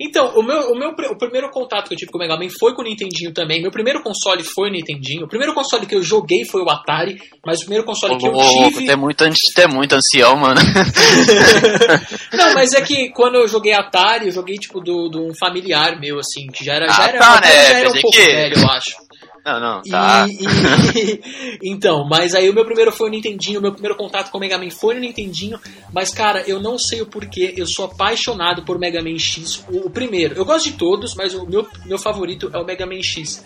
Então, 0.00 0.32
o 0.36 0.42
meu, 0.42 0.72
o 0.72 0.78
meu 0.78 0.90
o 0.90 1.18
primeiro 1.18 1.50
contato 1.50 1.88
que 1.88 1.94
eu 1.94 1.98
tive 1.98 2.10
com 2.10 2.18
o 2.18 2.20
Mega 2.20 2.36
Man 2.36 2.48
foi 2.58 2.74
com 2.74 2.82
o 2.82 2.84
Nintendinho 2.84 3.32
também. 3.32 3.60
Meu 3.60 3.70
primeiro 3.70 4.02
console 4.02 4.42
foi 4.42 4.68
o 4.68 4.72
Nintendinho. 4.72 5.24
O 5.24 5.28
primeiro 5.28 5.54
console 5.54 5.86
que 5.86 5.94
eu 5.94 6.02
joguei 6.02 6.44
foi 6.44 6.62
o 6.62 6.70
Atari, 6.70 7.20
mas 7.44 7.58
o 7.58 7.62
primeiro 7.62 7.84
console 7.84 8.16
que 8.16 8.26
eu 8.26 8.32
tive. 8.32 8.86
Você 8.86 8.92
é 8.92 8.96
muito, 8.96 9.24
é 9.24 9.66
muito 9.66 9.94
ancião, 9.94 10.36
mano. 10.36 10.60
Não, 12.32 12.54
mas 12.54 12.72
é 12.72 12.80
que 12.80 13.10
quando 13.10 13.36
eu 13.36 13.48
joguei 13.48 13.72
Atari, 13.72 14.26
eu 14.26 14.32
joguei 14.32 14.56
tipo 14.56 14.80
do, 14.80 15.08
do 15.08 15.26
um 15.26 15.34
familiar 15.34 15.98
meu, 16.00 16.18
assim, 16.18 16.46
que 16.46 16.64
já 16.64 16.74
era, 16.74 16.86
ah, 16.86 16.92
já 16.92 17.08
era, 17.08 17.18
tá, 17.18 17.40
né? 17.40 17.48
já 17.48 17.78
era 17.78 17.88
um 17.90 17.92
pouco 17.92 18.16
que... 18.16 18.24
velho, 18.24 18.58
eu 18.58 18.70
acho. 18.70 19.11
Não, 19.44 19.58
não, 19.58 19.82
tá. 19.82 20.26
E, 20.28 20.38
e, 21.60 21.70
então, 21.72 22.06
mas 22.08 22.34
aí 22.34 22.48
o 22.48 22.54
meu 22.54 22.64
primeiro 22.64 22.92
foi 22.92 23.08
o 23.08 23.10
Nintendinho, 23.10 23.58
o 23.58 23.62
meu 23.62 23.72
primeiro 23.72 23.96
contato 23.96 24.30
com 24.30 24.38
o 24.38 24.40
Mega 24.40 24.56
Man 24.56 24.70
foi 24.70 24.94
no 24.94 25.00
Nintendinho, 25.00 25.58
mas 25.92 26.10
cara, 26.10 26.44
eu 26.46 26.60
não 26.60 26.78
sei 26.78 27.02
o 27.02 27.06
porquê, 27.06 27.52
eu 27.56 27.66
sou 27.66 27.86
apaixonado 27.86 28.64
por 28.64 28.78
Mega 28.78 29.02
Man 29.02 29.18
X, 29.18 29.64
o, 29.68 29.86
o 29.86 29.90
primeiro. 29.90 30.36
Eu 30.36 30.44
gosto 30.44 30.70
de 30.70 30.76
todos, 30.76 31.14
mas 31.16 31.34
o 31.34 31.44
meu, 31.44 31.66
meu 31.84 31.98
favorito 31.98 32.50
é 32.52 32.58
o 32.58 32.64
Mega 32.64 32.86
Man 32.86 33.02
X. 33.02 33.44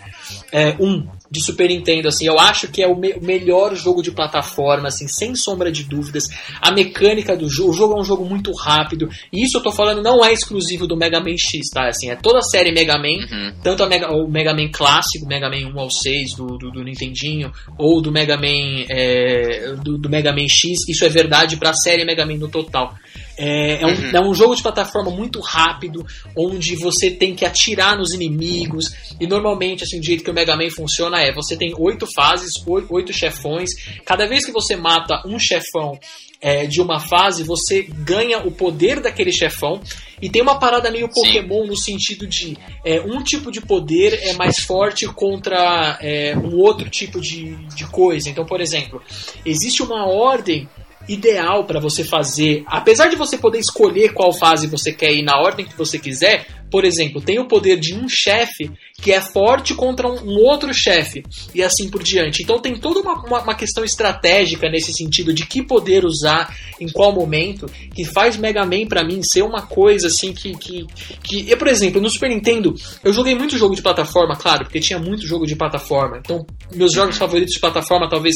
É, 0.51 0.75
um, 0.79 1.07
de 1.31 1.41
Super 1.41 1.67
Nintendo, 1.69 2.07
assim, 2.07 2.27
eu 2.27 2.39
acho 2.39 2.67
que 2.67 2.81
é 2.81 2.87
o, 2.87 2.95
me 2.95 3.17
melhor 3.19 3.75
jogo 3.75 4.01
de 4.01 4.11
plataforma, 4.11 4.89
assim, 4.89 5.07
sem 5.07 5.35
sombra 5.35 5.71
de 5.71 5.83
dúvidas. 5.83 6.29
A 6.61 6.71
mecânica 6.71 7.35
do 7.35 7.49
jogo, 7.49 7.71
o 7.71 7.73
jogo 7.73 7.97
é 7.97 8.01
um 8.01 8.03
jogo 8.03 8.23
muito 8.23 8.51
rápido, 8.53 9.09
e 9.33 9.43
isso 9.43 9.57
eu 9.57 9.63
tô 9.63 9.71
falando 9.71 10.01
não 10.01 10.23
é 10.23 10.31
exclusivo 10.31 10.85
do 10.85 10.95
Mega 10.95 11.19
Man 11.19 11.37
X, 11.37 11.69
tá? 11.73 11.87
Assim, 11.87 12.09
é 12.09 12.15
toda 12.15 12.39
a 12.39 12.43
série 12.43 12.71
Mega 12.71 12.97
Man, 12.97 13.25
uhum. 13.31 13.53
tanto 13.63 13.87
Mega, 13.87 14.11
o 14.13 14.29
Mega 14.29 14.53
Man 14.53 14.69
clássico, 14.71 15.25
Mega 15.25 15.49
Man 15.49 15.73
1 15.73 15.79
ao 15.79 15.86
6 15.89 16.35
do, 16.35 16.57
do, 16.57 16.71
do 16.71 16.83
Nintendinho, 16.83 17.51
ou 17.77 18.01
do 18.01 18.11
Mega 18.11 18.37
Man 18.37 18.85
é, 18.89 19.73
do, 19.83 19.97
do, 19.97 20.09
Mega 20.09 20.31
Man 20.31 20.47
X, 20.47 20.87
isso 20.87 21.05
é 21.05 21.09
verdade 21.09 21.57
para 21.57 21.71
a 21.71 21.73
série 21.73 22.05
Mega 22.05 22.25
Man 22.25 22.37
no 22.37 22.47
total. 22.47 22.95
É, 23.37 23.81
é, 23.81 23.85
um, 23.85 23.89
uhum. 23.89 24.11
é 24.15 24.21
um 24.21 24.33
jogo 24.33 24.55
de 24.55 24.63
plataforma 24.63 25.11
muito 25.11 25.39
rápido, 25.39 26.05
onde 26.35 26.75
você 26.75 27.11
tem 27.11 27.35
que 27.35 27.45
atirar 27.45 27.95
nos 27.97 28.13
inimigos, 28.13 28.85
e 29.19 29.27
normalmente, 29.27 29.83
assim, 29.83 29.99
o 29.99 30.03
jeito 30.03 30.23
que 30.23 30.31
o 30.31 30.33
Mega 30.33 30.55
Man 30.55 30.69
funciona 30.69 31.21
é, 31.21 31.31
você 31.31 31.55
tem 31.55 31.73
oito 31.77 32.07
fases, 32.15 32.51
oito 32.67 33.13
chefões, 33.13 33.69
cada 34.05 34.25
vez 34.25 34.45
que 34.45 34.51
você 34.51 34.75
mata 34.75 35.21
um 35.25 35.37
chefão 35.37 35.99
é, 36.41 36.65
de 36.65 36.81
uma 36.81 36.99
fase, 36.99 37.43
você 37.43 37.83
ganha 37.83 38.39
o 38.39 38.51
poder 38.51 38.99
daquele 38.99 39.31
chefão. 39.31 39.81
E 40.21 40.29
tem 40.29 40.41
uma 40.41 40.57
parada 40.59 40.89
meio 40.89 41.09
Pokémon 41.09 41.63
Sim. 41.63 41.67
no 41.67 41.77
sentido 41.77 42.25
de 42.25 42.57
é, 42.83 42.99
um 43.01 43.21
tipo 43.21 43.51
de 43.51 43.61
poder 43.61 44.13
é 44.23 44.33
mais 44.33 44.59
forte 44.59 45.05
contra 45.07 45.97
é, 46.01 46.35
um 46.35 46.55
outro 46.57 46.89
tipo 46.89 47.21
de, 47.21 47.55
de 47.75 47.85
coisa. 47.85 48.29
Então, 48.29 48.45
por 48.45 48.59
exemplo, 48.59 49.01
existe 49.45 49.83
uma 49.83 50.07
ordem 50.07 50.67
ideal 51.07 51.63
para 51.63 51.79
você 51.79 52.03
fazer, 52.03 52.63
apesar 52.67 53.07
de 53.07 53.15
você 53.15 53.37
poder 53.37 53.59
escolher 53.59 54.13
qual 54.13 54.33
fase 54.33 54.67
você 54.67 54.91
quer 54.91 55.13
ir 55.13 55.23
na 55.23 55.37
ordem 55.37 55.65
que 55.65 55.77
você 55.77 55.97
quiser, 55.97 56.45
por 56.69 56.83
exemplo, 56.83 57.21
tem 57.21 57.39
o 57.39 57.47
poder 57.47 57.77
de 57.77 57.93
um 57.93 58.07
chefe 58.09 58.71
que 59.01 59.11
é 59.11 59.21
forte 59.21 59.75
contra 59.75 60.07
um, 60.07 60.37
outro 60.39 60.73
chefe 60.73 61.23
e 61.53 61.61
assim 61.61 61.89
por 61.89 62.01
diante. 62.01 62.41
Então 62.41 62.59
tem 62.59 62.75
toda 62.75 62.99
uma, 62.99 63.13
uma, 63.25 63.41
uma, 63.41 63.55
questão 63.55 63.83
estratégica 63.83 64.69
nesse 64.69 64.91
sentido 64.91 65.33
de 65.33 65.45
que 65.45 65.61
poder 65.61 66.03
usar 66.03 66.53
em 66.79 66.89
qual 66.89 67.13
momento 67.13 67.67
que 67.93 68.03
faz 68.03 68.37
Mega 68.37 68.65
Man 68.65 68.87
para 68.87 69.03
mim 69.03 69.21
ser 69.23 69.43
uma 69.43 69.61
coisa 69.61 70.07
assim 70.07 70.33
que, 70.33 70.55
que, 70.57 70.85
que 71.23 71.49
eu, 71.49 71.57
por 71.57 71.67
exemplo, 71.67 72.01
no 72.01 72.09
Super 72.09 72.29
Nintendo 72.29 72.73
eu 73.03 73.13
joguei 73.13 73.35
muito 73.35 73.57
jogo 73.57 73.75
de 73.75 73.81
plataforma, 73.81 74.35
claro, 74.35 74.65
porque 74.65 74.79
tinha 74.79 74.99
muito 74.99 75.27
jogo 75.27 75.45
de 75.45 75.55
plataforma. 75.55 76.17
Então 76.17 76.45
meus 76.73 76.91
jogos 76.91 77.17
favoritos 77.17 77.53
de 77.53 77.59
plataforma 77.59 78.09
talvez 78.09 78.35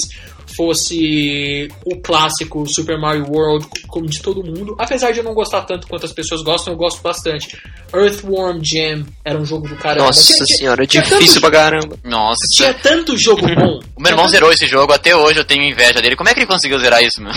fosse 0.56 1.68
o 1.86 2.00
clássico 2.02 2.68
Super 2.68 3.00
Mario 3.00 3.26
World, 3.30 3.68
como 3.88 4.06
de 4.06 4.22
todo 4.22 4.44
mundo. 4.44 4.76
Apesar 4.78 5.12
de 5.12 5.20
eu 5.20 5.24
não 5.24 5.34
gostar 5.34 5.64
tanto 5.64 5.88
quanto 5.88 6.06
as 6.06 6.14
pessoas 6.14 6.44
gostam, 6.44 6.74
eu 6.74 6.78
gosto 6.78 7.02
bastante. 7.02 7.58
Earthworm 8.22 8.62
Jam 8.64 9.06
era 9.24 9.40
um 9.40 9.46
jogo 9.46 9.68
do 9.68 9.76
caramba. 9.76 10.06
Nossa 10.06 10.34
tinha, 10.34 10.58
senhora, 10.58 10.88
tinha 10.88 11.04
difícil 11.04 11.42
tanto, 11.42 11.42
pra 11.42 11.52
caramba. 11.52 11.98
Nossa. 12.04 12.42
Tinha 12.54 12.74
tanto 12.74 13.18
jogo 13.18 13.42
bom. 13.56 13.80
O 13.96 14.02
meu 14.02 14.12
irmão 14.12 14.26
tanto... 14.26 14.32
zerou 14.32 14.52
esse 14.52 14.68
jogo, 14.68 14.94
até 14.94 15.16
hoje 15.16 15.40
eu 15.40 15.46
tenho 15.46 15.64
inveja 15.64 16.02
dele. 16.02 16.16
Como 16.16 16.30
é 16.30 16.34
que 16.34 16.40
ele 16.40 16.48
conseguiu 16.48 16.80
zerar 16.80 17.04
isso, 17.04 17.22
meu? 17.22 17.34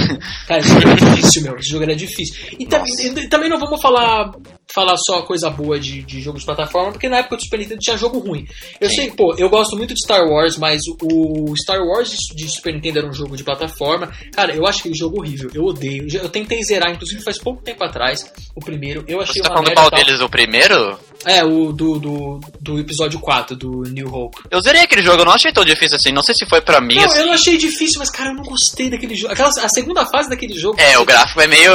Cara, 0.46 0.60
esse 0.60 0.68
jogo 0.68 0.88
era 0.88 0.94
difícil, 1.10 1.42
meu. 1.42 1.56
Esse 1.56 1.70
jogo 1.70 1.84
era 1.84 1.96
difícil. 1.96 2.34
E, 2.58 2.64
e 2.64 3.28
também 3.28 3.48
não 3.48 3.58
vamos 3.58 3.80
falar 3.80 4.32
falar 4.74 4.96
só 4.96 5.22
coisa 5.22 5.48
boa 5.48 5.78
de, 5.78 6.02
de 6.02 6.20
jogos 6.20 6.40
de 6.40 6.46
plataforma, 6.46 6.92
porque 6.92 7.08
na 7.08 7.18
época 7.18 7.36
do 7.36 7.42
Super 7.44 7.60
Nintendo 7.60 7.80
tinha 7.80 7.96
jogo 7.96 8.18
ruim. 8.18 8.46
Eu 8.80 8.88
Sim. 8.90 8.96
sei, 8.96 9.10
pô, 9.12 9.34
eu 9.38 9.48
gosto 9.48 9.76
muito 9.76 9.94
de 9.94 10.00
Star 10.02 10.26
Wars, 10.26 10.58
mas 10.58 10.80
o 11.02 11.54
Star 11.56 11.80
Wars 11.80 12.10
de, 12.10 12.34
de, 12.34 12.50
Super 12.50 12.74
Nintendo 12.74 12.98
era 12.98 13.08
um 13.08 13.12
jogo 13.12 13.36
de 13.36 13.44
plataforma. 13.44 14.12
Cara, 14.32 14.54
eu 14.54 14.66
acho 14.66 14.80
aquele 14.80 14.96
jogo 14.96 15.20
horrível, 15.20 15.50
eu 15.54 15.64
odeio. 15.64 16.06
Eu 16.12 16.28
tentei 16.28 16.62
zerar, 16.64 16.90
inclusive 16.90 17.22
faz 17.22 17.38
pouco 17.38 17.62
tempo 17.62 17.84
atrás, 17.84 18.30
o 18.54 18.60
primeiro. 18.60 19.04
Eu 19.06 19.20
achei 19.20 19.34
Você 19.34 19.48
tá 19.48 19.54
falando 19.54 19.74
qual 19.74 19.90
deles, 19.90 20.20
o 20.20 20.28
primeiro? 20.28 20.98
É, 21.24 21.42
o 21.42 21.72
do, 21.72 21.98
do, 21.98 22.40
do 22.60 22.78
episódio 22.78 23.18
4, 23.18 23.56
do 23.56 23.82
New 23.88 24.12
Hope. 24.12 24.42
Eu 24.50 24.60
zerei 24.60 24.82
aquele 24.82 25.02
jogo, 25.02 25.22
eu 25.22 25.24
não 25.24 25.32
achei 25.32 25.52
tão 25.52 25.64
difícil 25.64 25.96
assim. 25.96 26.12
Não 26.12 26.22
sei 26.22 26.34
se 26.34 26.44
foi 26.46 26.60
pra 26.60 26.80
mim. 26.80 26.96
Não, 26.96 27.04
assim. 27.04 27.20
eu 27.20 27.26
não 27.26 27.32
achei 27.32 27.56
difícil, 27.56 27.98
mas 27.98 28.10
cara, 28.10 28.30
eu 28.30 28.34
não 28.34 28.42
gostei 28.42 28.90
daquele 28.90 29.14
jogo. 29.14 29.32
Aquela, 29.32 29.48
a 29.48 29.68
segunda 29.68 30.04
fase 30.04 30.28
daquele 30.28 30.58
jogo. 30.58 30.78
É, 30.78 30.98
o 30.98 31.04
gráfico 31.04 31.40
é 31.40 31.46
meio. 31.46 31.72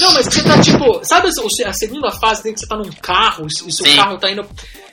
Não, 0.00 0.12
mas 0.14 0.26
você 0.26 0.42
tá 0.42 0.60
tipo. 0.60 1.04
Sabe 1.04 1.28
a 1.28 1.72
segunda 1.72 2.10
fase 2.20 2.42
tem 2.42 2.52
que 2.52 2.60
você 2.60 2.66
tá 2.66 2.76
num 2.76 2.90
carro 3.02 3.46
e 3.46 3.52
seu 3.52 3.70
Sim. 3.70 3.96
carro 3.96 4.18
tá 4.18 4.30
indo. 4.30 4.46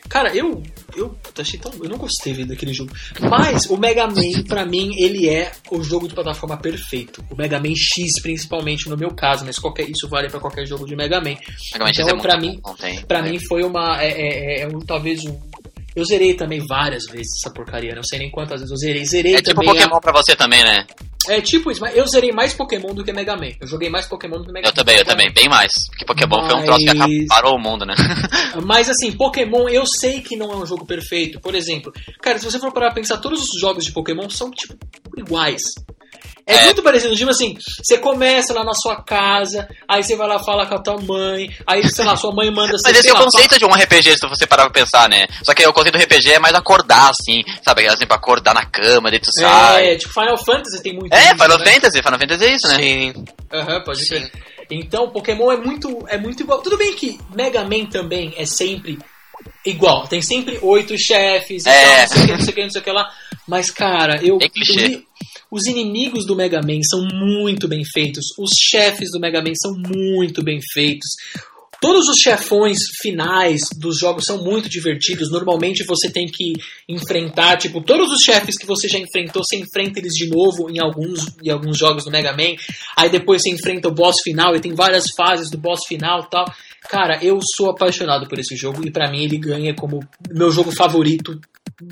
Cara, 0.09 0.33
eu. 0.35 0.63
Eu 0.95 1.15
achei 1.37 1.59
tão. 1.59 1.71
Eu 1.83 1.89
não 1.89 1.97
gostei 1.97 2.33
daquele 2.45 2.73
jogo. 2.73 2.91
Mas 3.19 3.65
o 3.65 3.77
Mega 3.77 4.07
Man, 4.07 4.43
pra 4.47 4.65
mim, 4.65 4.95
ele 4.97 5.29
é 5.29 5.51
o 5.69 5.83
jogo 5.83 6.07
de 6.07 6.15
plataforma 6.15 6.57
perfeito. 6.57 7.23
O 7.29 7.35
Mega 7.35 7.59
Man 7.59 7.75
X, 7.75 8.19
principalmente 8.21 8.89
no 8.89 8.97
meu 8.97 9.11
caso, 9.13 9.45
mas 9.45 9.59
qualquer, 9.59 9.87
isso 9.89 10.07
vale 10.09 10.29
para 10.29 10.39
qualquer 10.39 10.65
jogo 10.65 10.87
de 10.87 10.95
Mega 10.95 11.19
Man. 11.19 11.35
Mega 11.73 11.83
Man 11.83 11.91
então, 11.91 12.09
é 12.09 12.21
pra 12.21 12.37
mim, 12.37 12.59
para 13.07 13.21
mim 13.21 13.37
foi 13.47 13.63
uma. 13.63 14.01
É, 14.01 14.09
é, 14.09 14.61
é 14.61 14.67
um, 14.67 14.79
talvez 14.79 15.23
um, 15.25 15.39
eu 15.97 16.05
zerei 16.05 16.35
também 16.35 16.63
várias 16.63 17.05
vezes 17.05 17.39
essa 17.39 17.51
porcaria, 17.51 17.95
não 17.95 18.03
sei 18.03 18.19
nem 18.19 18.29
quantas 18.29 18.61
vezes 18.61 18.69
eu 18.69 18.77
zerei. 18.77 19.03
Zerei 19.03 19.35
é 19.35 19.41
também. 19.41 19.67
É 19.67 19.71
tipo 19.71 19.79
Pokémon 19.79 19.97
a... 19.97 19.99
pra 19.99 20.11
você 20.11 20.35
também, 20.35 20.63
né? 20.63 20.85
É 21.27 21.41
tipo 21.41 21.71
isso, 21.71 21.81
mas 21.81 21.97
eu 21.97 22.05
zerei 22.05 22.31
mais 22.31 22.53
Pokémon 22.53 22.93
do 22.93 23.03
que 23.03 23.11
Mega 23.11 23.35
Man. 23.35 23.49
Eu 23.59 23.67
joguei 23.67 23.89
mais 23.89 24.05
Pokémon 24.05 24.37
do 24.37 24.45
que 24.45 24.51
Mega 24.51 24.67
Man. 24.67 24.69
Eu 24.69 24.75
também, 24.75 24.97
eu 24.97 25.03
também, 25.05 25.33
bem 25.33 25.49
mais. 25.49 25.71
Porque 25.89 26.05
Pokémon 26.05 26.37
mas... 26.37 26.51
foi 26.51 26.61
um 26.61 26.65
troço 26.65 26.85
que 26.85 27.25
parou 27.25 27.55
o 27.55 27.59
mundo, 27.59 27.83
né? 27.83 27.95
mas 28.63 28.91
assim, 28.91 29.11
Pokémon 29.11 29.67
eu 29.67 29.87
sei 29.87 30.21
que 30.21 30.35
não 30.35 30.53
é 30.53 30.55
um 30.55 30.67
jogo 30.67 30.85
perfeito. 30.85 31.41
Por 31.41 31.55
exemplo, 31.55 31.91
cara, 32.21 32.37
se 32.37 32.45
você 32.45 32.59
for 32.59 32.71
parar 32.71 32.91
pra 32.91 33.01
pensar, 33.01 33.17
todos 33.17 33.41
os 33.41 33.59
jogos 33.59 33.83
de 33.83 33.91
Pokémon 33.91 34.29
são, 34.29 34.51
tipo, 34.51 34.77
iguais. 35.17 35.63
É, 36.45 36.55
é, 36.55 36.63
muito 36.65 36.81
parecido, 36.81 37.13
tipo 37.15 37.29
assim, 37.29 37.57
você 37.83 37.97
começa 37.97 38.53
lá 38.53 38.63
na 38.63 38.73
sua 38.73 39.03
casa, 39.03 39.67
aí 39.85 40.01
você 40.01 40.15
vai 40.15 40.27
lá 40.27 40.39
falar 40.39 40.65
com 40.65 40.75
a 40.75 40.79
tua 40.79 40.97
mãe, 41.01 41.49
aí, 41.67 41.85
sei 41.89 42.05
lá, 42.05 42.15
sua 42.15 42.31
mãe 42.31 42.49
manda... 42.49 42.77
Mas 42.83 42.97
esse 42.97 43.09
é 43.09 43.13
o 43.13 43.17
conceito 43.17 43.59
de 43.59 43.65
um 43.65 43.73
RPG, 43.73 44.17
se 44.17 44.27
você 44.27 44.47
parar 44.47 44.63
pra 44.69 44.81
pensar, 44.81 45.09
né? 45.09 45.27
Só 45.43 45.53
que 45.53 45.67
o 45.67 45.73
conceito 45.73 45.97
do 45.97 46.03
RPG 46.03 46.33
é 46.33 46.39
mais 46.39 46.55
acordar, 46.55 47.09
assim, 47.09 47.43
sabe? 47.65 47.85
Assim, 47.87 48.05
pra 48.05 48.15
acordar 48.15 48.53
na 48.53 48.65
cama, 48.65 49.09
daí 49.09 49.19
tu 49.19 49.29
é, 49.29 49.41
sai. 49.41 49.87
É, 49.89 49.95
tipo, 49.97 50.13
Final 50.13 50.37
Fantasy 50.37 50.81
tem 50.81 50.93
muito 50.93 51.13
É, 51.13 51.25
isso, 51.25 51.35
Final 51.35 51.57
né? 51.57 51.65
Fantasy, 51.65 52.01
Final 52.01 52.19
Fantasy 52.19 52.45
é 52.45 52.53
isso, 52.53 52.67
né? 52.69 52.77
Sim. 52.77 53.25
Aham, 53.51 53.73
uhum, 53.75 53.83
pode 53.83 54.05
ser. 54.05 54.31
Então, 54.69 55.09
Pokémon 55.09 55.51
é 55.51 55.57
muito, 55.57 56.05
é 56.07 56.17
muito 56.17 56.43
igual. 56.43 56.61
Tudo 56.61 56.77
bem 56.77 56.93
que 56.93 57.19
Mega 57.33 57.63
Man 57.63 57.85
também 57.85 58.33
é 58.37 58.45
sempre 58.45 58.97
igual. 59.65 60.07
Tem 60.07 60.21
sempre 60.21 60.59
oito 60.61 60.97
chefes 60.97 61.65
e 61.65 61.69
é. 61.69 61.83
tal, 61.83 61.97
não 61.97 62.07
sei 62.07 62.21
o 62.21 62.25
que, 62.25 62.31
não 62.31 62.39
sei 62.39 62.49
o 62.49 62.55
que, 62.55 62.63
não 62.63 62.69
sei 62.69 62.81
o 62.81 62.83
que 62.83 62.91
lá. 62.91 63.09
Mas, 63.47 63.71
cara, 63.71 64.19
eu... 64.23 64.37
É 64.41 64.49
clichê. 64.49 65.03
Os 65.51 65.65
inimigos 65.65 66.25
do 66.25 66.35
Mega 66.35 66.61
Man 66.61 66.81
são 66.83 67.07
muito 67.13 67.67
bem 67.67 67.83
feitos. 67.85 68.25
Os 68.37 68.49
chefes 68.57 69.11
do 69.11 69.19
Mega 69.19 69.41
Man 69.41 69.53
são 69.55 69.73
muito 69.73 70.43
bem 70.43 70.59
feitos. 70.73 71.09
Todos 71.79 72.07
os 72.09 72.17
chefões 72.17 72.79
finais 72.99 73.61
dos 73.79 73.99
jogos 73.99 74.25
são 74.25 74.43
muito 74.43 74.67
divertidos. 74.67 75.31
Normalmente 75.31 75.83
você 75.85 76.09
tem 76.11 76.25
que 76.25 76.53
enfrentar, 76.89 77.57
tipo, 77.57 77.81
todos 77.81 78.11
os 78.11 78.23
chefes 78.23 78.57
que 78.57 78.65
você 78.65 78.87
já 78.89 78.97
enfrentou, 78.97 79.43
você 79.43 79.57
enfrenta 79.57 79.99
eles 79.99 80.13
de 80.13 80.27
novo 80.27 80.71
em 80.71 80.79
alguns, 80.79 81.27
em 81.43 81.51
alguns 81.51 81.77
jogos 81.77 82.03
do 82.03 82.09
Mega 82.09 82.31
Man. 82.31 82.55
Aí 82.95 83.09
depois 83.09 83.43
você 83.43 83.51
enfrenta 83.51 83.87
o 83.89 83.93
boss 83.93 84.15
final 84.23 84.55
e 84.55 84.59
tem 84.59 84.73
várias 84.73 85.05
fases 85.15 85.51
do 85.51 85.57
boss 85.57 85.81
final 85.87 86.27
tal. 86.29 86.45
Cara, 86.89 87.19
eu 87.21 87.39
sou 87.55 87.69
apaixonado 87.69 88.27
por 88.27 88.39
esse 88.39 88.55
jogo 88.55 88.85
e 88.85 88.91
para 88.91 89.09
mim 89.09 89.23
ele 89.23 89.37
ganha 89.37 89.73
como 89.75 89.99
meu 90.29 90.51
jogo 90.51 90.71
favorito 90.71 91.39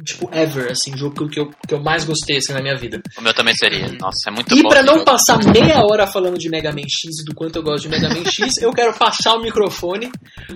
tipo, 0.04 0.30
ever, 0.34 0.72
assim, 0.72 0.98
jogo 0.98 1.30
que 1.30 1.40
eu, 1.40 1.50
que 1.68 1.74
eu 1.74 1.80
mais 1.80 2.04
gostei, 2.04 2.38
assim, 2.38 2.54
na 2.54 2.62
minha 2.62 2.76
vida. 2.76 3.02
O 3.18 3.22
meu 3.22 3.34
também 3.34 3.54
seria. 3.56 3.88
Nossa, 4.00 4.30
é 4.30 4.32
muito 4.32 4.52
e 4.56 4.62
bom. 4.62 4.68
E 4.68 4.72
pra 4.72 4.82
não 4.82 4.96
jogo. 4.96 5.06
passar 5.06 5.38
meia 5.46 5.82
hora 5.86 6.08
falando 6.08 6.38
de 6.38 6.50
Mega 6.50 6.72
Man 6.72 6.88
X 6.88 7.22
e 7.22 7.26
do 7.26 7.36
quanto 7.36 7.58
eu 7.58 7.64
gosto 7.64 7.84
de 7.84 7.90
Mega 7.90 8.10
Man 8.10 8.26
X, 8.26 8.58
eu 8.58 8.72
quero 8.74 8.94
passar 8.94 9.36
o 9.36 9.42
microfone 9.42 10.10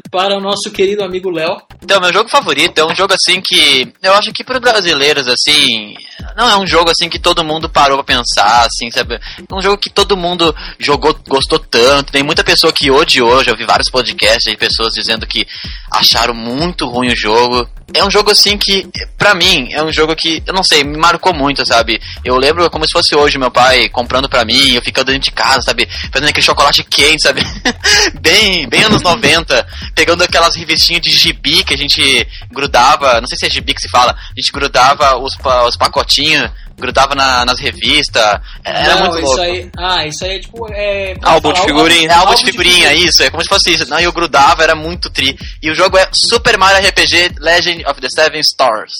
para 0.09 0.35
o 0.37 0.41
nosso 0.41 0.71
querido 0.71 1.03
amigo 1.03 1.29
Léo. 1.29 1.57
Então, 1.81 2.01
meu 2.01 2.11
jogo 2.11 2.29
favorito 2.29 2.79
é 2.79 2.85
um 2.85 2.95
jogo, 2.95 3.13
assim, 3.13 3.39
que 3.41 3.91
eu 4.01 4.13
acho 4.13 4.31
que 4.31 4.43
para 4.43 4.59
brasileiros, 4.59 5.27
assim, 5.27 5.93
não 6.35 6.49
é 6.49 6.57
um 6.57 6.65
jogo, 6.65 6.89
assim, 6.89 7.09
que 7.09 7.19
todo 7.19 7.43
mundo 7.43 7.69
parou 7.69 8.03
pra 8.03 8.15
pensar, 8.15 8.65
assim, 8.65 8.89
sabe? 8.89 9.15
É 9.15 9.53
um 9.53 9.61
jogo 9.61 9.77
que 9.77 9.89
todo 9.89 10.17
mundo 10.17 10.55
jogou, 10.79 11.15
gostou 11.27 11.59
tanto. 11.59 12.11
Tem 12.11 12.23
muita 12.23 12.43
pessoa 12.43 12.73
que 12.73 12.89
odiou, 12.89 13.43
já 13.43 13.53
vi 13.53 13.65
vários 13.65 13.89
podcasts 13.89 14.28
de 14.37 14.57
pessoas 14.57 14.93
dizendo 14.93 15.25
que 15.25 15.47
acharam 15.91 16.33
muito 16.33 16.87
ruim 16.87 17.11
o 17.11 17.15
jogo. 17.15 17.67
é 17.93 18.03
um 18.03 18.11
jogo 18.11 18.31
assim 18.31 18.57
que, 18.57 18.87
pra 19.17 19.33
mim, 19.33 19.69
é 19.71 19.83
um 19.83 19.91
jogo 19.91 20.15
que, 20.15 20.43
eu 20.45 20.53
não 20.53 20.63
sei, 20.63 20.83
me 20.83 20.97
marcou 20.97 21.33
muito, 21.33 21.65
sabe? 21.65 21.99
Eu 22.23 22.37
lembro 22.37 22.69
como 22.69 22.85
se 22.85 22.91
fosse 22.91 23.15
hoje 23.15 23.37
meu 23.37 23.51
pai 23.51 23.89
comprando 23.89 24.29
pra 24.29 24.45
mim, 24.45 24.73
eu 24.73 24.81
ficando 24.81 25.07
dentro 25.07 25.23
de 25.23 25.31
casa, 25.31 25.61
sabe? 25.61 25.87
Fazendo 26.11 26.29
aquele 26.29 26.45
chocolate 26.45 26.83
quente, 26.83 27.23
sabe? 27.23 27.41
bem, 28.21 28.67
bem 28.69 28.83
anos 28.83 29.01
90, 29.01 29.67
pegando 29.95 30.23
aquelas 30.23 30.55
revistinhas 30.55 31.01
de 31.01 31.11
gibi 31.11 31.63
que 31.63 31.73
a 31.73 31.77
gente 31.77 32.27
grudava, 32.51 33.19
não 33.19 33.27
sei 33.27 33.37
se 33.37 33.45
é 33.45 33.49
gibi 33.49 33.73
que 33.73 33.81
se 33.81 33.89
fala, 33.89 34.11
a 34.11 34.39
gente 34.39 34.51
grudava 34.51 35.17
os, 35.17 35.33
os 35.67 35.75
pacotinhos 35.75 36.49
grudava 36.79 37.13
na, 37.15 37.45
nas 37.45 37.59
revistas. 37.59 38.39
Era 38.63 38.95
não, 38.95 39.09
muito 39.09 39.17
isso 39.17 39.25
louco. 39.27 39.41
Aí, 39.41 39.69
ah, 39.77 40.07
isso 40.07 40.25
aí 40.25 40.37
é 40.37 40.39
tipo. 40.39 40.67
É, 40.71 41.13
álbum 41.21 41.53
de 41.53 41.61
figurinha. 41.61 42.09
É 42.09 42.13
álbum 42.13 42.35
de 42.35 42.45
figurinha, 42.45 42.93
isso. 42.93 43.23
É 43.23 43.29
como 43.29 43.43
se 43.43 43.49
fosse 43.49 43.71
isso. 43.71 43.89
Não, 43.89 43.99
eu 43.99 44.11
grudava, 44.11 44.63
era 44.63 44.75
muito 44.75 45.09
tri. 45.09 45.37
E 45.61 45.69
o 45.69 45.75
jogo 45.75 45.97
é 45.97 46.09
Super 46.13 46.57
Mario 46.57 46.87
RPG 46.87 47.35
Legend 47.39 47.85
of 47.85 48.01
the 48.01 48.09
Seven 48.09 48.39
Stars. 48.41 48.93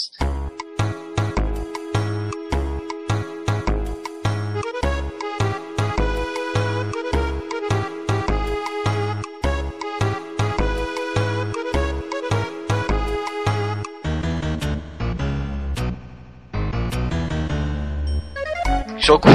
Jogo. 19.09 19.27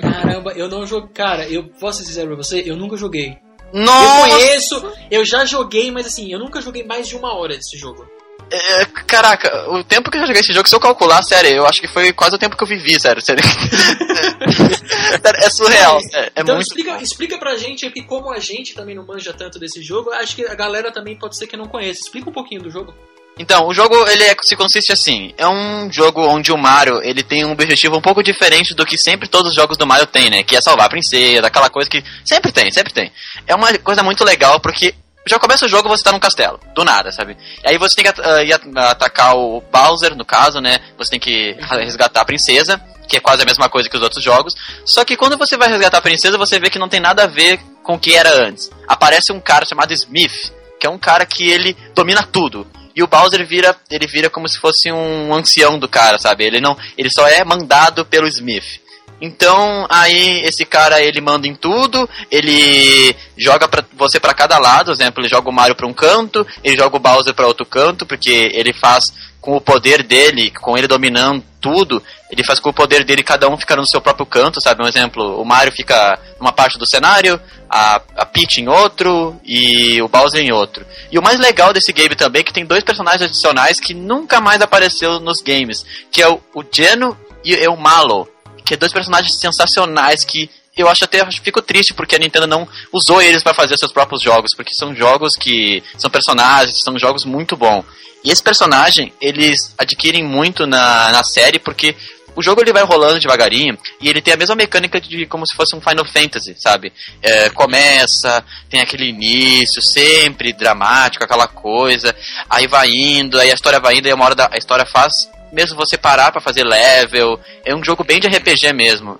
Caramba, 0.00 0.52
eu 0.52 0.66
não 0.66 0.86
joguei. 0.86 1.10
Cara, 1.12 1.46
eu 1.46 1.64
posso 1.78 1.98
ser 1.98 2.06
sincero 2.06 2.28
pra 2.28 2.36
você, 2.36 2.62
eu 2.64 2.74
nunca 2.74 2.96
joguei. 2.96 3.36
Nossa! 3.70 4.28
Eu 4.28 4.30
conheço, 4.30 4.92
eu 5.10 5.24
já 5.26 5.44
joguei, 5.44 5.90
mas 5.90 6.06
assim, 6.06 6.32
eu 6.32 6.38
nunca 6.38 6.62
joguei 6.62 6.84
mais 6.84 7.06
de 7.06 7.14
uma 7.14 7.34
hora 7.34 7.54
desse 7.54 7.76
jogo. 7.76 8.08
É, 8.50 8.84
caraca, 9.06 9.70
o 9.70 9.84
tempo 9.84 10.10
que 10.10 10.16
eu 10.16 10.26
joguei 10.26 10.40
esse 10.40 10.54
jogo, 10.54 10.66
se 10.66 10.74
eu 10.74 10.80
calcular, 10.80 11.22
sério, 11.22 11.50
eu 11.50 11.66
acho 11.66 11.82
que 11.82 11.88
foi 11.88 12.14
quase 12.14 12.36
o 12.36 12.38
tempo 12.38 12.56
que 12.56 12.62
eu 12.62 12.68
vivi, 12.68 12.98
sério. 12.98 13.20
sério. 13.20 13.44
é 15.36 15.50
surreal, 15.50 15.98
é, 16.14 16.20
é 16.20 16.32
então 16.36 16.54
muito... 16.54 16.68
explica, 16.68 17.02
explica 17.02 17.38
pra 17.38 17.58
gente 17.58 17.84
aqui 17.84 18.02
como 18.02 18.32
a 18.32 18.38
gente 18.38 18.74
também 18.74 18.94
não 18.94 19.04
manja 19.04 19.34
tanto 19.34 19.58
desse 19.58 19.82
jogo, 19.82 20.12
acho 20.12 20.34
que 20.36 20.46
a 20.46 20.54
galera 20.54 20.90
também 20.90 21.18
pode 21.18 21.36
ser 21.36 21.46
que 21.46 21.58
não 21.58 21.66
conheça. 21.66 22.00
Explica 22.00 22.30
um 22.30 22.32
pouquinho 22.32 22.62
do 22.62 22.70
jogo. 22.70 22.94
Então, 23.38 23.66
o 23.66 23.74
jogo 23.74 23.96
ele 24.08 24.22
é, 24.24 24.36
se 24.42 24.54
consiste 24.54 24.92
assim, 24.92 25.34
é 25.36 25.46
um 25.46 25.90
jogo 25.90 26.24
onde 26.24 26.52
o 26.52 26.56
Mario 26.56 27.02
ele 27.02 27.22
tem 27.22 27.44
um 27.44 27.52
objetivo 27.52 27.96
um 27.96 28.00
pouco 28.00 28.22
diferente 28.22 28.74
do 28.74 28.86
que 28.86 28.96
sempre 28.96 29.28
todos 29.28 29.50
os 29.50 29.56
jogos 29.56 29.76
do 29.76 29.86
Mario 29.86 30.06
tem, 30.06 30.30
né? 30.30 30.42
Que 30.44 30.56
é 30.56 30.60
salvar 30.60 30.86
a 30.86 30.90
princesa, 30.90 31.46
aquela 31.46 31.68
coisa 31.68 31.90
que 31.90 32.02
sempre 32.24 32.52
tem, 32.52 32.70
sempre 32.70 32.92
tem. 32.92 33.12
É 33.46 33.54
uma 33.54 33.76
coisa 33.78 34.02
muito 34.02 34.24
legal 34.24 34.60
porque 34.60 34.94
já 35.26 35.38
começa 35.38 35.64
o 35.64 35.68
jogo 35.68 35.88
você 35.88 36.04
tá 36.04 36.12
num 36.12 36.18
castelo, 36.18 36.60
do 36.74 36.84
nada, 36.84 37.10
sabe? 37.10 37.36
E 37.64 37.68
aí 37.68 37.78
você 37.78 37.96
tem 37.96 38.04
que 38.04 38.20
uh, 38.20 38.44
ir 38.44 38.52
atacar 38.76 39.34
o 39.36 39.62
Bowser, 39.72 40.14
no 40.14 40.24
caso, 40.24 40.60
né? 40.60 40.78
Você 40.98 41.10
tem 41.10 41.20
que 41.20 41.56
resgatar 41.70 42.20
a 42.20 42.24
princesa, 42.24 42.80
que 43.08 43.16
é 43.16 43.20
quase 43.20 43.42
a 43.42 43.46
mesma 43.46 43.68
coisa 43.68 43.88
que 43.88 43.96
os 43.96 44.02
outros 44.02 44.22
jogos. 44.22 44.54
Só 44.84 45.04
que 45.04 45.16
quando 45.16 45.38
você 45.38 45.56
vai 45.56 45.68
resgatar 45.68 45.98
a 45.98 46.02
princesa, 46.02 46.36
você 46.36 46.60
vê 46.60 46.68
que 46.68 46.78
não 46.78 46.88
tem 46.88 47.00
nada 47.00 47.24
a 47.24 47.26
ver 47.26 47.58
com 47.82 47.94
o 47.94 47.98
que 47.98 48.14
era 48.14 48.46
antes. 48.46 48.70
Aparece 48.86 49.32
um 49.32 49.40
cara 49.40 49.64
chamado 49.64 49.92
Smith, 49.92 50.52
que 50.78 50.86
é 50.86 50.90
um 50.90 50.98
cara 50.98 51.24
que 51.24 51.50
ele 51.50 51.74
domina 51.94 52.22
tudo. 52.22 52.66
E 52.94 53.02
o 53.02 53.06
Bowser 53.06 53.44
vira, 53.46 53.76
ele 53.90 54.06
vira 54.06 54.30
como 54.30 54.48
se 54.48 54.58
fosse 54.58 54.90
um 54.92 55.34
ancião 55.34 55.78
do 55.78 55.88
cara, 55.88 56.18
sabe? 56.18 56.44
Ele 56.44 56.60
não, 56.60 56.76
ele 56.96 57.10
só 57.10 57.26
é 57.26 57.44
mandado 57.44 58.04
pelo 58.04 58.28
Smith. 58.28 58.80
Então, 59.24 59.86
aí 59.88 60.42
esse 60.42 60.66
cara 60.66 61.00
ele 61.00 61.18
manda 61.18 61.48
em 61.48 61.54
tudo, 61.54 62.06
ele 62.30 63.16
joga 63.38 63.66
pra 63.66 63.82
você 63.94 64.20
para 64.20 64.34
cada 64.34 64.58
lado, 64.58 64.92
exemplo, 64.92 65.22
ele 65.22 65.30
joga 65.30 65.48
o 65.48 65.52
Mario 65.52 65.74
para 65.74 65.86
um 65.86 65.94
canto, 65.94 66.46
ele 66.62 66.76
joga 66.76 66.94
o 66.94 67.00
Bowser 67.00 67.32
para 67.32 67.46
outro 67.46 67.64
canto, 67.64 68.04
porque 68.04 68.50
ele 68.52 68.74
faz 68.74 69.14
com 69.40 69.56
o 69.56 69.60
poder 69.62 70.02
dele, 70.02 70.50
com 70.50 70.76
ele 70.76 70.86
dominando 70.86 71.42
tudo, 71.58 72.02
ele 72.30 72.44
faz 72.44 72.60
com 72.60 72.68
o 72.68 72.74
poder 72.74 73.02
dele 73.02 73.22
cada 73.22 73.48
um 73.48 73.56
ficar 73.56 73.76
no 73.76 73.86
seu 73.86 73.98
próprio 73.98 74.26
canto, 74.26 74.60
sabe? 74.60 74.82
Um 74.82 74.86
exemplo, 74.86 75.40
o 75.40 75.44
Mario 75.44 75.72
fica 75.72 76.18
numa 76.38 76.52
parte 76.52 76.78
do 76.78 76.86
cenário, 76.86 77.40
a, 77.70 78.02
a 78.16 78.26
Peach 78.26 78.60
em 78.60 78.68
outro 78.68 79.40
e 79.42 80.02
o 80.02 80.08
Bowser 80.08 80.42
em 80.42 80.52
outro. 80.52 80.84
E 81.10 81.18
o 81.18 81.22
mais 81.22 81.40
legal 81.40 81.72
desse 81.72 81.94
game 81.94 82.14
também 82.14 82.40
é 82.40 82.44
que 82.44 82.52
tem 82.52 82.66
dois 82.66 82.84
personagens 82.84 83.22
adicionais 83.22 83.80
que 83.80 83.94
nunca 83.94 84.38
mais 84.38 84.60
apareceu 84.60 85.18
nos 85.18 85.40
games, 85.40 85.82
que 86.10 86.20
é 86.20 86.28
o, 86.28 86.38
o 86.54 86.62
Geno 86.70 87.16
e 87.42 87.66
o 87.68 87.76
Malo, 87.76 88.28
que 88.64 88.74
é 88.74 88.76
dois 88.76 88.92
personagens 88.92 89.38
sensacionais 89.38 90.24
que 90.24 90.48
eu 90.76 90.88
acho 90.88 91.04
até 91.04 91.24
fico 91.30 91.62
triste 91.62 91.94
porque 91.94 92.16
a 92.16 92.18
Nintendo 92.18 92.46
não 92.46 92.66
usou 92.92 93.22
eles 93.22 93.42
para 93.42 93.54
fazer 93.54 93.76
seus 93.78 93.92
próprios 93.92 94.22
jogos, 94.22 94.54
porque 94.56 94.74
são 94.74 94.94
jogos 94.94 95.36
que 95.36 95.82
são 95.96 96.10
personagens, 96.10 96.82
são 96.82 96.98
jogos 96.98 97.24
muito 97.24 97.56
bons. 97.56 97.84
E 98.24 98.30
esse 98.30 98.42
personagem, 98.42 99.12
eles 99.20 99.74
adquirem 99.78 100.24
muito 100.24 100.66
na, 100.66 101.12
na 101.12 101.22
série 101.22 101.58
porque 101.58 101.94
o 102.36 102.42
jogo 102.42 102.60
ele 102.60 102.72
vai 102.72 102.82
rolando 102.82 103.20
devagarinho 103.20 103.78
e 104.00 104.08
ele 104.08 104.20
tem 104.20 104.34
a 104.34 104.36
mesma 104.36 104.56
mecânica 104.56 105.00
de 105.00 105.26
como 105.26 105.46
se 105.46 105.54
fosse 105.54 105.76
um 105.76 105.80
Final 105.80 106.04
Fantasy, 106.04 106.56
sabe? 106.58 106.92
É, 107.22 107.50
começa, 107.50 108.44
tem 108.68 108.80
aquele 108.80 109.08
início 109.08 109.80
sempre 109.80 110.52
dramático, 110.52 111.22
aquela 111.22 111.46
coisa, 111.46 112.14
aí 112.50 112.66
vai 112.66 112.90
indo, 112.90 113.38
aí 113.38 113.50
a 113.50 113.54
história 113.54 113.78
vai 113.78 113.98
indo 113.98 114.08
e 114.08 114.12
uma 114.12 114.24
hora 114.24 114.34
da, 114.34 114.50
a 114.52 114.58
história 114.58 114.84
faz 114.84 115.28
mesmo 115.54 115.76
você 115.76 115.96
parar 115.96 116.32
para 116.32 116.40
fazer 116.40 116.64
level. 116.64 117.38
É 117.64 117.74
um 117.74 117.82
jogo 117.82 118.04
bem 118.04 118.20
de 118.20 118.28
RPG 118.28 118.72
mesmo. 118.72 119.18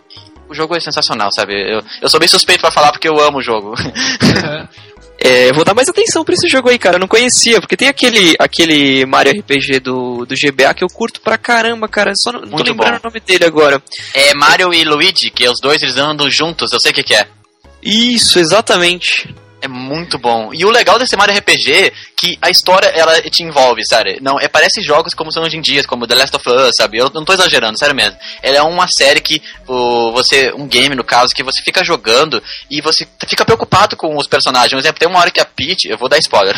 O 0.48 0.54
jogo 0.54 0.76
é 0.76 0.80
sensacional, 0.80 1.30
sabe? 1.32 1.54
Eu, 1.54 1.82
eu 2.02 2.08
sou 2.08 2.20
bem 2.20 2.28
suspeito 2.28 2.60
para 2.60 2.70
falar 2.70 2.92
porque 2.92 3.08
eu 3.08 3.18
amo 3.18 3.38
o 3.38 3.42
jogo. 3.42 3.70
Uhum. 3.70 4.68
É, 5.16 5.52
vou 5.52 5.64
dar 5.64 5.74
mais 5.74 5.88
atenção 5.88 6.24
pra 6.24 6.34
esse 6.34 6.48
jogo 6.48 6.68
aí, 6.68 6.78
cara. 6.78 6.96
Eu 6.96 7.00
não 7.00 7.08
conhecia, 7.08 7.60
porque 7.60 7.76
tem 7.76 7.88
aquele, 7.88 8.34
aquele 8.38 9.06
Mario 9.06 9.40
RPG 9.40 9.80
do, 9.80 10.26
do 10.26 10.34
GBA 10.34 10.74
que 10.74 10.84
eu 10.84 10.88
curto 10.88 11.20
pra 11.20 11.38
caramba, 11.38 11.88
cara. 11.88 12.12
Só 12.14 12.32
não, 12.32 12.40
não 12.40 12.58
tô 12.58 12.64
lembrando 12.64 13.00
bom. 13.00 13.08
o 13.08 13.10
nome 13.10 13.20
dele 13.20 13.44
agora. 13.44 13.82
É 14.12 14.34
Mario 14.34 14.74
e 14.74 14.84
Luigi, 14.84 15.30
que 15.30 15.48
os 15.48 15.60
dois 15.60 15.82
eles 15.82 15.96
andam 15.96 16.28
juntos, 16.28 16.72
eu 16.72 16.80
sei 16.80 16.90
o 16.90 16.94
que, 16.94 17.02
que 17.02 17.14
é. 17.14 17.26
Isso, 17.82 18.38
exatamente. 18.38 19.34
É 19.64 19.68
muito 19.68 20.18
bom. 20.18 20.50
E 20.52 20.62
o 20.66 20.70
legal 20.70 20.98
desse 20.98 21.16
Mario 21.16 21.34
RPG 21.38 21.72
é 21.72 21.92
que 22.14 22.38
a 22.42 22.50
história 22.50 22.86
ela 22.88 23.18
te 23.22 23.42
envolve, 23.42 23.82
sabe? 23.86 24.18
Não, 24.20 24.38
é, 24.38 24.46
parece 24.46 24.82
jogos 24.82 25.14
como 25.14 25.32
são 25.32 25.42
hoje 25.42 25.56
em 25.56 25.62
dia, 25.62 25.82
como 25.84 26.06
The 26.06 26.14
Last 26.14 26.36
of 26.36 26.50
Us, 26.50 26.76
sabe? 26.76 26.98
Eu 26.98 27.10
não 27.14 27.24
tô 27.24 27.32
exagerando, 27.32 27.78
sério 27.78 27.94
mesmo. 27.94 28.14
Ela 28.42 28.58
é 28.58 28.62
uma 28.62 28.86
série 28.88 29.22
que 29.22 29.40
o, 29.66 30.12
você, 30.12 30.52
um 30.52 30.68
game 30.68 30.94
no 30.94 31.02
caso, 31.02 31.34
que 31.34 31.42
você 31.42 31.62
fica 31.62 31.82
jogando 31.82 32.42
e 32.70 32.82
você 32.82 33.08
fica 33.26 33.42
preocupado 33.42 33.96
com 33.96 34.14
os 34.18 34.26
personagens. 34.26 34.72
Por 34.72 34.80
exemplo, 34.80 34.98
tem 34.98 35.08
uma 35.08 35.20
hora 35.20 35.30
que 35.30 35.40
a 35.40 35.46
Peach, 35.46 35.88
eu 35.88 35.96
vou 35.96 36.10
dar 36.10 36.18
spoiler. 36.18 36.54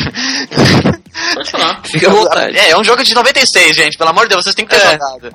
Pode 1.33 1.49
falar. 1.49 1.81
Fica 1.85 2.07
à 2.09 2.11
vontade. 2.11 2.57
É, 2.57 2.71
é 2.71 2.77
um 2.77 2.83
jogo 2.83 3.05
de 3.05 3.15
96, 3.15 3.73
gente, 3.73 3.97
pelo 3.97 4.09
amor 4.09 4.23
de 4.23 4.31
Deus, 4.31 4.43
vocês 4.43 4.53
têm 4.53 4.65
que 4.65 4.75
ter 4.75 4.85
é. 4.85 4.91
jogado 4.91 5.33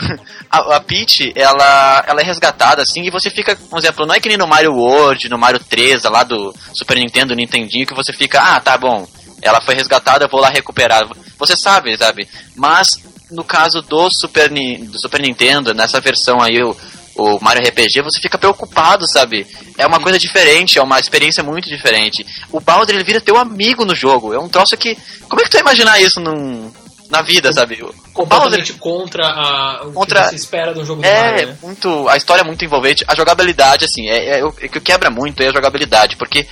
a, 0.50 0.76
a 0.76 0.80
Peach, 0.80 1.32
ela, 1.34 2.04
ela 2.06 2.20
é 2.20 2.24
resgatada, 2.24 2.82
assim, 2.82 3.02
e 3.02 3.10
você 3.10 3.30
fica, 3.30 3.56
por 3.56 3.78
exemplo, 3.78 4.06
não 4.06 4.14
é 4.14 4.20
que 4.20 4.28
nem 4.28 4.38
no 4.38 4.46
Mario 4.46 4.72
World, 4.72 5.28
no 5.28 5.38
Mario 5.38 5.60
3, 5.60 6.04
lá 6.04 6.22
do 6.22 6.54
Super 6.74 6.96
Nintendo, 6.96 7.34
Nintendinho, 7.34 7.86
que 7.86 7.94
você 7.94 8.12
fica, 8.12 8.40
ah, 8.40 8.60
tá 8.60 8.76
bom, 8.76 9.06
ela 9.42 9.60
foi 9.60 9.74
resgatada, 9.74 10.24
eu 10.24 10.28
vou 10.28 10.40
lá 10.40 10.48
recuperar. 10.48 11.02
Você 11.38 11.56
sabe, 11.56 11.96
sabe? 11.96 12.28
Mas, 12.54 12.86
no 13.30 13.42
caso 13.42 13.82
do 13.82 14.08
Super, 14.10 14.48
do 14.48 15.00
Super 15.00 15.20
Nintendo, 15.20 15.74
nessa 15.74 16.00
versão 16.00 16.40
aí, 16.40 16.62
o, 16.62 16.76
o 17.16 17.38
Mario 17.42 17.66
RPG, 17.68 18.02
você 18.02 18.20
fica 18.20 18.38
preocupado, 18.38 19.06
sabe? 19.08 19.46
É 19.76 19.86
uma 19.86 20.00
coisa 20.00 20.18
diferente, 20.18 20.78
é 20.78 20.82
uma 20.82 21.00
experiência 21.00 21.42
muito 21.42 21.68
diferente. 21.68 22.24
O 22.52 22.60
Bowser, 22.60 22.94
ele 22.94 23.04
vira 23.04 23.20
teu 23.20 23.36
amigo 23.36 23.84
no 23.84 23.94
jogo. 23.94 24.32
É 24.32 24.38
um 24.38 24.48
troço 24.48 24.76
que... 24.76 24.96
Como 25.28 25.40
é 25.40 25.44
que 25.44 25.50
tu 25.50 25.54
vai 25.54 25.62
imaginar 25.62 26.00
isso 26.00 26.20
num, 26.20 26.70
na 27.12 27.20
vida, 27.20 27.52
sabe? 27.52 27.78
Completamente 28.14 28.72
contra 28.72 29.26
a, 29.26 29.82
o 29.84 29.92
contra... 29.92 30.22
que 30.22 30.28
você 30.30 30.36
espera 30.36 30.72
do 30.72 30.82
jogo 30.82 31.04
é, 31.04 31.14
do 31.14 31.30
Mario, 31.30 31.48
né? 31.48 31.58
muito 31.62 32.08
A 32.08 32.16
história 32.16 32.40
é 32.40 32.44
muito 32.44 32.64
envolvente. 32.64 33.04
A 33.06 33.14
jogabilidade, 33.14 33.84
assim, 33.84 34.08
é, 34.08 34.38
é, 34.38 34.44
o 34.44 34.50
que 34.50 34.80
quebra 34.80 35.10
muito 35.10 35.42
é 35.42 35.48
a 35.48 35.52
jogabilidade, 35.52 36.16
porque 36.16 36.46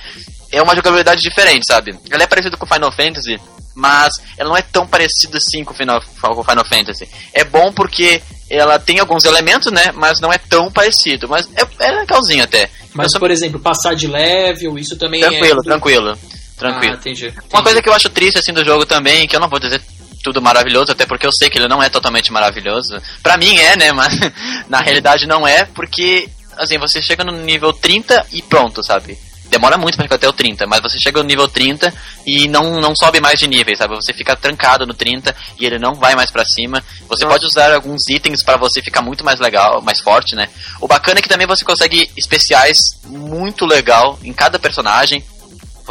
é 0.51 0.61
uma 0.61 0.75
jogabilidade 0.75 1.19
diferente, 1.23 1.65
sabe? 1.65 1.97
Ela 2.11 2.23
é 2.23 2.27
parecida 2.27 2.55
com 2.55 2.67
Final 2.67 2.91
Fantasy, 2.91 3.41
mas 3.73 4.13
ela 4.37 4.49
não 4.49 4.57
é 4.57 4.61
tão 4.61 4.85
parecida 4.85 5.39
assim 5.39 5.63
com 5.63 5.73
Final, 5.73 5.99
com 5.99 6.43
Final 6.43 6.65
Fantasy. 6.65 7.09
É 7.33 7.43
bom 7.43 7.73
porque 7.73 8.21
ela 8.47 8.77
tem 8.77 8.99
alguns 8.99 9.25
elementos, 9.25 9.71
né? 9.71 9.91
Mas 9.95 10.19
não 10.19 10.31
é 10.31 10.37
tão 10.37 10.71
parecido. 10.71 11.27
Mas 11.27 11.49
é, 11.55 11.87
é 11.87 11.91
legalzinho 11.91 12.43
até. 12.43 12.69
Mas, 12.93 13.13
só... 13.13 13.17
por 13.17 13.31
exemplo, 13.31 13.59
passar 13.59 13.95
de 13.95 14.05
level, 14.05 14.77
isso 14.77 14.95
também 14.95 15.21
tranquilo, 15.21 15.61
é. 15.61 15.63
Tranquilo, 15.63 15.63
tranquilo. 15.63 16.41
Tranquilo. 16.55 16.93
Ah, 16.93 16.97
entendi, 16.97 17.25
entendi. 17.25 17.47
Uma 17.51 17.63
coisa 17.63 17.81
que 17.81 17.89
eu 17.89 17.93
acho 17.95 18.09
triste 18.09 18.37
assim 18.37 18.53
do 18.53 18.63
jogo 18.63 18.85
também, 18.85 19.27
que 19.27 19.35
eu 19.35 19.39
não 19.39 19.49
vou 19.49 19.59
dizer 19.59 19.81
tudo 20.21 20.41
maravilhoso, 20.41 20.91
até 20.91 21.05
porque 21.05 21.25
eu 21.25 21.31
sei 21.31 21.49
que 21.49 21.57
ele 21.57 21.67
não 21.67 21.81
é 21.81 21.89
totalmente 21.89 22.31
maravilhoso. 22.31 23.01
Pra 23.21 23.37
mim 23.37 23.57
é, 23.57 23.75
né? 23.75 23.91
Mas 23.91 24.17
na 24.69 24.79
realidade 24.79 25.27
não 25.27 25.47
é, 25.47 25.65
porque 25.65 26.29
assim, 26.57 26.77
você 26.77 27.01
chega 27.01 27.23
no 27.23 27.31
nível 27.31 27.73
30 27.73 28.27
e 28.31 28.41
pronto, 28.41 28.83
sabe? 28.83 29.17
Demora 29.51 29.77
muito 29.77 29.95
pra 29.95 30.05
ficar 30.05 30.15
até 30.15 30.29
o 30.29 30.33
30, 30.33 30.65
mas 30.65 30.79
você 30.79 30.97
chega 30.97 31.19
no 31.19 31.27
nível 31.27 31.45
30 31.45 31.93
e 32.25 32.47
não, 32.47 32.79
não 32.79 32.95
sobe 32.95 33.19
mais 33.19 33.37
de 33.37 33.49
nível, 33.49 33.75
sabe? 33.75 33.93
Você 33.95 34.13
fica 34.13 34.33
trancado 34.33 34.85
no 34.85 34.93
30 34.93 35.35
e 35.59 35.65
ele 35.65 35.77
não 35.77 35.93
vai 35.93 36.15
mais 36.15 36.31
para 36.31 36.45
cima. 36.45 36.81
Você 37.09 37.25
pode 37.25 37.45
usar 37.45 37.73
alguns 37.73 38.07
itens 38.07 38.41
para 38.41 38.55
você 38.55 38.81
ficar 38.81 39.01
muito 39.01 39.25
mais 39.25 39.41
legal, 39.41 39.81
mais 39.81 39.99
forte, 39.99 40.37
né? 40.37 40.47
O 40.79 40.87
bacana 40.87 41.19
é 41.19 41.21
que 41.21 41.27
também 41.27 41.45
você 41.45 41.65
consegue 41.65 42.09
especiais 42.15 42.77
muito 43.05 43.65
legal 43.65 44.17
em 44.23 44.31
cada 44.31 44.57
personagem 44.57 45.21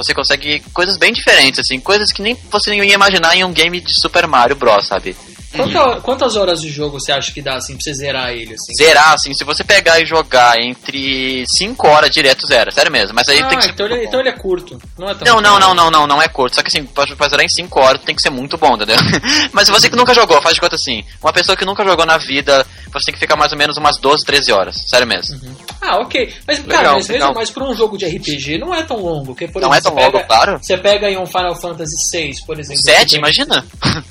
você 0.02 0.14
consegue 0.14 0.60
coisas 0.72 0.96
bem 0.96 1.12
diferentes, 1.12 1.60
assim, 1.60 1.78
coisas 1.78 2.12
que 2.12 2.22
nem 2.22 2.36
você 2.50 2.70
nem 2.70 2.84
ia 2.84 2.94
imaginar 2.94 3.36
em 3.36 3.44
um 3.44 3.52
game 3.52 3.80
de 3.80 3.92
Super 4.00 4.26
Mario 4.26 4.56
Bros, 4.56 4.86
sabe? 4.86 5.16
Quanta, 5.54 6.00
quantas 6.00 6.36
horas 6.36 6.60
de 6.60 6.68
jogo 6.70 6.98
você 7.00 7.12
acha 7.12 7.32
que 7.32 7.42
dá, 7.42 7.56
assim, 7.56 7.74
pra 7.74 7.82
você 7.82 7.94
zerar 7.94 8.30
ele, 8.30 8.54
assim? 8.54 8.72
Zerar, 8.74 9.12
assim, 9.14 9.34
se 9.34 9.44
você 9.44 9.64
pegar 9.64 10.00
e 10.00 10.06
jogar 10.06 10.58
entre 10.60 11.44
5 11.46 11.86
horas 11.88 12.10
direto, 12.10 12.46
zera, 12.46 12.70
sério 12.70 12.90
mesmo. 12.92 13.14
Mas 13.14 13.28
aí 13.28 13.40
ah, 13.40 13.46
tem 13.48 13.58
que 13.58 13.64
ser. 13.64 13.70
Então 13.72 13.86
ele, 13.86 14.04
então 14.04 14.20
ele 14.20 14.28
é 14.28 14.32
curto. 14.32 14.80
Não 14.98 15.08
é 15.10 15.14
tão 15.14 15.26
Não, 15.26 15.40
não, 15.40 15.58
não, 15.58 15.74
não, 15.74 15.90
não, 15.90 16.06
não 16.06 16.22
é 16.22 16.28
curto. 16.28 16.54
Só 16.54 16.62
que 16.62 16.68
assim, 16.68 16.84
pra, 16.84 17.06
pra 17.16 17.28
zerar 17.28 17.44
em 17.44 17.48
5 17.48 17.80
horas 17.80 18.02
tem 18.02 18.14
que 18.14 18.22
ser 18.22 18.30
muito 18.30 18.56
bom, 18.56 18.74
entendeu? 18.74 18.96
Mas 19.52 19.66
se 19.66 19.72
você 19.72 19.90
que 19.90 19.96
nunca 19.96 20.14
jogou, 20.14 20.40
faz 20.40 20.54
de 20.54 20.60
conta 20.60 20.76
assim, 20.76 21.04
uma 21.22 21.32
pessoa 21.32 21.56
que 21.56 21.64
nunca 21.64 21.84
jogou 21.84 22.06
na 22.06 22.16
vida, 22.16 22.64
você 22.92 23.06
tem 23.06 23.14
que 23.14 23.20
ficar 23.20 23.36
mais 23.36 23.52
ou 23.52 23.58
menos 23.58 23.76
umas 23.76 23.98
12, 23.98 24.24
13 24.24 24.52
horas. 24.52 24.76
Sério 24.88 25.06
mesmo. 25.06 25.36
Uhum. 25.42 25.54
Ah, 25.80 25.96
ok. 26.00 26.32
Mas, 26.46 26.58
Legal, 26.58 26.76
cara, 26.82 26.92
mas 26.94 27.08
legal. 27.08 27.28
mesmo 27.28 27.34
mais 27.36 27.50
pra 27.50 27.64
um 27.64 27.74
jogo 27.74 27.96
de 27.98 28.06
RPG 28.06 28.58
não 28.58 28.74
é 28.74 28.82
tão 28.82 28.98
longo. 28.98 29.26
Porque, 29.26 29.48
por 29.48 29.60
Não 29.62 29.74
é 29.74 29.78
exemplo, 29.78 29.96
tão 29.96 30.04
você 30.04 30.06
longo, 30.16 30.18
pega- 30.18 30.26
claro. 30.44 30.58
Você 30.62 30.76
pega 30.76 31.06
aí 31.06 31.16
um 31.16 31.26
Final 31.26 31.54
Fantasy 31.60 31.96
VI, 32.12 32.34
por 32.46 32.58
exemplo. 32.58 32.82
7, 32.82 33.00
que 33.00 33.06
tem- 33.10 33.18
imagina? 33.18 33.64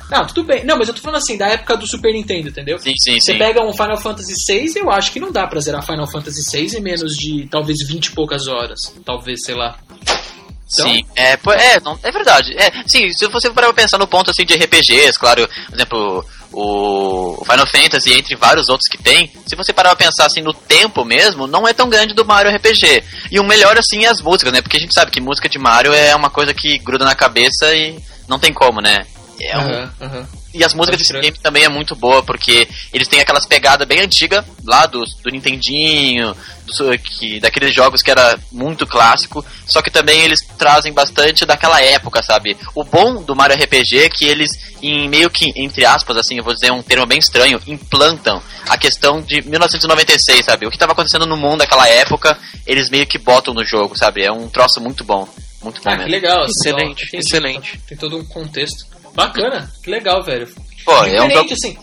Não, 0.09 0.25
tudo 0.25 0.43
bem. 0.43 0.63
Não, 0.65 0.77
mas 0.77 0.87
eu 0.87 0.93
tô 0.93 1.01
falando 1.01 1.17
assim, 1.17 1.28
da 1.37 1.47
época 1.47 1.77
do 1.77 1.87
Super 1.87 2.13
Nintendo, 2.13 2.49
entendeu? 2.49 2.77
Sim, 2.79 2.93
sim, 2.97 3.19
Você 3.19 3.33
sim. 3.33 3.37
pega 3.37 3.61
um 3.63 3.71
Final 3.73 3.97
Fantasy 3.97 4.33
VI, 4.47 4.79
eu 4.79 4.89
acho 4.91 5.11
que 5.11 5.19
não 5.19 5.31
dá 5.31 5.47
pra 5.47 5.59
zerar 5.59 5.85
Final 5.85 6.07
Fantasy 6.09 6.41
VI 6.51 6.77
em 6.77 6.81
menos 6.81 7.15
de 7.15 7.47
talvez 7.49 7.81
20 7.81 8.07
e 8.07 8.11
poucas 8.11 8.47
horas. 8.47 8.93
Talvez, 9.05 9.43
sei 9.43 9.55
lá. 9.55 9.77
Então- 10.71 10.87
Sim, 10.87 11.03
é, 11.15 11.31
é, 11.33 11.79
não, 11.79 11.97
é 12.03 12.11
verdade. 12.11 12.53
É, 12.55 12.71
sim, 12.85 13.09
se 13.11 13.25
você 13.27 13.49
parar 13.49 13.67
pra 13.73 13.81
pensar 13.81 13.97
no 13.97 14.05
ponto 14.07 14.29
assim 14.29 14.45
de 14.45 14.53
RPGs, 14.53 15.17
claro, 15.17 15.47
por 15.67 15.73
exemplo, 15.75 16.25
o 16.51 17.43
Final 17.43 17.65
Fantasy, 17.65 18.13
entre 18.13 18.35
vários 18.35 18.69
outros 18.69 18.87
que 18.87 18.97
tem, 19.01 19.31
se 19.47 19.55
você 19.55 19.73
parar 19.73 19.95
pra 19.95 20.05
pensar 20.05 20.27
assim 20.27 20.41
no 20.41 20.53
tempo 20.53 21.03
mesmo, 21.03 21.47
não 21.47 21.67
é 21.67 21.73
tão 21.73 21.89
grande 21.89 22.13
do 22.13 22.23
Mario 22.23 22.55
RPG. 22.55 23.03
E 23.31 23.39
o 23.39 23.43
melhor 23.43 23.77
assim 23.79 24.05
é 24.05 24.09
as 24.09 24.21
músicas, 24.21 24.53
né? 24.53 24.61
Porque 24.61 24.77
a 24.77 24.79
gente 24.79 24.93
sabe 24.93 25.09
que 25.09 25.19
música 25.19 25.49
de 25.49 25.57
Mario 25.57 25.91
é 25.91 26.15
uma 26.15 26.29
coisa 26.29 26.53
que 26.53 26.77
gruda 26.77 27.03
na 27.03 27.15
cabeça 27.15 27.73
e 27.73 27.97
não 28.27 28.37
tem 28.37 28.53
como, 28.53 28.79
né? 28.79 29.07
É 29.41 29.57
um- 29.57 29.61
Aham, 29.61 29.93
aham. 30.01 30.27
E 30.51 30.63
as 30.63 30.73
músicas 30.73 30.97
desse 30.99 31.13
game 31.13 31.37
também 31.37 31.63
é 31.63 31.69
muito 31.69 31.95
boa, 31.95 32.23
porque 32.23 32.67
eles 32.91 33.07
têm 33.07 33.19
aquelas 33.19 33.45
pegadas 33.45 33.87
bem 33.87 33.99
antigas 33.99 34.43
lá 34.65 34.87
do, 34.87 35.03
do 35.23 35.29
Nintendinho, 35.29 36.35
do, 36.65 36.97
que, 36.97 37.39
daqueles 37.39 37.71
jogos 37.73 38.01
que 38.01 38.09
era 38.09 38.37
muito 38.51 38.87
clássico, 38.87 39.45
só 39.67 39.79
que 39.81 39.91
também 39.91 40.21
eles 40.23 40.39
trazem 40.57 40.91
bastante 40.91 41.45
daquela 41.45 41.79
época, 41.81 42.23
sabe? 42.23 42.57
O 42.73 42.83
bom 42.83 43.21
do 43.21 43.35
Mario 43.35 43.55
RPG 43.63 43.99
é 44.05 44.09
que 44.09 44.25
eles, 44.25 44.49
em 44.81 45.07
meio 45.07 45.29
que, 45.29 45.53
entre 45.55 45.85
aspas, 45.85 46.17
assim, 46.17 46.39
eu 46.39 46.43
vou 46.43 46.53
dizer 46.53 46.71
um 46.71 46.81
termo 46.81 47.05
bem 47.05 47.19
estranho, 47.19 47.61
implantam 47.67 48.41
a 48.67 48.75
questão 48.75 49.21
de 49.21 49.41
1996, 49.43 50.45
sabe? 50.45 50.65
O 50.65 50.69
que 50.71 50.75
estava 50.77 50.93
acontecendo 50.93 51.27
no 51.27 51.37
mundo 51.37 51.59
naquela 51.59 51.87
época, 51.87 52.35
eles 52.65 52.89
meio 52.89 53.05
que 53.05 53.19
botam 53.19 53.53
no 53.53 53.63
jogo, 53.63 53.95
sabe? 53.95 54.23
É 54.23 54.31
um 54.31 54.49
troço 54.49 54.81
muito 54.81 55.03
bom. 55.03 55.27
Muito 55.61 55.81
bom 55.81 55.89
Ah, 55.89 55.93
que 55.93 55.97
mesmo. 55.99 56.11
legal. 56.11 56.43
assim, 56.43 56.51
Excelente, 56.57 57.05
entendi. 57.07 57.17
excelente. 57.25 57.79
Tem 57.87 57.97
todo 57.97 58.17
um 58.17 58.23
contexto. 58.25 58.85
Bacana, 59.13 59.69
que 59.83 59.89
legal, 59.89 60.23
velho. 60.23 60.47
Pô, 60.85 61.03
é 61.05 61.21
um 61.21 61.27
diferente, 61.27 61.53
assim. 61.53 61.77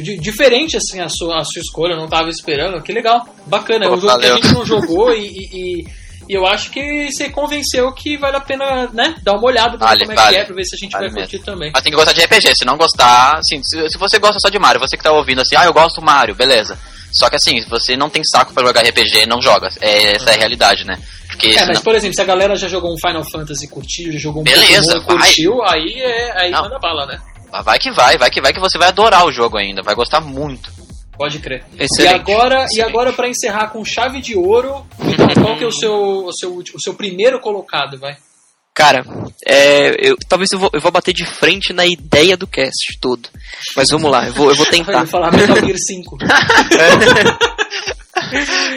di- 0.00 0.18
Diferente, 0.18 0.76
assim, 0.76 1.00
a 1.00 1.08
sua, 1.08 1.40
a 1.40 1.44
sua 1.44 1.60
escolha, 1.60 1.92
eu 1.94 1.98
não 2.00 2.08
tava 2.08 2.28
esperando. 2.28 2.82
Que 2.82 2.92
legal. 2.92 3.26
Bacana. 3.46 3.86
é 3.86 3.88
Pô, 3.88 3.94
um 3.94 4.00
jogo 4.00 4.18
que 4.18 4.24
a 4.26 4.28
valeu. 4.28 4.42
gente 4.42 4.54
não 4.54 4.66
jogou 4.66 5.12
e, 5.14 5.26
e- 5.26 5.80
e- 5.80 6.02
eu 6.28 6.46
acho 6.46 6.70
que 6.70 7.10
você 7.10 7.28
convenceu 7.30 7.92
que 7.92 8.16
vale 8.16 8.36
a 8.36 8.40
pena, 8.40 8.88
né? 8.92 9.16
Dar 9.22 9.32
uma 9.32 9.44
olhada 9.46 9.76
pra 9.76 9.88
ver 9.88 9.98
Vale, 9.98 10.00
como 10.06 10.12
é 10.12 10.14
vale. 10.14 10.34
que 10.36 10.40
é, 10.40 10.44
pra 10.44 10.54
ver 10.54 10.64
se 10.64 10.74
a 10.76 10.78
gente 10.78 10.92
Vale 10.92 11.08
vai 11.10 11.22
curtir 11.22 11.38
também. 11.40 11.70
Mas 11.74 11.82
tem 11.82 11.90
que 11.90 11.96
gostar 11.96 12.12
de 12.12 12.20
RPG. 12.24 12.54
Se 12.56 12.64
não 12.64 12.76
gostar, 12.76 13.38
assim, 13.38 13.60
se, 13.62 13.88
se 13.90 13.98
você 13.98 14.18
gosta 14.18 14.38
só 14.40 14.48
de 14.48 14.58
Mario, 14.58 14.80
você 14.80 14.96
que 14.96 15.02
tá 15.02 15.12
ouvindo 15.12 15.40
assim, 15.40 15.56
ah, 15.56 15.64
eu 15.64 15.72
gosto 15.72 16.00
do 16.00 16.06
Mario, 16.06 16.34
beleza. 16.34 16.78
Só 17.12 17.28
que 17.28 17.36
assim, 17.36 17.60
se 17.60 17.68
você 17.68 17.96
não 17.96 18.08
tem 18.08 18.22
saco 18.24 18.54
pra 18.54 18.64
jogar 18.64 18.82
RPG, 18.86 19.26
não 19.26 19.42
joga. 19.42 19.68
É, 19.80 20.14
essa 20.14 20.30
é 20.30 20.34
a 20.34 20.38
realidade, 20.38 20.84
né? 20.86 20.96
Porque 21.42 21.58
É, 21.58 21.66
mas 21.66 21.80
por 21.80 21.94
exemplo, 21.94 22.14
se 22.14 22.22
a 22.22 22.24
galera 22.24 22.54
já 22.56 22.68
jogou 22.68 22.92
um 22.94 22.98
Final 22.98 23.24
Fantasy 23.30 23.64
e 23.64 23.68
curtiu, 23.68 24.12
já 24.12 24.18
jogou 24.18 24.42
um 24.42 24.44
Beleza, 24.44 25.00
Pokémon 25.00 25.18
e 25.18 25.22
curtiu, 25.22 25.62
aí, 25.64 26.00
é, 26.00 26.40
aí 26.40 26.50
Não. 26.50 26.62
manda 26.62 26.78
bala, 26.78 27.06
né? 27.06 27.20
vai 27.64 27.78
que 27.78 27.90
vai, 27.90 28.16
vai 28.16 28.30
que 28.30 28.40
vai 28.40 28.52
que 28.52 28.60
você 28.60 28.78
vai 28.78 28.88
adorar 28.88 29.26
o 29.26 29.32
jogo 29.32 29.58
ainda, 29.58 29.82
vai 29.82 29.94
gostar 29.94 30.20
muito. 30.20 30.72
Pode 31.18 31.38
crer. 31.40 31.64
Excelente, 31.78 32.12
E 32.12 32.14
agora, 32.14 32.60
e 32.62 32.64
excelente. 32.64 32.88
agora 32.88 33.12
para 33.12 33.28
encerrar 33.28 33.68
com 33.68 33.84
chave 33.84 34.20
de 34.22 34.34
ouro, 34.34 34.86
então, 35.00 35.26
qual 35.44 35.58
que 35.58 35.64
é 35.64 35.66
o 35.66 35.72
seu, 35.72 36.24
o 36.26 36.32
seu, 36.32 36.56
o 36.56 36.80
seu 36.80 36.94
primeiro 36.94 37.38
colocado, 37.40 37.98
vai? 37.98 38.16
Cara, 38.74 39.04
é, 39.46 39.94
eu, 39.98 40.16
talvez 40.26 40.50
eu 40.50 40.58
vou, 40.58 40.70
eu 40.72 40.80
vou 40.80 40.90
bater 40.90 41.12
de 41.12 41.26
frente 41.26 41.74
na 41.74 41.84
ideia 41.84 42.38
do 42.38 42.46
cast 42.46 42.98
todo. 42.98 43.28
Mas 43.76 43.90
vamos 43.90 44.10
lá, 44.10 44.26
eu 44.26 44.32
vou, 44.32 44.48
eu 44.48 44.56
vou 44.56 44.64
Eu 44.64 44.70
tentar. 44.70 45.00
ia 45.00 45.06
falar 45.06 45.30
Metal 45.30 45.56
Gear 45.56 45.76
5. 45.76 46.16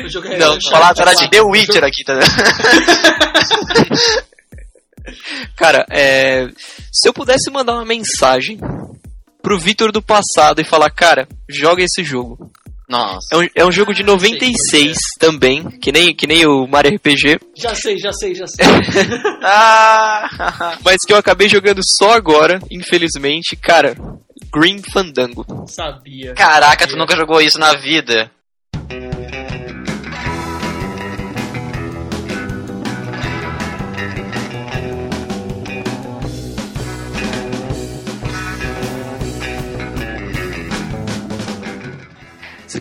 O 0.06 0.10
jogo 0.10 0.28
é- 0.28 0.38
Não, 0.38 0.56
é- 0.56 0.60
falar 0.70 0.90
agora 0.90 1.16
de 1.16 1.30
The 1.30 1.42
Witcher 1.42 1.84
aqui, 1.84 2.04
tá 2.04 2.14
vendo? 2.14 2.26
Cara, 5.56 5.86
é, 5.92 6.48
se 6.92 7.08
eu 7.08 7.14
pudesse 7.14 7.50
mandar 7.52 7.74
uma 7.74 7.86
mensagem 7.86 8.58
pro 9.42 9.60
Vitor 9.60 9.92
do 9.92 10.02
passado 10.02 10.60
e 10.60 10.66
falar, 10.66 10.90
cara, 10.90 11.28
joga 11.48 11.84
esse 11.84 12.04
jogo. 12.04 12.52
Nossa. 12.88 13.28
É 13.32 13.38
um, 13.38 13.48
é 13.56 13.66
um 13.66 13.72
jogo 13.72 13.94
de 13.94 14.04
96 14.04 14.98
também, 15.20 15.64
que 15.80 15.92
nem, 15.92 16.16
que 16.16 16.28
nem 16.28 16.46
o 16.46 16.68
Mario 16.68 16.96
RPG, 16.96 17.40
Já 17.56 17.74
sei, 17.74 17.98
já 17.98 18.12
sei, 18.12 18.36
já 18.36 18.46
sei. 18.48 18.66
Ah, 19.44 20.78
mas 20.84 20.98
que 21.06 21.14
eu 21.14 21.18
acabei 21.18 21.48
jogando 21.50 21.82
só 21.84 22.14
agora, 22.14 22.60
infelizmente. 22.70 23.56
Cara, 23.56 23.96
Green 24.54 24.82
Fandango. 24.92 25.46
Sabia. 25.68 26.34
caraca, 26.34 26.88
tu 26.88 26.98
nunca 26.98 27.16
jogou 27.16 27.42
isso 27.42 27.60
na 27.60 27.74
vida. 27.74 28.30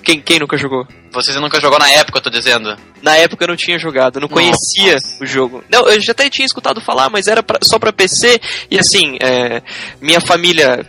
Quem, 0.05 0.21
quem 0.21 0.39
nunca 0.39 0.57
jogou? 0.59 0.87
Você 1.13 1.33
nunca 1.41 1.61
jogou 1.61 1.79
na 1.79 1.89
época, 1.91 2.19
eu 2.19 2.23
tô 2.23 2.29
dizendo. 2.31 2.77
Na 3.03 3.17
época 3.17 3.45
eu 3.45 3.49
não 3.49 3.57
tinha 3.57 3.79
jogado, 3.79 4.17
eu 4.17 4.21
não 4.21 4.29
conhecia 4.29 4.99
o 5.21 5.25
jogo. 5.27 5.65
Não, 5.71 5.89
eu 5.89 6.01
já 6.01 6.13
até 6.13 6.29
tinha 6.29 6.45
escutado 6.45 6.81
falar, 6.81 7.09
mas 7.09 7.27
era 7.27 7.43
pra- 7.43 7.59
só 7.63 7.79
pra 7.79 7.93
PC. 7.93 8.41
E 8.71 8.79
assim, 8.79 9.17
é, 9.21 9.63
minha 10.01 10.21
família, 10.21 10.85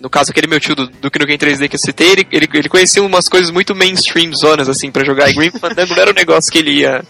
no 0.00 0.08
caso 0.08 0.30
aquele 0.30 0.46
meu 0.46 0.60
tio 0.60 0.74
do, 0.76 0.86
do 0.86 1.10
Kino 1.10 1.26
Game 1.26 1.38
3D 1.38 1.68
que 1.68 1.74
eu 1.76 1.80
citei, 1.80 2.12
ele, 2.12 2.28
ele, 2.30 2.48
ele 2.54 2.68
conhecia 2.68 3.02
umas 3.02 3.28
coisas 3.28 3.50
muito 3.50 3.74
mainstream 3.74 4.32
zonas 4.34 4.68
assim 4.68 4.90
pra 4.90 5.04
jogar. 5.04 5.28
E 5.28 5.34
Green 5.34 5.50
Fandango 5.50 5.94
não 5.94 6.02
era 6.02 6.10
um 6.10 6.14
negócio 6.14 6.50
que 6.52 6.58
ele 6.58 6.70
ia. 6.80 7.02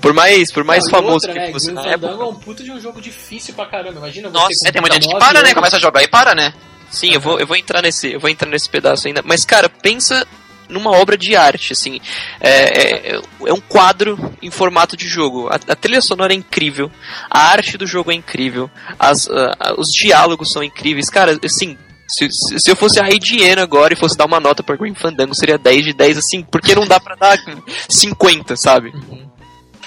Por 0.00 0.12
mais, 0.12 0.50
por 0.52 0.64
mais 0.64 0.86
e 0.86 0.90
famoso 0.90 1.14
outra, 1.14 1.32
que 1.32 1.38
né, 1.38 1.52
fosse 1.52 1.66
Green 1.66 1.74
na 1.76 1.82
Fandango 1.82 2.06
época. 2.06 2.24
é 2.24 2.26
um 2.26 2.34
puto 2.34 2.64
de 2.64 2.70
um 2.72 2.80
jogo 2.80 3.00
difícil 3.00 3.54
pra 3.54 3.66
caramba. 3.66 3.98
Imagina 3.98 4.28
você 4.28 4.34
Nossa, 4.34 4.48
com 4.62 4.68
é, 4.68 4.72
tem 4.72 4.80
muita 4.80 4.94
gente 4.94 5.06
que 5.08 5.14
19 5.14 5.32
para, 5.34 5.42
né? 5.46 5.54
Começa 5.54 5.76
a 5.76 5.80
jogar 5.80 6.02
e 6.02 6.08
para, 6.08 6.34
né? 6.34 6.52
Sim, 6.90 7.12
eu 7.12 7.20
vou, 7.20 7.38
eu 7.40 7.46
vou 7.46 7.56
entrar 7.56 7.82
nesse, 7.82 8.12
eu 8.12 8.20
vou 8.20 8.30
entrar 8.30 8.48
nesse 8.48 8.68
pedaço 8.68 9.06
ainda. 9.08 9.20
Mas 9.24 9.44
cara, 9.44 9.68
pensa 9.68 10.26
numa 10.68 10.90
obra 10.90 11.16
de 11.16 11.36
arte, 11.36 11.72
assim, 11.72 12.00
é, 12.40 13.14
é, 13.14 13.20
é 13.46 13.52
um 13.52 13.60
quadro 13.60 14.32
em 14.42 14.50
formato 14.50 14.96
de 14.96 15.06
jogo. 15.06 15.48
A, 15.48 15.54
a 15.54 15.76
trilha 15.76 16.00
sonora 16.00 16.32
é 16.32 16.36
incrível, 16.36 16.90
a 17.30 17.48
arte 17.50 17.76
do 17.76 17.86
jogo 17.86 18.10
é 18.10 18.14
incrível, 18.14 18.70
as, 18.98 19.28
os 19.76 19.88
diálogos 19.88 20.50
são 20.52 20.62
incríveis, 20.62 21.08
cara, 21.10 21.38
assim. 21.44 21.76
Se, 22.08 22.28
se, 22.30 22.60
se 22.60 22.70
eu 22.70 22.76
fosse 22.76 23.00
a 23.00 23.10
Heidiana 23.10 23.64
agora 23.64 23.92
e 23.92 23.96
fosse 23.96 24.16
dar 24.16 24.26
uma 24.26 24.38
nota 24.38 24.62
pra 24.62 24.76
Green 24.76 24.94
Fandango, 24.94 25.34
seria 25.34 25.58
10 25.58 25.86
de 25.86 25.92
10, 25.92 26.18
assim, 26.18 26.40
porque 26.44 26.72
não 26.72 26.86
dá 26.86 27.00
pra 27.00 27.16
dar 27.16 27.36
50, 27.90 28.54
sabe? 28.54 28.92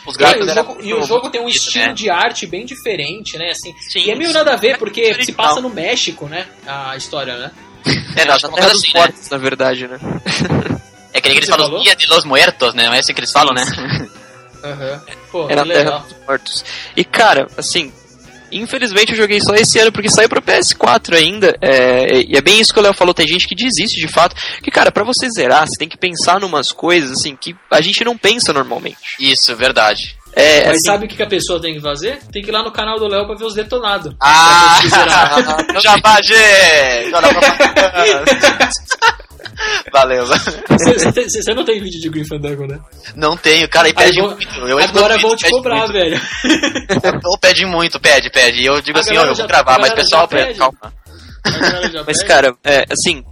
Os 0.05 0.17
É, 0.17 0.37
e 0.37 0.41
o 0.41 0.53
jogo, 0.53 0.77
e 0.81 0.93
o 0.93 1.03
jogo 1.03 1.29
tem 1.29 1.39
um 1.39 1.45
bonitos, 1.45 1.67
estilo 1.67 1.85
né? 1.85 1.93
de 1.93 2.09
arte 2.09 2.47
bem 2.47 2.65
diferente, 2.65 3.37
né? 3.37 3.51
Assim, 3.51 3.73
Sim, 3.89 3.99
e 3.99 4.11
é 4.11 4.15
meio 4.15 4.31
sim. 4.31 4.35
nada 4.35 4.53
a 4.53 4.55
ver, 4.55 4.77
porque 4.77 5.01
original. 5.01 5.25
se 5.25 5.31
passa 5.31 5.61
no 5.61 5.69
México, 5.69 6.25
né? 6.27 6.47
A 6.65 6.97
história, 6.97 7.37
né? 7.37 7.51
É, 8.15 8.25
não, 8.25 8.35
acho 8.35 8.49
que 8.49 8.59
é 8.59 8.63
uma 8.63 8.71
assim, 8.71 8.93
né? 8.93 9.13
Na 9.31 9.37
verdade, 9.37 9.87
né? 9.87 9.97
É 11.11 11.19
que 11.19 11.27
nem 11.27 11.37
que 11.37 11.39
eles 11.39 11.49
falam 11.49 11.65
falou? 11.65 11.83
Dia 11.83 11.95
de 11.95 12.07
los 12.07 12.23
Muertos, 12.23 12.75
né? 12.75 12.85
Não 12.85 12.93
é 12.93 12.99
assim 12.99 13.13
que 13.15 13.19
eles 13.19 13.31
falam, 13.31 13.51
né? 13.53 13.63
Aham. 14.63 15.01
Pô, 15.31 15.49
É 15.49 15.55
na 15.55 15.65
Terra 15.65 15.97
dos 15.99 16.15
Mortos. 16.27 16.65
E 16.95 17.03
cara, 17.03 17.47
assim, 17.57 17.91
infelizmente 18.51 19.11
eu 19.11 19.17
joguei 19.17 19.41
só 19.41 19.55
esse 19.55 19.79
ano 19.79 19.91
porque 19.91 20.09
saiu 20.09 20.29
pra 20.29 20.41
PS4 20.41 21.15
ainda. 21.15 21.57
É, 21.61 22.21
e 22.27 22.37
é 22.37 22.41
bem 22.41 22.59
isso 22.59 22.71
que 22.71 22.79
o 22.79 22.83
Léo 22.83 22.93
falou, 22.93 23.13
tem 23.13 23.27
gente 23.27 23.47
que 23.47 23.55
desiste 23.55 23.99
de 23.99 24.07
fato. 24.07 24.35
Que, 24.61 24.69
cara, 24.69 24.91
pra 24.91 25.03
você 25.03 25.27
zerar, 25.29 25.67
você 25.67 25.77
tem 25.79 25.89
que 25.89 25.97
pensar 25.97 26.39
numas 26.39 26.71
coisas 26.71 27.11
assim 27.11 27.35
que 27.35 27.55
a 27.71 27.81
gente 27.81 28.03
não 28.03 28.17
pensa 28.17 28.53
normalmente. 28.53 29.15
Isso, 29.19 29.55
verdade. 29.55 30.15
É, 30.35 30.59
Mas 30.67 30.77
assim, 30.77 30.85
sabe 30.85 31.05
o 31.05 31.07
que 31.09 31.21
a 31.21 31.27
pessoa 31.27 31.59
tem 31.61 31.73
que 31.73 31.81
fazer? 31.81 32.19
Tem 32.31 32.41
que 32.41 32.49
ir 32.49 32.51
lá 32.51 32.63
no 32.63 32.71
canal 32.71 32.97
do 32.99 33.07
Léo 33.07 33.25
pra 33.25 33.35
ver 33.35 33.45
os 33.45 33.53
detonados. 33.55 34.13
Ah! 34.21 34.79
Jabagê! 35.81 37.11
Valeu. 39.91 40.25
Você- 40.25 41.53
não 41.53 41.65
tem 41.65 41.81
vídeo 41.81 41.99
de 41.99 42.09
Green 42.09 42.25
Fandango, 42.25 42.65
né? 42.67 42.79
Não 43.15 43.35
tenho, 43.35 43.67
cara, 43.67 43.87
e 43.87 43.91
Aí 43.91 43.95
pede 43.95 44.21
vou- 44.21 44.29
muito. 44.31 44.59
Eu 44.67 44.79
Agora 44.79 45.17
vão 45.17 45.33
isso, 45.33 45.43
te 45.45 45.49
cobrar, 45.49 45.79
muito. 45.79 45.93
velho. 45.93 46.21
Ou 47.25 47.37
pede 47.39 47.65
muito, 47.65 47.99
pede, 47.99 48.29
pede. 48.31 48.61
E 48.61 48.65
eu 48.65 48.79
digo 48.81 48.97
A 48.97 49.01
assim, 49.01 49.17
ó, 49.17 49.25
eu 49.25 49.35
vou 49.35 49.47
gravar, 49.47 49.77
mas 49.79 49.93
pessoal, 49.93 50.27
pede. 50.27 50.57
calma. 50.57 50.93
Mas 52.05 52.23
cara, 52.23 52.55
é, 52.63 52.85
assim, 52.91 53.23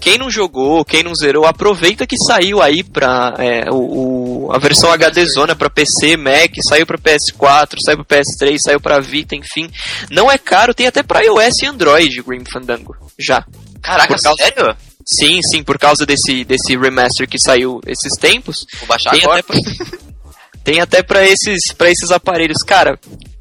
quem 0.00 0.18
não 0.18 0.30
jogou, 0.30 0.84
quem 0.84 1.02
não 1.02 1.14
zerou, 1.14 1.46
aproveita 1.46 2.06
que 2.06 2.16
saiu 2.16 2.62
aí 2.62 2.82
pra 2.82 3.34
é, 3.38 3.70
o, 3.70 4.46
o, 4.46 4.52
a 4.52 4.58
versão 4.58 4.90
HD 4.90 5.24
Zona 5.26 5.54
pra 5.54 5.70
PC, 5.70 6.16
Mac, 6.16 6.54
saiu 6.68 6.86
pra 6.86 6.98
PS4, 6.98 7.76
saiu 7.84 8.04
pra 8.04 8.18
PS3, 8.18 8.58
saiu 8.58 8.80
pra 8.80 9.00
Vita, 9.00 9.34
enfim. 9.34 9.70
Não 10.10 10.30
é 10.30 10.38
caro, 10.38 10.74
tem 10.74 10.86
até 10.86 11.02
pra 11.02 11.22
iOS 11.22 11.62
e 11.62 11.66
Android 11.66 12.22
Grim 12.22 12.44
Fandango, 12.44 12.96
já. 13.18 13.44
Caraca, 13.82 14.16
causa... 14.18 14.42
sério? 14.42 14.76
Sim, 15.06 15.40
sim, 15.42 15.62
por 15.62 15.78
causa 15.78 16.04
desse, 16.04 16.44
desse 16.44 16.76
remaster 16.76 17.26
que 17.26 17.38
saiu 17.38 17.80
esses 17.86 18.12
tempos. 18.18 18.66
Vou 18.78 18.88
baixar 18.88 19.10
tem 19.10 19.22
agora. 19.22 19.40
Até 19.40 19.52
pra, 19.52 19.98
tem 20.62 20.80
até 20.80 21.02
pra 21.02 21.26
esses, 21.26 21.72
pra 21.72 21.90
esses 21.90 22.10
aparelhos. 22.10 22.62
Cara, 22.62 22.98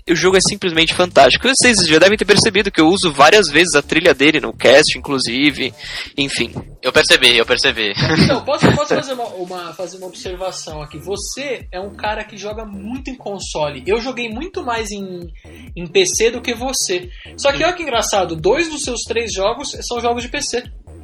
o 0.10 0.16
jogo 0.16 0.38
é 0.38 0.40
simplesmente 0.42 0.94
fantástico. 0.94 1.48
Vocês 1.48 1.86
já 1.86 2.00
devem 2.00 2.18
ter 2.18 2.26
percebido 2.26 2.72
que 2.72 2.80
eu 2.80 2.88
uso 2.88 3.12
várias 3.12 3.50
vezes 3.50 3.76
a 3.76 3.82
trilha 3.82 4.14
dele 4.14 4.40
no 4.40 4.54
cast, 4.54 4.98
inclusive. 4.98 5.74
Enfim. 6.18 6.54
Eu 6.82 6.92
percebi, 6.92 7.38
eu 7.38 7.46
percebi. 7.46 7.94
Então, 8.24 8.44
posso, 8.46 8.66
posso 8.74 8.96
fazer, 8.96 9.14
uma, 9.14 9.26
uma, 9.26 9.74
fazer 9.74 9.98
uma 9.98 10.08
observação 10.08 10.82
aqui? 10.82 10.98
Você 11.00 11.68
é 11.72 11.80
um 11.80 11.96
cara 11.96 12.24
que 12.24 12.38
joga 12.38 12.66
muito 12.66 13.10
em 13.10 13.16
console. 13.16 13.84
Eu 13.86 14.00
joguei 14.00 14.30
muito 14.30 14.64
mais 14.64 14.92
em, 14.92 15.28
em 15.76 15.86
PC 15.86 16.32
do 16.32 16.42
que 16.42 16.54
você. 16.54 17.10
Só 17.38 17.52
que 17.52 17.64
olha 17.64 17.74
que 17.74 17.84
engraçado, 17.84 18.36
dois 18.36 18.70
dos 18.70 18.84
seus 18.84 19.02
três 19.02 19.34
jogos 19.34 19.72
são 19.82 20.00
jogos 20.00 20.24
de 20.24 20.30
PC. 20.30 20.64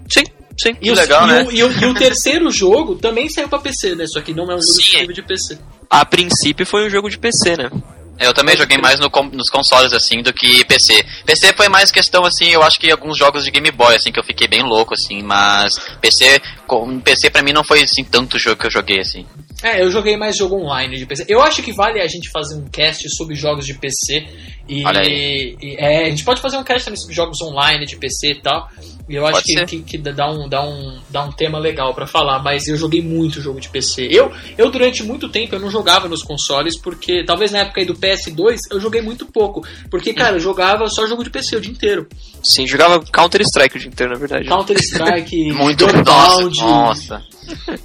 Sim. 0.09 0.23
Sim, 0.55 0.77
e, 0.79 0.91
o, 0.91 0.93
legal, 0.93 1.25
e, 1.25 1.27
né? 1.27 1.43
o, 1.43 1.51
e, 1.51 1.63
o, 1.63 1.71
e, 1.71 1.85
o, 1.87 1.93
terceiro 1.95 2.51
jogo 2.51 2.95
também 2.95 3.27
saiu 3.27 3.49
pra 3.49 3.57
PC, 3.57 3.95
né? 3.95 4.05
Só 4.05 4.21
que 4.21 4.35
não 4.35 4.43
é 4.43 4.55
um 4.55 4.61
jogo 4.61 4.79
exclusivo 4.79 5.11
de 5.11 5.23
PC. 5.23 5.57
A 5.89 6.05
princípio 6.05 6.63
foi 6.63 6.85
um 6.85 6.89
jogo 6.91 7.09
de 7.09 7.17
PC, 7.17 7.57
né? 7.57 7.71
Eu 8.19 8.33
também 8.33 8.55
joguei 8.55 8.77
mais 8.77 8.99
no, 8.99 9.09
nos 9.31 9.49
consoles, 9.49 9.91
assim, 9.91 10.21
do 10.21 10.31
que 10.31 10.63
PC. 10.65 11.03
PC 11.25 11.53
foi 11.53 11.67
mais 11.67 11.91
questão, 11.91 12.25
assim, 12.25 12.49
eu 12.49 12.61
acho 12.61 12.79
que 12.79 12.91
alguns 12.91 13.17
jogos 13.17 13.43
de 13.43 13.51
Game 13.51 13.71
Boy, 13.71 13.95
assim, 13.95 14.11
que 14.11 14.19
eu 14.19 14.23
fiquei 14.23 14.47
bem 14.47 14.61
louco, 14.61 14.93
assim, 14.93 15.21
mas 15.23 15.77
PC, 15.99 16.41
com, 16.67 16.99
PC 16.99 17.29
pra 17.29 17.41
mim 17.41 17.53
não 17.53 17.63
foi, 17.63 17.81
assim, 17.81 18.03
tanto 18.03 18.37
jogo 18.37 18.61
que 18.61 18.67
eu 18.67 18.71
joguei, 18.71 18.99
assim. 18.99 19.25
É, 19.63 19.81
eu 19.81 19.89
joguei 19.89 20.17
mais 20.17 20.35
jogo 20.35 20.57
online 20.57 20.97
de 20.97 21.05
PC. 21.05 21.25
Eu 21.27 21.41
acho 21.41 21.63
que 21.63 21.71
vale 21.71 22.01
a 22.01 22.07
gente 22.07 22.29
fazer 22.29 22.55
um 22.55 22.65
cast 22.67 23.09
sobre 23.15 23.33
jogos 23.33 23.65
de 23.65 23.73
PC. 23.73 24.27
E. 24.67 24.83
E, 24.83 25.75
é, 25.77 26.05
a 26.05 26.09
gente 26.09 26.25
pode 26.25 26.41
fazer 26.41 26.57
um 26.57 26.63
cast 26.63 26.83
também 26.83 26.99
sobre 26.99 27.15
jogos 27.15 27.41
online 27.41 27.85
de 27.85 27.95
PC 27.95 28.31
e 28.31 28.41
tal. 28.41 28.69
E 29.07 29.15
eu 29.15 29.25
acho 29.25 29.43
que, 29.43 29.65
que, 29.65 29.81
que, 29.81 29.97
dá, 29.97 30.29
um, 30.31 30.47
dá, 30.47 30.63
um, 30.63 30.99
dá 31.09 31.23
um 31.23 31.31
tema 31.31 31.59
legal 31.59 31.93
para 31.93 32.07
falar, 32.07 32.39
mas 32.39 32.67
eu 32.67 32.77
joguei 32.77 33.01
muito 33.01 33.41
jogo 33.41 33.59
de 33.59 33.67
PC. 33.67 34.07
Eu, 34.09 34.31
eu, 34.57 34.71
durante 34.71 35.03
muito 35.03 35.27
tempo, 35.27 35.55
eu 35.55 35.59
não 35.59 35.69
jogava 35.69 36.07
nos 36.07 36.23
consoles, 36.23 36.79
porque 36.79 37.23
talvez 37.25 37.51
na 37.51 37.59
época 37.59 37.81
aí 37.81 37.85
do 37.85 37.95
PS2 37.95 38.57
eu 38.71 38.79
joguei 38.79 39.01
muito 39.01 39.25
pouco. 39.25 39.65
Porque, 39.91 40.13
cara, 40.13 40.37
eu 40.37 40.39
jogava 40.39 40.87
só 40.87 41.05
jogo 41.05 41.23
de 41.23 41.29
PC 41.29 41.57
o 41.57 41.61
dia 41.61 41.71
inteiro. 41.71 42.07
Sim, 42.41 42.65
jogava 42.65 43.03
Counter-Strike 43.11 43.77
o 43.77 43.79
dia 43.79 43.89
inteiro, 43.89 44.13
na 44.13 44.19
verdade. 44.19 44.47
Counter-Strike, 44.47 45.51
muito 45.53 45.85
nossa, 46.03 46.49
nossa. 46.63 47.23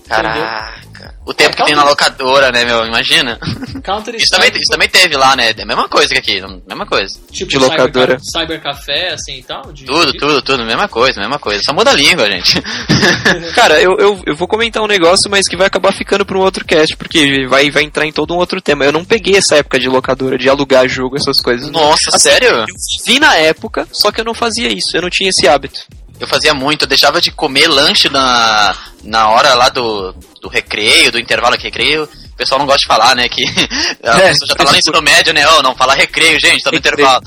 Caraca. 0.07 1.15
O 1.25 1.35
tempo 1.35 1.51
é, 1.51 1.55
que 1.55 1.65
tem 1.65 1.75
na 1.75 1.85
locadora, 1.85 2.51
né, 2.51 2.65
meu? 2.65 2.85
Imagina. 2.87 3.39
Counter 3.85 4.15
isso, 4.15 4.31
também, 4.31 4.51
isso 4.55 4.71
também 4.71 4.89
teve 4.89 5.17
lá, 5.17 5.37
né? 5.37 5.51
É 5.51 5.63
a 5.63 5.67
mesma 5.67 5.89
coisa 5.89 6.09
que 6.09 6.19
aqui, 6.19 6.41
mesma 6.67 6.87
coisa. 6.87 7.21
Tipo 7.31 7.51
de 7.51 7.59
locadora. 7.59 8.19
Cyber, 8.19 8.59
cyber 8.59 8.63
café, 8.63 9.13
assim 9.13 9.39
e 9.39 9.43
tal? 9.43 9.73
De, 9.73 9.85
tudo, 9.85 10.13
de... 10.13 10.19
tudo, 10.19 10.43
tudo, 10.43 10.65
mesma 10.65 10.89
coisa, 10.89 11.08
mesma 11.17 11.39
coisa. 11.39 11.63
Só 11.63 11.73
muda 11.73 11.91
a 11.91 11.95
língua, 11.95 12.27
gente. 12.31 12.61
Cara, 13.55 13.81
eu, 13.81 13.97
eu, 13.99 14.23
eu 14.27 14.37
vou 14.37 14.49
comentar 14.49 14.83
um 14.83 14.87
negócio, 14.87 15.31
mas 15.31 15.49
que 15.49 15.57
vai 15.57 15.67
acabar 15.67 15.93
ficando 15.93 16.25
para 16.25 16.37
um 16.37 16.43
outro 16.43 16.65
cast, 16.65 16.97
porque 16.97 17.47
vai, 17.47 17.71
vai 17.71 17.83
entrar 17.83 18.07
em 18.07 18.13
todo 18.13 18.35
um 18.35 18.39
outro 18.39 18.61
tema. 18.61 18.85
Eu 18.85 18.93
não 18.93 19.05
peguei 19.05 19.37
essa 19.37 19.57
época 19.57 19.79
de 19.79 19.89
locadora, 19.89 20.39
de 20.39 20.49
alugar 20.49 20.89
jogo, 20.89 21.17
essas 21.17 21.41
coisas. 21.41 21.71
Nossa, 21.71 22.11
assim, 22.11 22.29
sério? 22.29 22.49
Eu 22.49 22.67
vi 23.07 23.19
na 23.19 23.35
época, 23.37 23.87
só 23.93 24.11
que 24.11 24.21
eu 24.21 24.25
não 24.25 24.35
fazia 24.35 24.69
isso, 24.69 24.97
eu 24.97 25.03
não 25.03 25.11
tinha 25.11 25.31
esse 25.31 25.47
hábito. 25.49 25.81
Eu 26.21 26.27
fazia 26.27 26.53
muito, 26.53 26.83
eu 26.83 26.89
deixava 26.89 27.21
de 27.21 27.31
comer 27.31 27.69
lanche 27.69 28.09
na, 28.09 28.77
na 29.05 29.29
hora 29.29 29.55
lá 29.55 29.69
do, 29.69 30.13
do 30.43 30.49
recreio, 30.49 31.13
do 31.13 31.19
intervalo 31.19 31.57
de 31.57 31.65
recreio. 31.65 32.09
O 32.39 32.47
pessoal 32.47 32.61
não 32.61 32.67
gosta 32.67 32.79
de 32.79 32.87
falar, 32.87 33.17
né? 33.17 33.29
Que 33.29 33.43
a 34.05 34.19
é, 34.21 34.29
pessoa 34.29 34.47
já 34.47 34.55
tá 34.55 34.63
lá 34.63 34.71
no 34.71 34.79
ensino 34.79 35.03
médio, 35.03 35.35
né? 35.35 35.45
Oh, 35.59 35.63
não, 35.63 35.75
fala 35.75 35.93
recreio, 35.93 36.39
gente, 36.39 36.63
tá 36.63 36.71
no 36.71 36.77
recreio. 36.77 37.05
intervalo. 37.05 37.25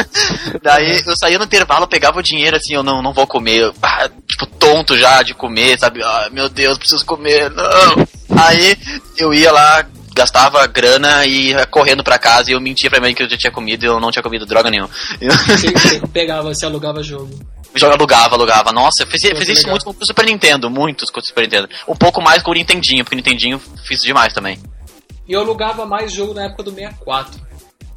Daí 0.62 1.02
eu 1.06 1.14
saía 1.18 1.38
no 1.38 1.44
intervalo, 1.44 1.86
pegava 1.86 2.18
o 2.18 2.22
dinheiro 2.22 2.56
assim, 2.56 2.72
eu 2.72 2.82
não, 2.82 3.02
não 3.02 3.12
vou 3.12 3.26
comer. 3.26 3.70
Ah, 3.82 4.08
tipo, 4.26 4.46
tonto 4.46 4.96
já 4.96 5.22
de 5.22 5.34
comer, 5.34 5.78
sabe? 5.78 6.02
Ah, 6.02 6.30
meu 6.32 6.48
Deus, 6.48 6.78
preciso 6.78 7.04
comer, 7.04 7.50
não. 7.50 8.08
Aí 8.42 8.74
eu 9.18 9.34
ia 9.34 9.52
lá, 9.52 9.84
gastava 10.14 10.66
grana 10.66 11.26
e 11.26 11.50
ia 11.50 11.66
correndo 11.66 12.02
pra 12.02 12.18
casa 12.18 12.50
e 12.50 12.54
eu 12.54 12.60
mentia 12.60 12.88
pra 12.88 13.00
mim 13.00 13.14
que 13.14 13.22
eu 13.22 13.28
já 13.28 13.36
tinha 13.36 13.52
comido 13.52 13.84
e 13.84 13.86
eu 13.86 14.00
não 14.00 14.10
tinha 14.10 14.22
comido 14.22 14.46
droga 14.46 14.70
nenhuma. 14.70 14.88
Você, 15.20 15.70
você 15.70 16.00
pegava, 16.10 16.54
você 16.54 16.64
alugava 16.64 17.02
jogo. 17.02 17.38
Joga, 17.74 17.94
alugava, 17.94 18.34
alugava. 18.34 18.72
Nossa, 18.72 19.02
eu 19.02 19.06
fiz, 19.06 19.22
fiz 19.22 19.48
isso 19.48 19.68
muito 19.68 19.84
com 19.84 19.90
o 19.90 20.06
Super 20.06 20.26
Nintendo, 20.26 20.70
muitos 20.70 21.10
com 21.10 21.20
o 21.20 21.24
Super 21.24 21.42
Nintendo. 21.42 21.68
Um 21.86 21.94
pouco 21.94 22.20
mais 22.20 22.42
com 22.42 22.50
o 22.50 22.54
Nintendinho, 22.54 23.04
porque 23.04 23.14
o 23.14 23.18
Nintendinho 23.18 23.60
fiz 23.86 24.00
demais 24.00 24.32
também. 24.32 24.58
E 25.26 25.32
eu 25.32 25.40
alugava 25.40 25.84
mais 25.84 26.12
jogo 26.12 26.32
na 26.34 26.44
época 26.44 26.62
do 26.62 26.70
64. 26.70 27.47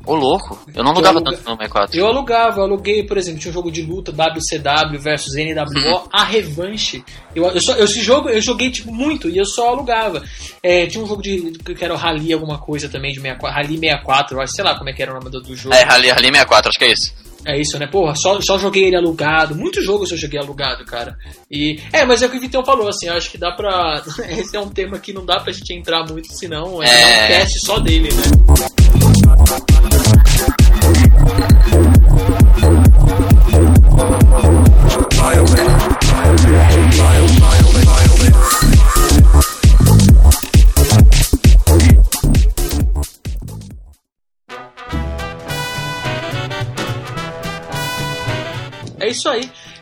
Ô 0.05 0.15
louco, 0.15 0.59
eu 0.73 0.83
não 0.83 0.91
alugava 0.91 1.19
aluga... 1.19 1.31
tanto 1.31 1.49
no 1.49 1.55
64. 1.57 1.97
Eu 1.97 2.07
alugava, 2.07 2.59
eu 2.59 2.63
aluguei, 2.63 3.05
por 3.05 3.17
exemplo, 3.17 3.39
tinha 3.39 3.51
um 3.51 3.53
jogo 3.53 3.71
de 3.71 3.83
luta 3.83 4.11
WCW 4.11 4.99
versus 4.99 5.33
NWO, 5.35 5.95
uhum. 5.95 6.03
a 6.11 6.23
revanche. 6.23 7.03
Eu, 7.35 7.45
eu, 7.45 7.61
só, 7.61 7.73
eu, 7.73 7.85
esse 7.85 8.01
jogo 8.01 8.29
eu 8.29 8.41
joguei 8.41 8.71
tipo, 8.71 8.91
muito 8.91 9.29
e 9.29 9.37
eu 9.37 9.45
só 9.45 9.69
alugava. 9.69 10.23
É, 10.63 10.87
tinha 10.87 11.03
um 11.03 11.07
jogo 11.07 11.21
de 11.21 11.51
que 11.51 11.83
era 11.83 11.93
o 11.93 11.97
Rally 11.97 12.33
alguma 12.33 12.57
coisa 12.57 12.89
também, 12.89 13.11
de 13.11 13.21
64, 13.21 13.55
Rally 13.55 13.77
64, 13.79 14.37
eu 14.37 14.41
acho, 14.41 14.53
sei 14.53 14.63
lá 14.63 14.75
como 14.75 14.89
é 14.89 14.93
que 14.93 15.01
era 15.01 15.11
o 15.11 15.15
nome 15.15 15.29
do, 15.29 15.41
do 15.41 15.55
jogo. 15.55 15.75
É, 15.75 15.83
Rally, 15.83 16.09
Rally 16.09 16.27
64, 16.27 16.69
acho 16.69 16.79
que 16.79 16.85
é 16.85 16.91
isso. 16.91 17.13
É 17.45 17.59
isso, 17.59 17.77
né? 17.79 17.87
Porra, 17.87 18.15
só, 18.15 18.39
só 18.39 18.57
joguei 18.57 18.85
ele 18.85 18.95
alugado. 18.95 19.55
Muitos 19.55 19.83
jogos 19.83 20.11
eu 20.11 20.17
joguei 20.17 20.39
alugado, 20.39 20.85
cara. 20.85 21.17
E. 21.49 21.79
É, 21.91 22.05
mas 22.05 22.21
é 22.21 22.27
o 22.27 22.29
que 22.29 22.37
o 22.37 22.41
Vitão 22.41 22.63
falou, 22.63 22.87
assim, 22.87 23.07
eu 23.07 23.13
acho 23.13 23.31
que 23.31 23.37
dá 23.37 23.51
pra. 23.51 24.03
Esse 24.29 24.55
é 24.55 24.59
um 24.59 24.69
tema 24.69 24.99
que 24.99 25.11
não 25.11 25.25
dá 25.25 25.39
pra 25.39 25.51
gente 25.51 25.73
entrar 25.73 26.05
muito, 26.05 26.31
senão 26.31 26.83
é, 26.83 26.87
é... 26.87 27.25
um 27.25 27.27
cast 27.27 27.59
só 27.65 27.79
dele, 27.79 28.09
né? 28.13 29.80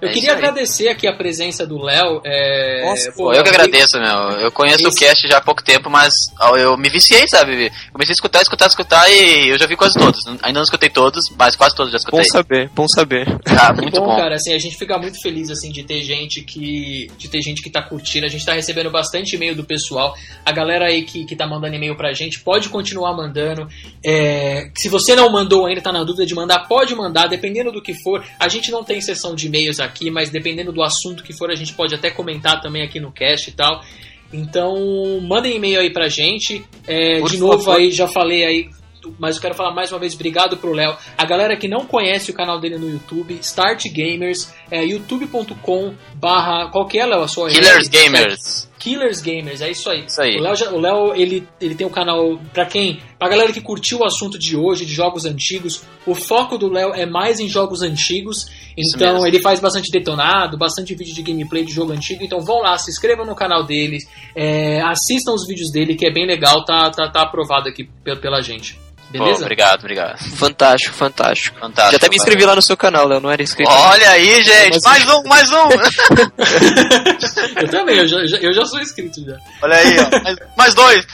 Eu 0.01 0.09
é 0.09 0.13
queria 0.13 0.33
agradecer 0.33 0.87
aqui 0.87 1.07
a 1.07 1.13
presença 1.13 1.67
do 1.67 1.77
Léo. 1.77 2.21
É... 2.23 2.85
Nossa, 2.85 3.11
pô, 3.11 3.33
eu 3.33 3.43
que 3.43 3.49
agradeço, 3.49 3.99
meu. 3.99 4.39
Eu 4.39 4.51
conheço 4.51 4.87
Esse... 4.87 4.97
o 4.97 4.99
cast 4.99 5.27
já 5.27 5.37
há 5.37 5.41
pouco 5.41 5.63
tempo, 5.63 5.89
mas 5.89 6.13
eu 6.57 6.77
me 6.77 6.89
viciei, 6.89 7.27
sabe? 7.27 7.71
Comecei 7.91 8.13
a 8.13 8.15
escutar, 8.15 8.41
escutar, 8.41 8.67
escutar 8.67 9.09
e 9.09 9.49
eu 9.49 9.59
já 9.59 9.65
vi 9.65 9.75
quase 9.75 9.99
todos. 9.99 10.25
Ainda 10.25 10.59
não 10.59 10.63
escutei 10.63 10.89
todos, 10.89 11.29
mas 11.37 11.55
quase 11.55 11.75
todos 11.75 11.91
já 11.91 11.97
escutei. 11.97 12.19
Bom 12.19 12.25
saber, 12.25 12.69
bom 12.73 12.87
saber. 12.87 13.27
Ah, 13.45 13.73
muito 13.73 13.99
bom, 13.99 14.07
bom, 14.07 14.15
cara. 14.15 14.35
Assim, 14.35 14.53
a 14.53 14.59
gente 14.59 14.77
fica 14.77 14.97
muito 14.97 15.21
feliz 15.21 15.49
assim 15.49 15.71
de 15.71 15.83
ter 15.83 16.01
gente 16.01 16.41
que 16.41 17.11
de 17.17 17.27
ter 17.27 17.41
gente 17.41 17.61
que 17.61 17.69
tá 17.69 17.81
curtindo. 17.81 18.25
A 18.25 18.29
gente 18.29 18.45
tá 18.45 18.53
recebendo 18.53 18.89
bastante 18.89 19.35
e-mail 19.35 19.55
do 19.55 19.65
pessoal. 19.65 20.15
A 20.45 20.51
galera 20.51 20.85
aí 20.85 21.03
que, 21.03 21.25
que 21.25 21.35
tá 21.35 21.45
mandando 21.45 21.75
e-mail 21.75 21.95
pra 21.95 22.13
gente 22.13 22.39
pode 22.39 22.69
continuar 22.69 23.13
mandando. 23.15 23.67
É... 24.03 24.69
se 24.75 24.87
você 24.87 25.13
não 25.15 25.29
mandou 25.29 25.65
ainda, 25.65 25.81
tá 25.81 25.91
na 25.91 26.03
dúvida 26.03 26.25
de 26.25 26.33
mandar, 26.33 26.67
pode 26.67 26.95
mandar, 26.95 27.27
dependendo 27.27 27.71
do 27.71 27.81
que 27.81 27.93
for. 27.93 28.23
A 28.39 28.47
gente 28.47 28.71
não 28.71 28.83
tem 28.83 29.01
sessão 29.01 29.35
de 29.35 29.47
e-mails 29.47 29.79
aqui 29.79 29.88
aqui, 29.89 30.09
mas 30.09 30.29
dependendo 30.29 30.71
do 30.71 30.81
assunto 30.81 31.23
que 31.23 31.33
for, 31.33 31.51
a 31.51 31.55
gente 31.55 31.73
pode 31.73 31.93
até 31.93 32.09
comentar 32.09 32.61
também 32.61 32.81
aqui 32.81 32.99
no 32.99 33.11
cast 33.11 33.49
e 33.49 33.53
tal. 33.53 33.83
Então, 34.31 35.19
mandem 35.21 35.55
e-mail 35.55 35.79
aí 35.79 35.89
pra 35.91 36.07
gente. 36.07 36.63
É, 36.87 37.19
de 37.19 37.37
novo 37.37 37.63
favor. 37.63 37.79
aí, 37.79 37.91
já 37.91 38.07
falei 38.07 38.45
aí, 38.45 38.69
mas 39.17 39.35
eu 39.35 39.41
quero 39.41 39.55
falar 39.55 39.73
mais 39.73 39.91
uma 39.91 39.99
vez, 39.99 40.13
obrigado 40.13 40.57
pro 40.57 40.73
Léo. 40.73 40.95
A 41.17 41.25
galera 41.25 41.55
que 41.55 41.67
não 41.67 41.85
conhece 41.85 42.31
o 42.31 42.33
canal 42.33 42.59
dele 42.59 42.77
no 42.77 42.89
YouTube, 42.89 43.37
Start 43.41 43.85
Gamers, 43.87 44.53
é 44.69 44.83
youtube.com 44.83 45.93
barra. 46.15 46.69
Qual 46.69 46.85
que 46.85 46.99
é, 46.99 47.05
Léo? 47.05 47.21
A 47.21 47.27
sua 47.27 47.49
Killers? 47.49 47.87
Gamers. 47.87 48.68
Killers 48.79 49.21
Gamers, 49.21 49.61
é 49.61 49.69
isso 49.69 49.89
aí. 49.89 50.05
Isso 50.05 50.21
aí. 50.21 50.37
O 50.37 50.79
Léo, 50.79 51.13
ele, 51.13 51.45
ele 51.59 51.75
tem 51.75 51.85
um 51.85 51.89
canal, 51.89 52.39
pra 52.53 52.65
quem? 52.65 53.01
Pra 53.19 53.27
galera 53.27 53.51
que 53.51 53.59
curtiu 53.59 53.99
o 53.99 54.05
assunto 54.05 54.39
de 54.39 54.55
hoje, 54.55 54.85
de 54.85 54.93
jogos 54.93 55.25
antigos, 55.25 55.83
o 56.07 56.15
foco 56.15 56.57
do 56.57 56.71
Léo 56.71 56.93
é 56.93 57.05
mais 57.05 57.41
em 57.41 57.49
jogos 57.49 57.81
antigos, 57.81 58.47
então 58.77 59.27
ele 59.27 59.41
faz 59.41 59.59
bastante 59.59 59.91
detonado, 59.91 60.57
bastante 60.57 60.95
vídeo 60.95 61.13
de 61.13 61.21
gameplay 61.21 61.65
de 61.65 61.73
jogo 61.73 61.91
antigo, 61.91 62.23
então 62.23 62.39
vão 62.39 62.61
lá, 62.61 62.77
se 62.77 62.89
inscrevam 62.89 63.25
no 63.25 63.35
canal 63.35 63.65
dele, 63.65 63.97
é, 64.33 64.81
assistam 64.81 65.33
os 65.33 65.45
vídeos 65.45 65.69
dele, 65.69 65.95
que 65.95 66.07
é 66.07 66.13
bem 66.13 66.25
legal, 66.25 66.63
tá, 66.63 66.89
tá, 66.89 67.09
tá 67.09 67.21
aprovado 67.23 67.67
aqui 67.67 67.89
pela 68.21 68.41
gente. 68.41 68.79
Beleza? 69.09 69.37
Pô, 69.37 69.41
obrigado, 69.41 69.79
obrigado. 69.79 70.17
Fantástico, 70.35 70.95
fantástico. 70.95 71.59
Fantástico. 71.59 71.91
Já 71.91 71.97
até 71.97 72.09
me 72.09 72.15
inscrevi 72.15 72.45
lá 72.45 72.55
no 72.55 72.61
seu 72.61 72.77
canal, 72.77 73.07
Léo, 73.07 73.19
não 73.19 73.31
era 73.31 73.41
inscrito. 73.41 73.71
Olha 73.71 74.09
aí, 74.11 74.43
gente, 74.43 74.79
mais 74.83 75.09
um, 75.09 75.23
mais 75.23 75.51
um. 75.51 75.69
eu 77.59 77.67
também, 77.69 77.97
eu 77.97 78.07
já, 78.07 78.17
eu 78.17 78.53
já 78.53 78.65
sou 78.65 78.79
inscrito 78.79 79.25
já. 79.25 79.37
Olha 79.63 79.75
aí, 79.77 79.95
ó, 79.99 80.23
mais, 80.23 80.37
mais 80.55 80.75
dois. 80.75 81.07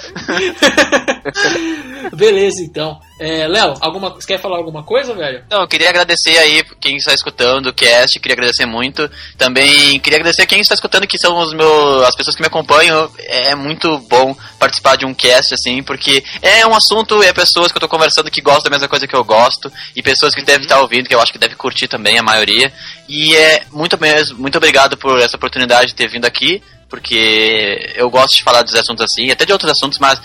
Beleza, 2.14 2.62
então. 2.62 3.00
É, 3.18 3.48
Léo, 3.48 3.76
alguma, 3.80 4.10
você 4.10 4.28
quer 4.28 4.42
falar 4.42 4.58
alguma 4.58 4.84
coisa, 4.84 5.14
velho? 5.14 5.44
Não, 5.50 5.62
eu 5.62 5.68
queria 5.68 5.90
agradecer 5.90 6.38
aí 6.38 6.64
quem 6.82 6.98
está 6.98 7.14
escutando 7.14 7.68
o 7.68 7.74
cast, 7.74 8.20
queria 8.20 8.36
agradecer 8.36 8.66
muito. 8.66 9.10
Também 9.38 10.00
queria 10.02 10.18
agradecer 10.18 10.46
quem 10.46 10.60
está 10.60 10.74
escutando, 10.74 11.08
que 11.08 11.18
são 11.18 11.38
os 11.38 11.54
meus, 11.54 12.04
as 12.04 12.16
pessoas 12.16 12.36
que 12.36 12.42
me 12.42 12.48
acompanham. 12.48 13.10
É 13.20 13.56
muito 13.56 14.00
bom 14.10 14.36
participar 14.60 14.98
de 14.98 15.06
um 15.06 15.14
cast, 15.14 15.54
assim, 15.54 15.82
porque 15.82 16.24
é 16.42 16.68
um 16.68 16.76
assunto 16.76 17.24
e 17.24 17.28
é 17.28 17.34
pessoas 17.34 17.72
que 17.72 17.78
eu 17.78 17.82
tô 17.82 17.88
conversando 17.88 18.30
que 18.30 18.42
gostam 18.42 18.64
da 18.66 18.72
mesma 18.72 18.90
coisa 18.90 19.08
que 19.08 19.16
eu 19.16 19.24
gosto, 19.24 19.72
e 19.96 20.04
pessoas 20.04 20.36
que 20.36 20.42
devem 20.42 20.64
estar 20.64 20.82
ouvindo, 20.82 21.08
que 21.08 21.16
eu 21.16 21.22
acho 21.22 21.32
que 21.32 21.40
devem 21.40 21.56
curtir 21.56 21.88
também, 21.88 22.20
a 22.20 22.24
maioria. 22.24 22.72
E 23.08 23.34
é 23.36 23.64
muito 23.72 23.98
mesmo, 24.00 24.38
muito 24.40 24.58
obrigado 24.58 24.98
por 24.98 25.20
essa 25.22 25.38
oportunidade 25.38 25.88
de 25.88 25.96
ter 25.96 26.10
vindo 26.10 26.26
aqui 26.26 26.62
porque 26.90 27.94
eu 27.96 28.10
gosto 28.10 28.36
de 28.36 28.44
falar 28.44 28.62
dos 28.62 28.76
assuntos 28.76 29.04
assim, 29.04 29.32
até 29.32 29.46
de 29.46 29.52
outros 29.52 29.72
assuntos, 29.72 30.00
mas 30.00 30.22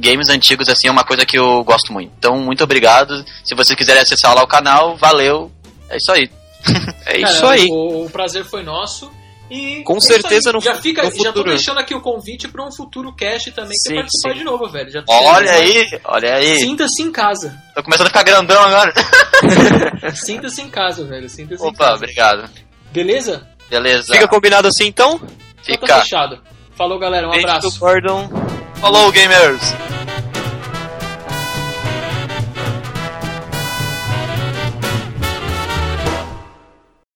games 0.00 0.28
antigos 0.28 0.68
assim 0.68 0.88
é 0.88 0.90
uma 0.90 1.04
coisa 1.04 1.24
que 1.24 1.38
eu 1.38 1.62
gosto 1.64 1.92
muito. 1.92 2.12
Então, 2.18 2.38
muito 2.38 2.64
obrigado. 2.64 3.24
Se 3.44 3.54
vocês 3.54 3.76
quiserem 3.76 4.02
acessar 4.02 4.34
lá 4.34 4.42
o 4.42 4.46
canal, 4.46 4.96
valeu. 4.96 5.50
É 5.88 5.96
isso 5.96 6.10
aí. 6.12 6.30
é 7.06 7.20
isso 7.20 7.46
aí. 7.46 7.66
O, 7.70 8.06
o, 8.06 8.10
prazer 8.10 8.44
foi 8.44 8.62
nosso. 8.62 9.10
E 9.50 9.82
Com 9.82 9.98
é 9.98 10.00
certeza 10.00 10.50
no 10.50 10.60
já 10.62 10.76
fica, 10.76 11.02
no 11.02 11.10
Já 11.10 11.16
tô 11.16 11.24
futuro. 11.24 11.50
deixando 11.50 11.78
aqui 11.78 11.94
o 11.94 12.00
convite 12.00 12.48
para 12.48 12.66
um 12.66 12.72
futuro 12.72 13.14
cast 13.14 13.50
também, 13.52 13.72
que 13.72 13.90
Sim, 13.90 13.96
participar 13.96 14.32
sim. 14.32 14.38
de 14.38 14.44
novo, 14.44 14.66
velho. 14.70 14.90
Já 14.90 15.04
Olha 15.06 15.52
aí, 15.52 16.00
olha 16.04 16.34
aí. 16.36 16.58
Sinta-se 16.58 17.02
em 17.02 17.12
casa. 17.12 17.62
Tô 17.74 17.82
começando 17.82 18.06
a 18.06 18.10
ficar 18.10 18.22
grandão 18.22 18.62
agora. 18.62 18.94
Sinta-se 20.16 20.62
em 20.62 20.70
casa, 20.70 21.04
velho. 21.04 21.28
Sinta-se 21.28 21.62
em 21.62 21.68
Opa, 21.68 21.84
casa. 21.84 21.96
obrigado. 21.96 22.50
Beleza? 22.92 23.46
Beleza. 23.68 24.12
Fica 24.12 24.28
combinado 24.28 24.68
assim 24.68 24.86
então? 24.86 25.20
Então 25.68 25.76
tá 25.76 25.86
Fica. 25.86 26.00
fechado. 26.02 26.40
Falou, 26.76 26.98
galera. 26.98 27.28
Um 27.28 27.30
Beijo 27.32 27.46
abraço. 27.46 27.70
do 27.70 27.78
Gordon. 27.78 28.28
Falou, 28.76 29.12
gamers! 29.12 29.74